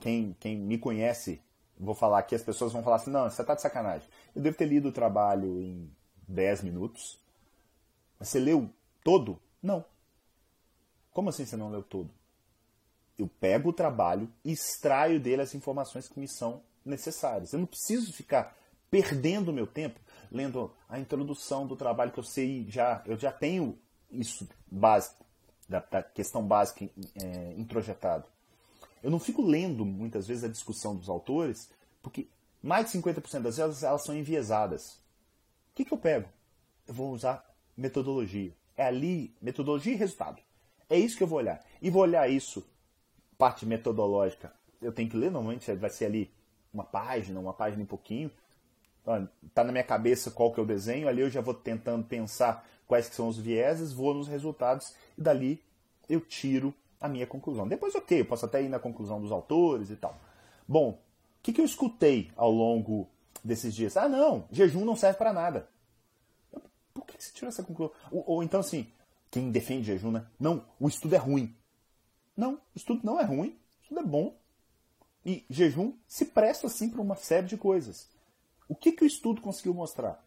Quem, 0.00 0.34
quem 0.40 0.56
me 0.56 0.78
conhece, 0.78 1.42
vou 1.78 1.94
falar 1.94 2.20
aqui, 2.20 2.34
as 2.34 2.42
pessoas 2.42 2.72
vão 2.72 2.82
falar 2.82 2.96
assim, 2.96 3.10
não, 3.10 3.28
você 3.28 3.42
está 3.42 3.54
de 3.54 3.60
sacanagem. 3.60 4.08
Eu 4.34 4.40
devo 4.40 4.56
ter 4.56 4.64
lido 4.64 4.88
o 4.88 4.92
trabalho 4.92 5.60
em 5.60 5.90
10 6.26 6.62
minutos, 6.62 7.25
você 8.18 8.38
leu 8.38 8.70
todo? 9.02 9.38
Não. 9.62 9.84
Como 11.12 11.28
assim 11.28 11.44
você 11.44 11.56
não 11.56 11.70
leu 11.70 11.82
todo? 11.82 12.10
Eu 13.18 13.28
pego 13.40 13.70
o 13.70 13.72
trabalho 13.72 14.30
e 14.44 14.52
extraio 14.52 15.18
dele 15.18 15.42
as 15.42 15.54
informações 15.54 16.08
que 16.08 16.20
me 16.20 16.28
são 16.28 16.62
necessárias. 16.84 17.52
Eu 17.52 17.58
não 17.58 17.66
preciso 17.66 18.12
ficar 18.12 18.56
perdendo 18.90 19.52
meu 19.52 19.66
tempo 19.66 19.98
lendo 20.30 20.72
a 20.88 20.98
introdução 20.98 21.66
do 21.66 21.76
trabalho 21.76 22.12
que 22.12 22.18
eu 22.18 22.24
sei 22.24 22.66
já, 22.68 23.02
eu 23.06 23.18
já 23.18 23.32
tenho 23.32 23.78
isso 24.10 24.48
básico, 24.66 25.24
da, 25.68 25.80
da 25.80 26.02
questão 26.02 26.46
básica 26.46 26.88
é, 27.22 27.54
introjetado. 27.56 28.26
Eu 29.02 29.10
não 29.10 29.18
fico 29.18 29.42
lendo 29.42 29.84
muitas 29.84 30.26
vezes 30.26 30.44
a 30.44 30.48
discussão 30.48 30.96
dos 30.96 31.08
autores, 31.08 31.70
porque 32.02 32.28
mais 32.62 32.90
de 32.90 32.98
50% 32.98 33.40
das 33.40 33.56
vezes 33.56 33.82
elas 33.82 34.04
são 34.04 34.16
enviesadas. 34.16 34.94
O 35.72 35.76
que, 35.76 35.84
que 35.84 35.92
eu 35.92 35.98
pego? 35.98 36.28
Eu 36.86 36.94
vou 36.94 37.12
usar 37.12 37.45
metodologia. 37.76 38.52
É 38.76 38.84
ali, 38.84 39.34
metodologia 39.40 39.92
e 39.92 39.96
resultado. 39.96 40.40
É 40.88 40.98
isso 40.98 41.16
que 41.16 41.22
eu 41.22 41.26
vou 41.26 41.38
olhar. 41.38 41.64
E 41.80 41.90
vou 41.90 42.02
olhar 42.02 42.28
isso, 42.28 42.64
parte 43.36 43.66
metodológica. 43.66 44.52
Eu 44.80 44.92
tenho 44.92 45.08
que 45.08 45.16
ler, 45.16 45.30
normalmente 45.30 45.70
vai 45.74 45.90
ser 45.90 46.06
ali 46.06 46.30
uma 46.72 46.84
página, 46.84 47.40
uma 47.40 47.52
página 47.52 47.82
e 47.82 47.86
pouquinho. 47.86 48.30
Está 49.46 49.64
na 49.64 49.72
minha 49.72 49.84
cabeça 49.84 50.30
qual 50.30 50.52
que 50.52 50.60
o 50.60 50.66
desenho, 50.66 51.08
ali 51.08 51.22
eu 51.22 51.30
já 51.30 51.40
vou 51.40 51.54
tentando 51.54 52.04
pensar 52.04 52.66
quais 52.86 53.08
que 53.08 53.14
são 53.14 53.28
os 53.28 53.38
vieses, 53.38 53.92
vou 53.92 54.14
nos 54.14 54.28
resultados 54.28 54.94
e 55.16 55.22
dali 55.22 55.62
eu 56.08 56.20
tiro 56.20 56.74
a 57.00 57.08
minha 57.08 57.26
conclusão. 57.26 57.66
Depois, 57.66 57.94
ok, 57.94 58.20
eu 58.20 58.24
posso 58.24 58.46
até 58.46 58.62
ir 58.62 58.68
na 58.68 58.78
conclusão 58.78 59.20
dos 59.20 59.32
autores 59.32 59.90
e 59.90 59.96
tal. 59.96 60.18
Bom, 60.66 60.90
o 60.90 60.98
que, 61.42 61.52
que 61.52 61.60
eu 61.60 61.64
escutei 61.64 62.30
ao 62.36 62.50
longo 62.50 63.08
desses 63.44 63.74
dias? 63.74 63.96
Ah, 63.96 64.08
não, 64.08 64.44
jejum 64.50 64.84
não 64.84 64.96
serve 64.96 65.18
para 65.18 65.32
nada. 65.32 65.68
Por 67.06 67.16
que 67.16 67.24
você 67.24 67.32
tirou 67.32 67.48
essa 67.48 67.62
conclusão? 67.62 67.94
Ou, 68.10 68.24
ou 68.26 68.42
então, 68.42 68.60
assim, 68.60 68.90
quem 69.30 69.50
defende 69.50 69.86
jejum, 69.86 70.10
né? 70.10 70.26
Não, 70.38 70.66
o 70.78 70.88
estudo 70.88 71.14
é 71.14 71.18
ruim. 71.18 71.54
Não, 72.36 72.54
o 72.54 72.76
estudo 72.76 73.00
não 73.04 73.20
é 73.20 73.24
ruim, 73.24 73.50
o 73.50 73.82
estudo 73.82 74.00
é 74.00 74.04
bom. 74.04 74.38
E 75.24 75.44
jejum 75.48 75.92
se 76.06 76.26
presta 76.26 76.66
assim 76.66 76.88
para 76.88 77.00
uma 77.00 77.16
série 77.16 77.46
de 77.46 77.56
coisas. 77.56 78.08
O 78.68 78.74
que, 78.74 78.92
que 78.92 79.04
o 79.04 79.06
estudo 79.06 79.40
conseguiu 79.40 79.74
mostrar? 79.74 80.24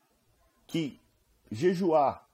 Que 0.66 1.00
jejuar 1.52 2.28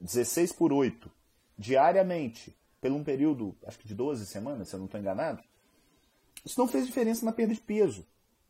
16 0.00 0.52
por 0.52 0.72
8 0.72 1.10
diariamente, 1.56 2.56
por 2.80 2.90
um 2.90 3.04
período, 3.04 3.56
acho 3.64 3.78
que 3.78 3.86
de 3.86 3.94
12 3.94 4.26
semanas, 4.26 4.68
se 4.68 4.74
eu 4.74 4.78
não 4.78 4.86
estou 4.86 5.00
enganado, 5.00 5.42
isso 6.44 6.58
não 6.58 6.66
fez 6.66 6.86
diferença 6.86 7.24
na 7.24 7.32
perda 7.32 7.54
de 7.54 7.60
peso. 7.60 8.04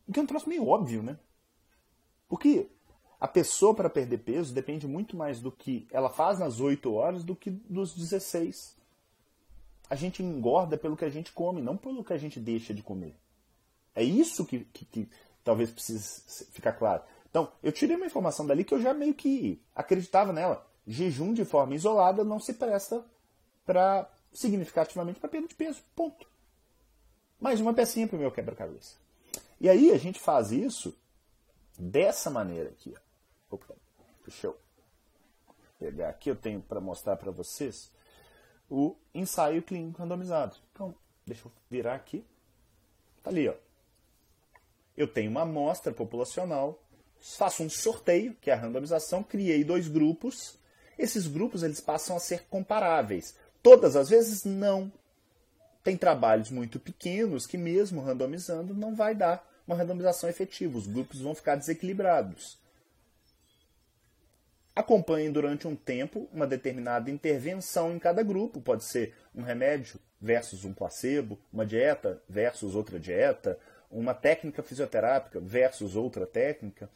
O 0.07 0.11
que 0.11 0.19
é 0.19 0.23
um 0.23 0.27
troço 0.27 0.49
meio 0.49 0.67
óbvio, 0.67 1.03
né? 1.03 1.17
Porque 2.27 2.67
a 3.23 3.27
pessoa 3.29 3.73
para 3.73 3.89
perder 3.89 4.17
peso 4.17 4.53
depende 4.53 4.85
muito 4.85 5.15
mais 5.15 5.39
do 5.39 5.49
que 5.49 5.87
ela 5.91 6.09
faz 6.09 6.39
nas 6.39 6.59
8 6.59 6.93
horas 6.93 7.23
do 7.23 7.33
que 7.33 7.49
dos 7.51 7.95
16. 7.95 8.75
A 9.89 9.95
gente 9.95 10.21
engorda 10.21 10.77
pelo 10.77 10.97
que 10.97 11.05
a 11.05 11.09
gente 11.09 11.31
come, 11.31 11.61
não 11.61 11.77
pelo 11.77 12.03
que 12.03 12.11
a 12.11 12.17
gente 12.17 12.37
deixa 12.37 12.73
de 12.73 12.83
comer. 12.83 13.15
É 13.95 14.03
isso 14.03 14.45
que, 14.45 14.65
que, 14.65 14.83
que 14.83 15.09
talvez 15.41 15.71
precise 15.71 16.21
ficar 16.51 16.73
claro. 16.73 17.01
Então, 17.29 17.49
eu 17.63 17.71
tirei 17.71 17.95
uma 17.95 18.07
informação 18.07 18.45
dali 18.45 18.65
que 18.65 18.73
eu 18.73 18.81
já 18.81 18.93
meio 18.93 19.13
que 19.13 19.57
acreditava 19.73 20.33
nela. 20.33 20.67
Jejum 20.85 21.33
de 21.33 21.45
forma 21.45 21.75
isolada 21.75 22.25
não 22.25 22.41
se 22.41 22.51
presta 22.51 23.05
para 23.65 24.05
significativamente 24.33 25.21
para 25.21 25.29
perda 25.29 25.47
de 25.47 25.55
peso. 25.55 25.81
Ponto. 25.95 26.27
Mais 27.39 27.61
uma 27.61 27.73
pecinha 27.73 28.05
para 28.05 28.17
o 28.17 28.19
meu 28.19 28.31
quebra-cabeça. 28.33 28.97
E 29.61 29.69
aí 29.69 29.93
a 29.93 29.97
gente 29.97 30.19
faz 30.19 30.51
isso 30.51 30.93
dessa 31.79 32.29
maneira 32.29 32.67
aqui. 32.67 32.93
Ó. 32.93 33.12
Opa, 33.53 33.75
deixa 34.25 34.47
eu 34.47 34.57
pegar 35.77 36.09
aqui, 36.09 36.27
eu 36.27 36.35
tenho 36.35 36.59
para 36.59 36.81
mostrar 36.81 37.15
para 37.17 37.29
vocês 37.29 37.91
o 38.67 38.95
ensaio 39.13 39.61
clínico 39.61 39.99
randomizado. 39.99 40.55
Então, 40.71 40.95
deixa 41.23 41.47
eu 41.47 41.51
virar 41.69 41.93
aqui. 41.93 42.25
Tá 43.21 43.29
ali, 43.29 43.47
ó. 43.47 43.53
Eu 44.97 45.07
tenho 45.07 45.29
uma 45.29 45.43
amostra 45.43 45.93
populacional, 45.93 46.81
faço 47.19 47.61
um 47.61 47.69
sorteio, 47.69 48.33
que 48.41 48.49
é 48.49 48.53
a 48.53 48.57
randomização, 48.57 49.21
criei 49.21 49.63
dois 49.63 49.87
grupos. 49.87 50.57
Esses 50.97 51.27
grupos 51.27 51.61
eles 51.61 51.79
passam 51.79 52.15
a 52.15 52.19
ser 52.19 52.47
comparáveis. 52.47 53.35
Todas 53.61 53.95
as 53.95 54.09
vezes 54.09 54.43
não. 54.43 54.91
Tem 55.83 55.95
trabalhos 55.95 56.49
muito 56.49 56.79
pequenos 56.79 57.45
que 57.45 57.57
mesmo 57.57 58.01
randomizando 58.01 58.73
não 58.73 58.95
vai 58.95 59.13
dar 59.13 59.47
uma 59.67 59.75
randomização 59.75 60.27
efetiva. 60.27 60.75
Os 60.75 60.87
grupos 60.87 61.21
vão 61.21 61.35
ficar 61.35 61.55
desequilibrados. 61.55 62.62
Acompanhem 64.75 65.31
durante 65.31 65.67
um 65.67 65.75
tempo 65.75 66.27
uma 66.33 66.47
determinada 66.47 67.11
intervenção 67.11 67.93
em 67.93 67.99
cada 67.99 68.23
grupo. 68.23 68.59
Pode 68.59 68.83
ser 68.83 69.13
um 69.35 69.41
remédio 69.41 69.99
versus 70.19 70.65
um 70.65 70.73
placebo, 70.73 71.39
uma 71.51 71.65
dieta 71.65 72.21
versus 72.27 72.73
outra 72.73 72.99
dieta, 72.99 73.59
uma 73.91 74.13
técnica 74.13 74.63
fisioterápica 74.63 75.39
versus 75.39 75.95
outra 75.95 76.25
técnica, 76.25 76.89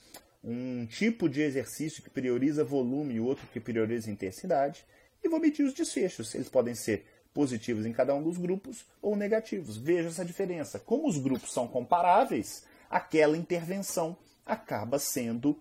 um 0.43 0.86
tipo 0.88 1.30
de 1.30 1.41
exercício 1.41 2.01
que 2.01 2.09
prioriza 2.09 2.63
volume 2.63 3.15
e 3.15 3.19
outro 3.19 3.45
que 3.53 3.59
prioriza 3.59 4.09
intensidade, 4.09 4.84
e 5.23 5.30
vou 5.30 5.39
medir 5.39 5.63
os 5.63 5.73
desfechos. 5.73 6.34
Eles 6.34 6.49
podem 6.49 6.73
ser 6.73 7.05
positivos 7.34 7.86
em 7.86 7.93
cada 7.93 8.15
um 8.15 8.23
dos 8.23 8.38
grupos 8.38 8.86
ou 8.99 9.15
negativos. 9.15 9.78
Veja 9.78 10.07
essa 10.07 10.25
diferença. 10.25 10.80
Como 10.80 11.07
os 11.07 11.19
grupos 11.19 11.53
são 11.53 11.67
comparáveis, 11.67 12.65
aquela 12.89 13.38
intervenção 13.38 14.17
acaba 14.43 14.97
sendo 14.97 15.59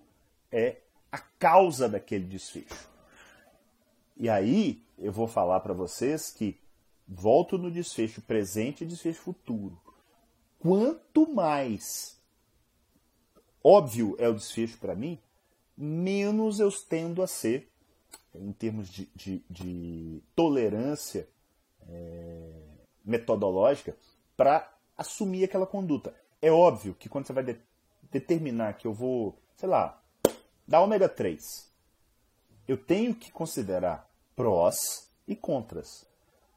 é, 0.51 0.77
a 1.11 1.19
causa 1.19 1.89
daquele 1.89 2.25
desfecho. 2.25 2.89
E 4.17 4.29
aí 4.29 4.83
eu 4.99 5.13
vou 5.13 5.27
falar 5.27 5.61
para 5.61 5.75
vocês 5.75 6.31
que 6.31 6.59
volto 7.07 7.59
no 7.59 7.71
desfecho 7.71 8.21
presente 8.23 8.83
e 8.83 8.87
desfecho 8.87 9.21
futuro. 9.23 9.81
Quanto 10.59 11.33
mais 11.33 12.21
óbvio 13.63 14.17
é 14.19 14.29
o 14.29 14.35
desfecho 14.35 14.79
para 14.79 14.95
mim, 14.95 15.19
menos 15.77 16.61
eu 16.61 16.71
tendo 16.89 17.23
a 17.23 17.27
ser, 17.27 17.69
em 18.35 18.53
termos 18.53 18.89
de, 18.89 19.09
de, 19.15 19.45
de 19.51 20.23
tolerância 20.35 21.29
é, 21.89 22.53
metodológica, 23.05 23.97
para 24.37 24.73
assumir 24.97 25.45
aquela 25.45 25.67
conduta. 25.67 26.15
É 26.41 26.51
óbvio 26.51 26.95
que 26.95 27.09
quando 27.09 27.27
você 27.27 27.33
vai 27.33 27.45
de, 27.45 27.59
determinar 28.11 28.75
que 28.75 28.87
eu 28.87 28.93
vou, 28.93 29.39
sei 29.57 29.69
lá, 29.69 30.03
da 30.67 30.81
ômega 30.81 31.09
3, 31.09 31.71
eu 32.67 32.77
tenho 32.77 33.15
que 33.15 33.31
considerar 33.31 34.09
prós 34.35 35.11
e 35.27 35.37
contras. 35.37 36.07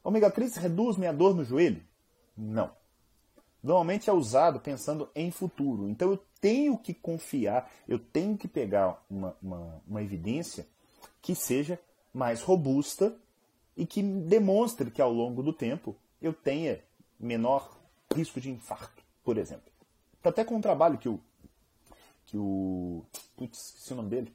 Ômega 0.02 0.30
3 0.30 0.56
reduz 0.56 0.96
minha 0.96 1.12
dor 1.12 1.34
no 1.34 1.44
joelho? 1.44 1.82
Não. 2.36 2.72
Normalmente 3.62 4.08
é 4.08 4.12
usado 4.12 4.58
pensando 4.58 5.08
em 5.14 5.30
futuro. 5.30 5.88
Então 5.88 6.10
eu 6.10 6.18
tenho 6.40 6.76
que 6.78 6.94
confiar, 6.94 7.70
eu 7.86 7.98
tenho 7.98 8.36
que 8.36 8.48
pegar 8.48 9.02
uma, 9.08 9.36
uma, 9.42 9.82
uma 9.86 10.02
evidência 10.02 10.66
que 11.20 11.34
seja 11.34 11.78
mais 12.12 12.42
robusta 12.42 13.14
e 13.76 13.86
que 13.86 14.02
demonstre 14.02 14.90
que 14.90 15.02
ao 15.02 15.12
longo 15.12 15.42
do 15.42 15.52
tempo 15.52 15.94
eu 16.20 16.32
tenha 16.32 16.80
menor 17.18 17.78
risco 18.14 18.40
de 18.40 18.50
infarto, 18.50 19.02
por 19.22 19.36
exemplo. 19.38 19.70
Até 20.24 20.44
com 20.44 20.56
um 20.56 20.60
trabalho 20.60 20.98
que 20.98 21.08
o 21.08 21.20
que 22.30 22.36
o. 22.36 23.04
Putz, 23.36 23.70
esqueci 23.70 23.92
o 23.92 23.96
nome 23.96 24.08
dele. 24.08 24.32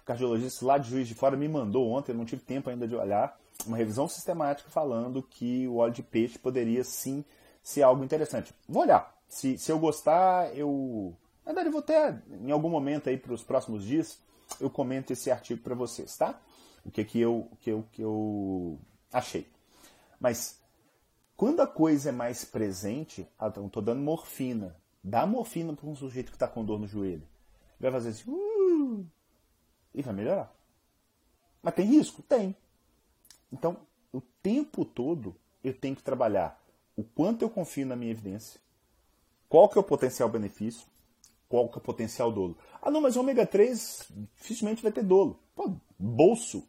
O 0.00 0.02
cardiologista 0.02 0.66
lá 0.66 0.78
de 0.78 0.90
Juiz 0.90 1.06
de 1.06 1.14
Fora 1.14 1.36
me 1.36 1.48
mandou 1.48 1.88
ontem, 1.88 2.10
eu 2.10 2.16
não 2.16 2.24
tive 2.24 2.42
tempo 2.42 2.68
ainda 2.68 2.88
de 2.88 2.96
olhar, 2.96 3.38
uma 3.66 3.76
revisão 3.76 4.08
sistemática 4.08 4.68
falando 4.68 5.22
que 5.22 5.68
o 5.68 5.76
óleo 5.76 5.92
de 5.92 6.02
peixe 6.02 6.38
poderia 6.38 6.82
sim 6.82 7.24
ser 7.62 7.82
algo 7.82 8.02
interessante. 8.02 8.52
Vou 8.68 8.82
olhar. 8.82 9.16
Se, 9.28 9.56
se 9.56 9.70
eu 9.70 9.78
gostar, 9.78 10.56
eu. 10.56 11.14
Na 11.44 11.52
verdade, 11.52 11.70
vou 11.70 11.80
até, 11.80 12.20
em 12.42 12.50
algum 12.50 12.68
momento 12.68 13.08
aí 13.08 13.16
para 13.16 13.32
os 13.32 13.44
próximos 13.44 13.84
dias, 13.84 14.18
eu 14.60 14.68
comento 14.68 15.12
esse 15.12 15.30
artigo 15.30 15.62
para 15.62 15.74
vocês, 15.74 16.16
tá? 16.16 16.40
O 16.84 16.90
que, 16.90 17.04
que, 17.04 17.20
eu, 17.20 17.48
que, 17.60 17.70
eu, 17.70 17.84
que 17.92 18.02
eu 18.02 18.78
achei. 19.12 19.46
Mas 20.18 20.58
quando 21.36 21.60
a 21.60 21.66
coisa 21.66 22.08
é 22.08 22.12
mais 22.12 22.44
presente, 22.44 23.26
ah, 23.38 23.48
então 23.48 23.66
estou 23.66 23.82
dando 23.82 24.00
morfina, 24.00 24.76
Dá 25.02 25.26
morfina 25.26 25.72
para 25.74 25.88
um 25.88 25.96
sujeito 25.96 26.30
que 26.30 26.36
está 26.36 26.46
com 26.46 26.64
dor 26.64 26.78
no 26.78 26.86
joelho. 26.86 27.26
Vai 27.78 27.90
fazer 27.90 28.10
assim, 28.10 28.30
uh, 28.30 29.06
e 29.94 30.02
vai 30.02 30.14
melhorar. 30.14 30.54
Mas 31.62 31.74
tem 31.74 31.86
risco? 31.86 32.22
Tem. 32.22 32.54
Então, 33.50 33.76
o 34.12 34.20
tempo 34.42 34.84
todo 34.84 35.34
eu 35.64 35.72
tenho 35.72 35.96
que 35.96 36.02
trabalhar 36.02 36.60
o 36.96 37.04
quanto 37.04 37.42
eu 37.42 37.50
confio 37.50 37.86
na 37.86 37.96
minha 37.96 38.10
evidência, 38.10 38.60
qual 39.48 39.68
que 39.68 39.78
é 39.78 39.80
o 39.80 39.84
potencial 39.84 40.28
benefício, 40.28 40.86
qual 41.48 41.68
que 41.68 41.76
é 41.76 41.78
o 41.78 41.82
potencial 41.82 42.30
dolo. 42.30 42.56
Ah, 42.80 42.90
não, 42.90 43.00
mas 43.00 43.16
ômega 43.16 43.46
3 43.46 44.08
dificilmente 44.36 44.82
vai 44.82 44.92
ter 44.92 45.02
dolo. 45.02 45.38
Pô, 45.54 45.72
bolso. 45.98 46.62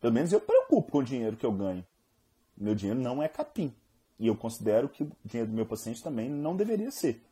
Pelo 0.00 0.12
menos 0.12 0.32
eu 0.32 0.40
preocupo 0.40 0.92
com 0.92 0.98
o 0.98 1.04
dinheiro 1.04 1.36
que 1.36 1.46
eu 1.46 1.52
ganho. 1.52 1.84
Meu 2.56 2.74
dinheiro 2.74 3.00
não 3.00 3.22
é 3.22 3.28
capim. 3.28 3.74
E 4.22 4.28
eu 4.28 4.36
considero 4.36 4.88
que 4.88 5.02
o 5.02 5.10
dinheiro 5.24 5.50
do 5.50 5.56
meu 5.56 5.66
paciente 5.66 6.00
também 6.00 6.30
não 6.30 6.54
deveria 6.54 6.92
ser. 6.92 7.26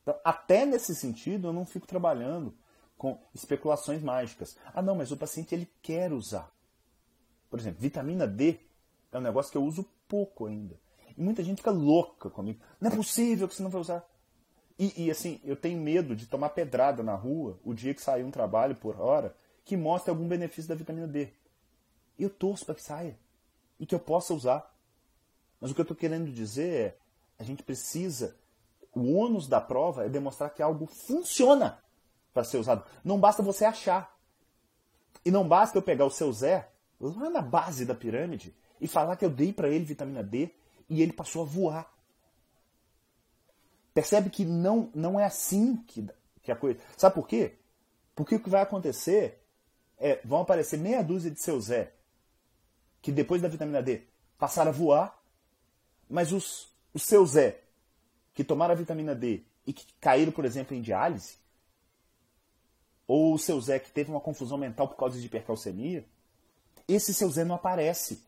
Então, 0.00 0.14
até 0.24 0.64
nesse 0.64 0.94
sentido, 0.94 1.48
eu 1.48 1.52
não 1.52 1.66
fico 1.66 1.88
trabalhando 1.88 2.54
com 2.96 3.18
especulações 3.34 4.00
mágicas. 4.00 4.56
Ah, 4.72 4.80
não, 4.80 4.94
mas 4.94 5.10
o 5.10 5.16
paciente 5.16 5.56
ele 5.56 5.68
quer 5.82 6.12
usar. 6.12 6.54
Por 7.50 7.58
exemplo, 7.58 7.80
vitamina 7.80 8.28
D 8.28 8.60
é 9.10 9.18
um 9.18 9.22
negócio 9.22 9.50
que 9.50 9.58
eu 9.58 9.64
uso 9.64 9.84
pouco 10.06 10.46
ainda. 10.46 10.78
E 11.16 11.20
muita 11.20 11.42
gente 11.42 11.56
fica 11.56 11.72
louca 11.72 12.30
comigo. 12.30 12.60
Não 12.80 12.92
é 12.92 12.94
possível 12.94 13.48
que 13.48 13.56
você 13.56 13.62
não 13.64 13.70
vai 13.70 13.80
usar. 13.80 14.08
E, 14.78 15.06
e, 15.06 15.10
assim, 15.10 15.40
eu 15.42 15.56
tenho 15.56 15.80
medo 15.80 16.14
de 16.14 16.26
tomar 16.26 16.50
pedrada 16.50 17.02
na 17.02 17.16
rua 17.16 17.58
o 17.64 17.74
dia 17.74 17.92
que 17.92 18.00
sair 18.00 18.22
um 18.22 18.30
trabalho 18.30 18.76
por 18.76 19.00
hora 19.00 19.34
que 19.64 19.76
mostre 19.76 20.10
algum 20.10 20.28
benefício 20.28 20.68
da 20.68 20.76
vitamina 20.76 21.08
D. 21.08 21.28
Eu 22.16 22.30
torço 22.30 22.64
para 22.64 22.76
que 22.76 22.84
saia. 22.84 23.18
E 23.80 23.84
que 23.84 23.96
eu 23.96 23.98
possa 23.98 24.32
usar. 24.32 24.77
Mas 25.60 25.70
o 25.70 25.74
que 25.74 25.80
eu 25.80 25.84
estou 25.84 25.96
querendo 25.96 26.30
dizer 26.30 26.72
é, 26.72 26.96
a 27.38 27.44
gente 27.44 27.62
precisa, 27.62 28.36
o 28.92 29.14
ônus 29.14 29.48
da 29.48 29.60
prova 29.60 30.04
é 30.04 30.08
demonstrar 30.08 30.50
que 30.50 30.62
algo 30.62 30.86
funciona 30.86 31.82
para 32.32 32.44
ser 32.44 32.58
usado. 32.58 32.84
Não 33.04 33.18
basta 33.18 33.42
você 33.42 33.64
achar. 33.64 34.16
E 35.24 35.30
não 35.30 35.46
basta 35.46 35.76
eu 35.76 35.82
pegar 35.82 36.04
o 36.04 36.10
seu 36.10 36.32
Zé, 36.32 36.68
lá 37.00 37.28
na 37.30 37.42
base 37.42 37.84
da 37.84 37.94
pirâmide, 37.94 38.54
e 38.80 38.86
falar 38.86 39.16
que 39.16 39.24
eu 39.24 39.30
dei 39.30 39.52
para 39.52 39.68
ele 39.68 39.84
vitamina 39.84 40.22
D 40.22 40.50
e 40.88 41.02
ele 41.02 41.12
passou 41.12 41.42
a 41.42 41.44
voar. 41.44 41.92
Percebe 43.92 44.30
que 44.30 44.44
não, 44.44 44.90
não 44.94 45.18
é 45.18 45.24
assim 45.24 45.76
que, 45.88 46.08
que 46.42 46.52
a 46.52 46.56
coisa. 46.56 46.78
Sabe 46.96 47.16
por 47.16 47.26
quê? 47.26 47.56
Porque 48.14 48.36
o 48.36 48.40
que 48.40 48.48
vai 48.48 48.62
acontecer 48.62 49.42
é 49.98 50.20
vão 50.24 50.40
aparecer 50.40 50.78
meia 50.78 51.02
dúzia 51.02 51.30
de 51.30 51.40
seu 51.40 51.60
Zé 51.60 51.92
que 53.02 53.10
depois 53.10 53.42
da 53.42 53.48
vitamina 53.48 53.82
D 53.82 54.02
passaram 54.38 54.70
a 54.70 54.74
voar 54.74 55.17
mas 56.08 56.32
os, 56.32 56.68
os 56.94 57.02
seus 57.02 57.30
Zé, 57.30 57.60
que 58.34 58.44
tomaram 58.44 58.72
a 58.72 58.76
vitamina 58.76 59.14
D 59.14 59.42
e 59.66 59.72
que 59.72 59.86
caíram, 60.00 60.32
por 60.32 60.44
exemplo, 60.44 60.74
em 60.74 60.80
diálise, 60.80 61.36
ou 63.06 63.34
o 63.34 63.38
seu 63.38 63.60
Zé 63.60 63.78
que 63.78 63.90
teve 63.90 64.10
uma 64.10 64.20
confusão 64.20 64.58
mental 64.58 64.86
por 64.86 64.96
causa 64.96 65.18
de 65.18 65.26
hipercalcemia, 65.26 66.04
esse 66.86 67.12
seu 67.12 67.30
Zé 67.30 67.44
não 67.44 67.54
aparece. 67.54 68.22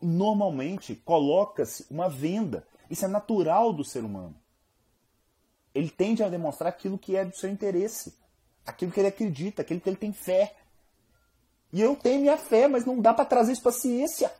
Normalmente 0.00 0.94
coloca-se 0.94 1.86
uma 1.90 2.08
venda. 2.08 2.66
Isso 2.88 3.04
é 3.04 3.08
natural 3.08 3.72
do 3.72 3.84
ser 3.84 4.04
humano. 4.04 4.34
Ele 5.74 5.90
tende 5.90 6.22
a 6.22 6.28
demonstrar 6.28 6.68
aquilo 6.70 6.98
que 6.98 7.16
é 7.16 7.24
do 7.24 7.36
seu 7.36 7.50
interesse, 7.50 8.16
aquilo 8.66 8.90
que 8.90 9.00
ele 9.00 9.08
acredita, 9.08 9.62
aquilo 9.62 9.80
que 9.80 9.88
ele 9.88 9.96
tem 9.96 10.12
fé. 10.12 10.56
E 11.72 11.80
eu 11.80 11.94
tenho 11.96 12.20
minha 12.20 12.36
fé, 12.36 12.66
mas 12.66 12.84
não 12.84 13.00
dá 13.00 13.12
para 13.12 13.24
trazer 13.24 13.52
isso 13.52 13.62
para 13.62 13.72
ciência. 13.72 14.32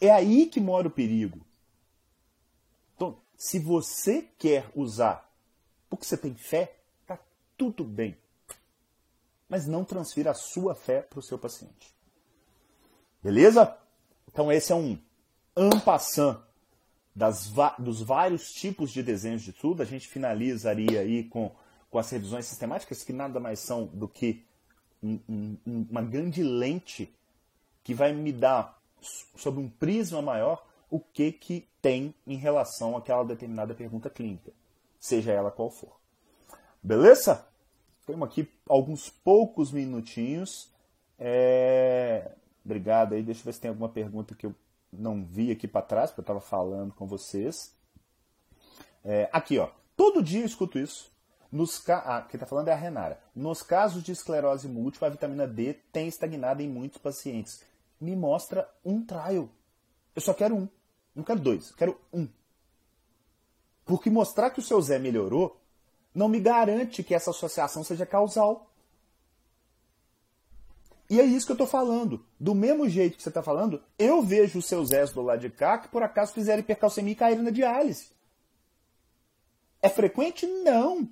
É 0.00 0.10
aí 0.10 0.46
que 0.46 0.60
mora 0.60 0.88
o 0.88 0.90
perigo. 0.90 1.40
Então, 2.94 3.18
se 3.36 3.58
você 3.58 4.28
quer 4.38 4.70
usar 4.74 5.26
porque 5.88 6.04
você 6.04 6.16
tem 6.16 6.34
fé, 6.34 6.76
tá 7.06 7.18
tudo 7.56 7.84
bem. 7.84 8.16
Mas 9.48 9.66
não 9.66 9.84
transfira 9.84 10.32
a 10.32 10.34
sua 10.34 10.74
fé 10.74 11.02
para 11.02 11.18
o 11.18 11.22
seu 11.22 11.38
paciente. 11.38 11.94
Beleza? 13.22 13.76
Então 14.28 14.50
esse 14.50 14.72
é 14.72 14.74
um 14.74 14.98
ampassant 15.56 16.40
das, 17.14 17.50
dos 17.78 18.02
vários 18.02 18.52
tipos 18.52 18.90
de 18.90 19.02
desenhos 19.02 19.42
de 19.42 19.52
tudo. 19.52 19.82
A 19.82 19.86
gente 19.86 20.08
finalizaria 20.08 21.00
aí 21.00 21.24
com, 21.24 21.54
com 21.90 21.98
as 21.98 22.10
revisões 22.10 22.46
sistemáticas, 22.46 23.02
que 23.02 23.12
nada 23.12 23.40
mais 23.40 23.60
são 23.60 23.86
do 23.86 24.08
que 24.08 24.44
um, 25.02 25.20
um, 25.28 25.86
uma 25.90 26.02
grande 26.02 26.42
lente 26.42 27.14
que 27.84 27.94
vai 27.94 28.12
me 28.12 28.32
dar, 28.32 28.82
sob 29.00 29.60
um 29.60 29.68
prisma 29.68 30.20
maior, 30.22 30.66
o 30.90 31.00
que, 31.00 31.32
que 31.32 31.68
tem 31.80 32.14
em 32.26 32.36
relação 32.36 32.96
àquela 32.96 33.24
determinada 33.24 33.74
pergunta 33.74 34.10
clínica, 34.10 34.52
seja 34.98 35.32
ela 35.32 35.50
qual 35.50 35.70
for. 35.70 35.96
Beleza? 36.82 37.46
Temos 38.06 38.28
aqui 38.28 38.48
alguns 38.68 39.10
poucos 39.10 39.72
minutinhos. 39.72 40.70
É... 41.18 42.30
Obrigado 42.64 43.14
aí. 43.14 43.22
Deixa 43.22 43.40
eu 43.40 43.44
ver 43.46 43.52
se 43.52 43.60
tem 43.60 43.68
alguma 43.68 43.88
pergunta 43.88 44.34
que 44.34 44.46
eu 44.46 44.54
não 44.92 45.24
vi 45.24 45.50
aqui 45.50 45.66
para 45.66 45.82
trás, 45.82 46.10
porque 46.10 46.20
eu 46.20 46.22
estava 46.22 46.40
falando 46.40 46.94
com 46.94 47.06
vocês. 47.06 47.74
É... 49.04 49.28
Aqui, 49.32 49.58
ó. 49.58 49.68
Todo 49.96 50.22
dia 50.22 50.40
eu 50.40 50.46
escuto 50.46 50.78
isso. 50.78 51.10
Nos 51.50 51.78
ca... 51.78 51.98
ah, 51.98 52.22
quem 52.22 52.36
está 52.36 52.46
falando 52.46 52.68
é 52.68 52.72
a 52.72 52.76
Renara. 52.76 53.20
Nos 53.34 53.62
casos 53.62 54.02
de 54.02 54.12
esclerose 54.12 54.68
múltipla, 54.68 55.08
a 55.08 55.10
vitamina 55.10 55.46
D 55.46 55.74
tem 55.92 56.06
estagnado 56.06 56.62
em 56.62 56.68
muitos 56.68 56.98
pacientes. 56.98 57.64
Me 58.00 58.14
mostra 58.14 58.68
um 58.84 59.04
trial. 59.04 59.48
Eu 60.14 60.22
só 60.22 60.34
quero 60.34 60.54
um. 60.54 60.68
Não 61.14 61.24
quero 61.24 61.40
dois, 61.40 61.70
quero 61.72 61.98
um. 62.12 62.28
Porque 63.84 64.10
mostrar 64.10 64.50
que 64.50 64.58
o 64.58 64.62
seu 64.62 64.80
Zé 64.82 64.98
melhorou 64.98 65.60
não 66.14 66.28
me 66.28 66.40
garante 66.40 67.02
que 67.02 67.14
essa 67.14 67.30
associação 67.30 67.84
seja 67.84 68.04
causal. 68.04 68.70
E 71.08 71.20
é 71.20 71.24
isso 71.24 71.46
que 71.46 71.52
eu 71.52 71.54
estou 71.54 71.66
falando. 71.66 72.24
Do 72.38 72.54
mesmo 72.54 72.88
jeito 72.88 73.16
que 73.16 73.22
você 73.22 73.28
está 73.28 73.42
falando, 73.42 73.82
eu 73.98 74.22
vejo 74.22 74.58
os 74.58 74.66
seus 74.66 74.88
Zés 74.88 75.12
do 75.12 75.22
lado 75.22 75.40
de 75.40 75.50
cá 75.50 75.78
que 75.78 75.88
por 75.88 76.02
acaso 76.02 76.32
fizeram 76.32 76.60
hipercalcemia 76.60 77.12
e 77.12 77.16
caíram 77.16 77.42
na 77.42 77.50
diálise. 77.50 78.08
É 79.80 79.88
frequente? 79.88 80.46
Não. 80.46 81.08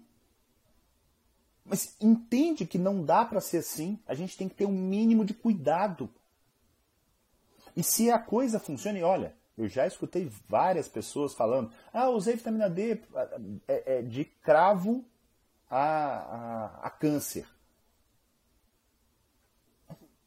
Mas 1.64 1.96
entende 2.00 2.66
que 2.66 2.76
não 2.76 3.04
dá 3.04 3.24
para 3.24 3.40
ser 3.40 3.58
assim. 3.58 3.98
A 4.06 4.14
gente 4.14 4.36
tem 4.36 4.48
que 4.48 4.54
ter 4.54 4.66
um 4.66 4.72
mínimo 4.72 5.24
de 5.24 5.32
cuidado. 5.32 6.10
E 7.76 7.82
se 7.82 8.10
a 8.10 8.18
coisa 8.18 8.58
funciona, 8.58 8.98
e 8.98 9.02
olha, 9.02 9.34
eu 9.56 9.68
já 9.68 9.86
escutei 9.86 10.30
várias 10.48 10.88
pessoas 10.88 11.34
falando: 11.34 11.72
ah, 11.92 12.08
usei 12.10 12.34
vitamina 12.34 12.68
D 12.68 13.00
é, 13.68 13.98
é 13.98 14.02
de 14.02 14.24
cravo 14.24 15.04
a, 15.70 15.82
a, 15.82 16.86
a 16.86 16.90
câncer. 16.90 17.46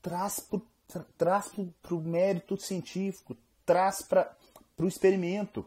Traz 0.01 0.39
para 0.39 1.95
o 1.95 2.01
mérito 2.01 2.57
científico, 2.57 3.35
traz 3.65 4.01
para 4.01 4.35
o 4.77 4.87
experimento. 4.87 5.65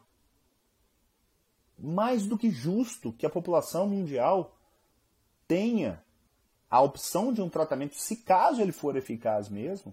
Mais 1.78 2.26
do 2.26 2.36
que 2.36 2.50
justo 2.50 3.12
que 3.12 3.26
a 3.26 3.30
população 3.30 3.86
mundial 3.86 4.56
tenha 5.48 6.02
a 6.70 6.80
opção 6.80 7.32
de 7.32 7.42
um 7.42 7.48
tratamento, 7.48 7.96
se 7.96 8.16
caso 8.16 8.60
ele 8.62 8.70
for 8.70 8.96
eficaz 8.96 9.48
mesmo, 9.48 9.92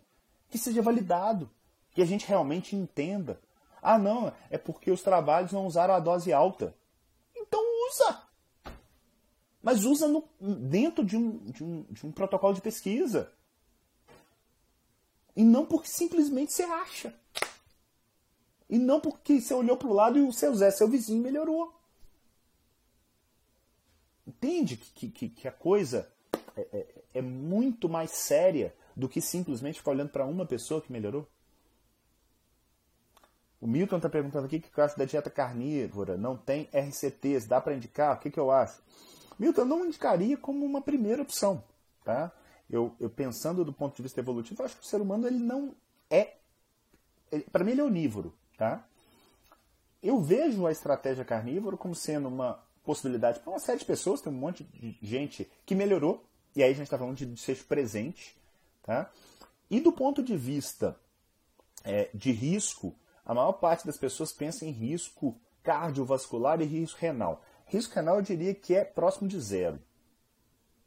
que 0.49 0.57
seja 0.57 0.81
validado, 0.81 1.49
que 1.97 2.01
a 2.03 2.05
gente 2.05 2.27
realmente 2.27 2.75
entenda. 2.75 3.41
Ah, 3.81 3.97
não, 3.97 4.31
é 4.51 4.57
porque 4.59 4.91
os 4.91 5.01
trabalhos 5.01 5.51
não 5.51 5.65
usaram 5.65 5.95
a 5.95 5.99
dose 5.99 6.31
alta. 6.31 6.75
Então 7.35 7.59
usa! 7.89 8.21
Mas 9.63 9.83
usa 9.83 10.07
no, 10.07 10.23
dentro 10.39 11.03
de 11.03 11.17
um, 11.17 11.39
de, 11.39 11.63
um, 11.63 11.81
de 11.89 12.05
um 12.05 12.11
protocolo 12.11 12.53
de 12.53 12.61
pesquisa. 12.61 13.33
E 15.35 15.43
não 15.43 15.65
porque 15.65 15.87
simplesmente 15.87 16.53
você 16.53 16.61
acha. 16.61 17.15
E 18.69 18.77
não 18.77 19.01
porque 19.01 19.41
você 19.41 19.55
olhou 19.55 19.75
para 19.75 19.87
o 19.87 19.93
lado 19.93 20.19
e 20.19 20.21
o 20.21 20.31
seu 20.31 20.53
Zé, 20.53 20.69
seu 20.69 20.87
vizinho, 20.87 21.23
melhorou. 21.23 21.73
Entende 24.27 24.77
que, 24.77 25.09
que, 25.09 25.29
que 25.29 25.47
a 25.47 25.51
coisa 25.51 26.07
é, 26.55 26.61
é, 26.71 26.87
é, 27.15 27.21
muito 27.23 27.89
mais 27.89 28.11
séria 28.11 28.75
do 28.95 29.09
que 29.09 29.19
simplesmente 29.19 29.79
ficar 29.79 29.89
olhando 29.89 30.11
para 30.11 30.27
uma 30.27 30.45
pessoa 30.45 30.79
que 30.79 30.91
melhorou? 30.91 31.27
O 33.67 33.69
Milton 33.69 33.97
está 33.97 34.07
perguntando 34.07 34.45
aqui 34.45 34.55
o 34.55 34.61
que 34.61 34.77
eu 34.77 34.83
acho 34.85 34.97
da 34.97 35.03
dieta 35.03 35.29
carnívora. 35.29 36.15
Não 36.15 36.37
tem 36.37 36.69
RCTs, 36.71 37.47
dá 37.47 37.59
para 37.59 37.75
indicar? 37.75 38.15
O 38.15 38.19
que, 38.21 38.31
que 38.31 38.39
eu 38.39 38.49
acho? 38.49 38.81
Milton, 39.37 39.63
eu 39.63 39.65
não 39.65 39.85
indicaria 39.85 40.37
como 40.37 40.65
uma 40.65 40.81
primeira 40.81 41.21
opção. 41.21 41.61
Tá? 42.01 42.31
Eu, 42.69 42.95
eu 42.97 43.09
pensando 43.09 43.65
do 43.65 43.73
ponto 43.73 43.93
de 43.93 44.01
vista 44.01 44.21
evolutivo, 44.21 44.63
acho 44.63 44.77
que 44.77 44.85
o 44.85 44.87
ser 44.87 45.01
humano 45.01 45.27
ele 45.27 45.39
não 45.39 45.75
é. 46.09 46.35
Para 47.51 47.65
mim, 47.65 47.71
ele 47.71 47.81
é 47.81 47.83
onívoro. 47.83 48.33
Tá? 48.57 48.87
Eu 50.01 50.21
vejo 50.21 50.65
a 50.65 50.71
estratégia 50.71 51.25
carnívora 51.25 51.75
como 51.75 51.93
sendo 51.93 52.29
uma 52.29 52.63
possibilidade 52.85 53.41
para 53.41 53.51
uma 53.51 53.59
série 53.59 53.79
de 53.79 53.85
pessoas, 53.85 54.21
tem 54.21 54.31
um 54.31 54.37
monte 54.37 54.63
de 54.63 54.97
gente 55.01 55.45
que 55.65 55.75
melhorou, 55.75 56.23
e 56.55 56.63
aí 56.63 56.71
a 56.71 56.73
gente 56.73 56.85
está 56.85 56.97
falando 56.97 57.17
de 57.17 57.25
desfecho 57.25 57.65
presente. 57.65 58.33
Tá? 58.81 59.11
E 59.69 59.81
do 59.81 59.91
ponto 59.91 60.23
de 60.23 60.37
vista 60.37 60.97
é, 61.83 62.09
de 62.13 62.31
risco, 62.31 62.95
a 63.27 63.33
maior 63.33 63.53
parte 63.53 63.85
das 63.85 63.97
pessoas 63.97 64.31
pensa 64.31 64.65
em 64.65 64.71
risco 64.71 65.39
cardiovascular 65.61 66.59
e 66.61 66.65
risco 66.65 66.99
renal. 66.99 67.43
Risco 67.65 67.93
renal 67.93 68.15
eu 68.15 68.21
diria 68.23 68.55
que 68.55 68.73
é 68.73 68.83
próximo 68.83 69.27
de 69.27 69.39
zero. 69.39 69.79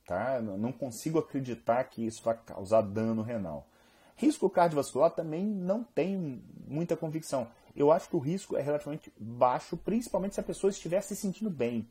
Tá? 0.07 0.41
Não 0.41 0.73
consigo 0.73 1.21
acreditar 1.21 1.85
que 1.85 2.05
isso 2.05 2.25
vai 2.25 2.37
causar 2.37 2.81
dano 2.81 3.23
renal. 3.23 3.69
Risco 4.17 4.51
cardiovascular 4.51 5.13
também 5.13 5.45
não 5.45 5.85
tem 5.85 6.43
muita 6.67 6.97
convicção 6.97 7.47
eu 7.75 7.91
acho 7.93 8.09
que 8.09 8.17
o 8.17 8.21
risco 8.21 8.57
é 8.57 8.63
relativamente 8.63 9.13
baixo, 9.19 9.77
principalmente 9.77 10.35
se 10.35 10.41
a 10.41 10.45
pessoa 10.45 10.71
estiver 10.71 11.01
se 11.03 11.15
sentindo 11.15 11.51
bem. 11.51 11.89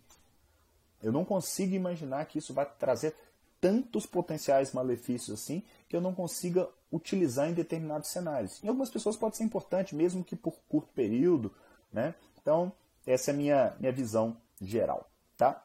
Eu 1.01 1.11
não 1.11 1.23
consigo 1.23 1.73
imaginar 1.73 2.25
que 2.25 2.39
isso 2.39 2.53
vai 2.53 2.65
trazer 2.65 3.15
tantos 3.59 4.05
potenciais 4.05 4.73
malefícios 4.73 5.41
assim 5.41 5.63
que 5.87 5.95
eu 5.95 6.01
não 6.01 6.13
consiga 6.13 6.67
utilizar 6.91 7.49
em 7.49 7.53
determinados 7.53 8.09
cenários. 8.09 8.63
Em 8.63 8.67
algumas 8.67 8.89
pessoas 8.89 9.17
pode 9.17 9.37
ser 9.37 9.43
importante, 9.43 9.95
mesmo 9.95 10.23
que 10.23 10.35
por 10.35 10.55
curto 10.67 10.91
período, 10.93 11.53
né? 11.91 12.15
Então, 12.41 12.71
essa 13.05 13.31
é 13.31 13.33
a 13.33 13.37
minha, 13.37 13.75
minha 13.79 13.91
visão 13.91 14.37
geral, 14.61 15.09
tá? 15.37 15.63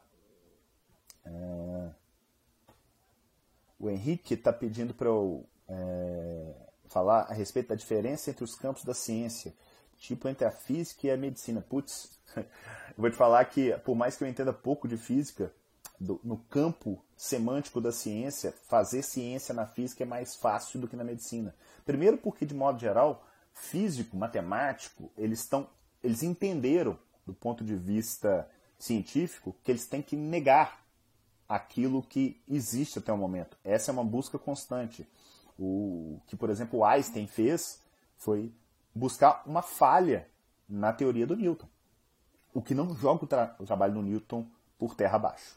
É... 1.24 1.90
O 3.78 3.88
Henrique 3.88 4.34
está 4.34 4.52
pedindo 4.52 4.94
para 4.94 5.08
eu 5.08 5.46
é... 5.68 6.54
falar 6.86 7.22
a 7.22 7.32
respeito 7.32 7.68
da 7.68 7.74
diferença 7.74 8.30
entre 8.30 8.44
os 8.44 8.54
campos 8.54 8.84
da 8.84 8.94
ciência 8.94 9.54
tipo 9.98 10.28
entre 10.28 10.44
a 10.44 10.50
física 10.50 11.06
e 11.06 11.10
a 11.10 11.16
medicina. 11.16 11.60
Putz, 11.60 12.18
eu 12.36 12.44
vou 12.96 13.10
te 13.10 13.16
falar 13.16 13.44
que, 13.46 13.76
por 13.78 13.94
mais 13.94 14.16
que 14.16 14.24
eu 14.24 14.28
entenda 14.28 14.52
pouco 14.52 14.86
de 14.86 14.96
física, 14.96 15.52
do, 15.98 16.20
no 16.24 16.36
campo 16.36 17.02
semântico 17.16 17.80
da 17.80 17.92
ciência, 17.92 18.52
fazer 18.68 19.02
ciência 19.02 19.54
na 19.54 19.66
física 19.66 20.02
é 20.02 20.06
mais 20.06 20.34
fácil 20.34 20.80
do 20.80 20.88
que 20.88 20.96
na 20.96 21.04
medicina. 21.04 21.54
Primeiro 21.84 22.18
porque, 22.18 22.44
de 22.44 22.54
modo 22.54 22.78
geral, 22.78 23.26
físico, 23.52 24.16
matemático, 24.16 25.10
eles 25.16 25.40
estão, 25.40 25.68
eles 26.02 26.22
entenderam, 26.22 26.98
do 27.26 27.32
ponto 27.32 27.64
de 27.64 27.74
vista 27.74 28.48
científico, 28.78 29.56
que 29.62 29.70
eles 29.70 29.86
têm 29.86 30.02
que 30.02 30.16
negar 30.16 30.84
aquilo 31.48 32.02
que 32.02 32.42
existe 32.48 32.98
até 32.98 33.12
o 33.12 33.16
momento. 33.16 33.56
Essa 33.64 33.90
é 33.90 33.92
uma 33.92 34.04
busca 34.04 34.38
constante. 34.38 35.08
O 35.58 36.20
que, 36.26 36.36
por 36.36 36.50
exemplo, 36.50 36.84
Einstein 36.84 37.26
fez 37.26 37.80
foi 38.16 38.52
buscar 38.94 39.42
uma 39.46 39.62
falha 39.62 40.28
na 40.68 40.92
teoria 40.92 41.26
do 41.26 41.36
Newton. 41.36 41.68
O 42.52 42.62
que 42.62 42.74
não 42.74 42.94
joga 42.94 43.24
o, 43.24 43.26
tra 43.26 43.56
o 43.58 43.64
trabalho 43.64 43.94
do 43.94 44.02
Newton 44.02 44.46
por 44.78 44.94
terra 44.94 45.16
abaixo. 45.16 45.56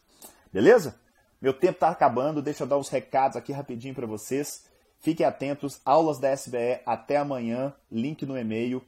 Beleza? 0.58 0.96
Meu 1.40 1.54
tempo 1.54 1.74
está 1.74 1.90
acabando, 1.90 2.42
deixa 2.42 2.64
eu 2.64 2.68
dar 2.68 2.78
os 2.78 2.90
recados 2.90 3.38
aqui 3.38 3.52
rapidinho 3.52 3.94
para 3.94 4.08
vocês. 4.08 4.66
Fiquem 4.98 5.24
atentos, 5.24 5.80
aulas 5.86 6.18
da 6.18 6.32
SBE 6.32 6.82
até 6.84 7.18
amanhã, 7.18 7.76
link 7.92 8.26
no 8.26 8.36
e-mail. 8.36 8.82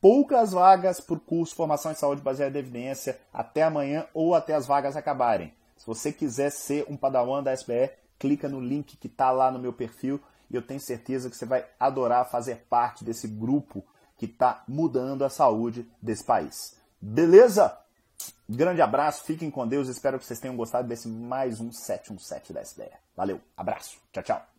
Poucas 0.00 0.52
vagas 0.52 1.00
por 1.00 1.18
curso 1.18 1.56
Formação 1.56 1.90
em 1.90 1.96
Saúde 1.96 2.22
Baseada 2.22 2.56
em 2.56 2.60
Evidência 2.60 3.18
até 3.32 3.64
amanhã 3.64 4.06
ou 4.14 4.36
até 4.36 4.54
as 4.54 4.64
vagas 4.64 4.96
acabarem. 4.96 5.52
Se 5.76 5.84
você 5.84 6.12
quiser 6.12 6.52
ser 6.52 6.86
um 6.88 6.96
padawan 6.96 7.42
da 7.42 7.52
SBE, 7.52 7.90
clica 8.16 8.48
no 8.48 8.60
link 8.60 8.96
que 8.96 9.08
está 9.08 9.32
lá 9.32 9.50
no 9.50 9.58
meu 9.58 9.72
perfil 9.72 10.20
e 10.48 10.54
eu 10.54 10.62
tenho 10.62 10.78
certeza 10.78 11.28
que 11.28 11.36
você 11.36 11.44
vai 11.44 11.66
adorar 11.80 12.30
fazer 12.30 12.66
parte 12.70 13.02
desse 13.02 13.26
grupo 13.26 13.84
que 14.16 14.26
está 14.26 14.62
mudando 14.68 15.24
a 15.24 15.28
saúde 15.28 15.90
desse 16.00 16.24
país. 16.24 16.76
Beleza? 17.00 17.81
Grande 18.54 18.82
abraço, 18.82 19.24
fiquem 19.24 19.50
com 19.50 19.66
Deus, 19.66 19.88
espero 19.88 20.18
que 20.18 20.26
vocês 20.26 20.38
tenham 20.38 20.54
gostado 20.54 20.86
desse 20.86 21.08
mais 21.08 21.58
um 21.58 21.72
717 21.72 22.52
da 22.52 22.60
SBR. 22.60 22.92
Valeu, 23.16 23.40
abraço, 23.56 23.98
tchau, 24.12 24.22
tchau. 24.22 24.51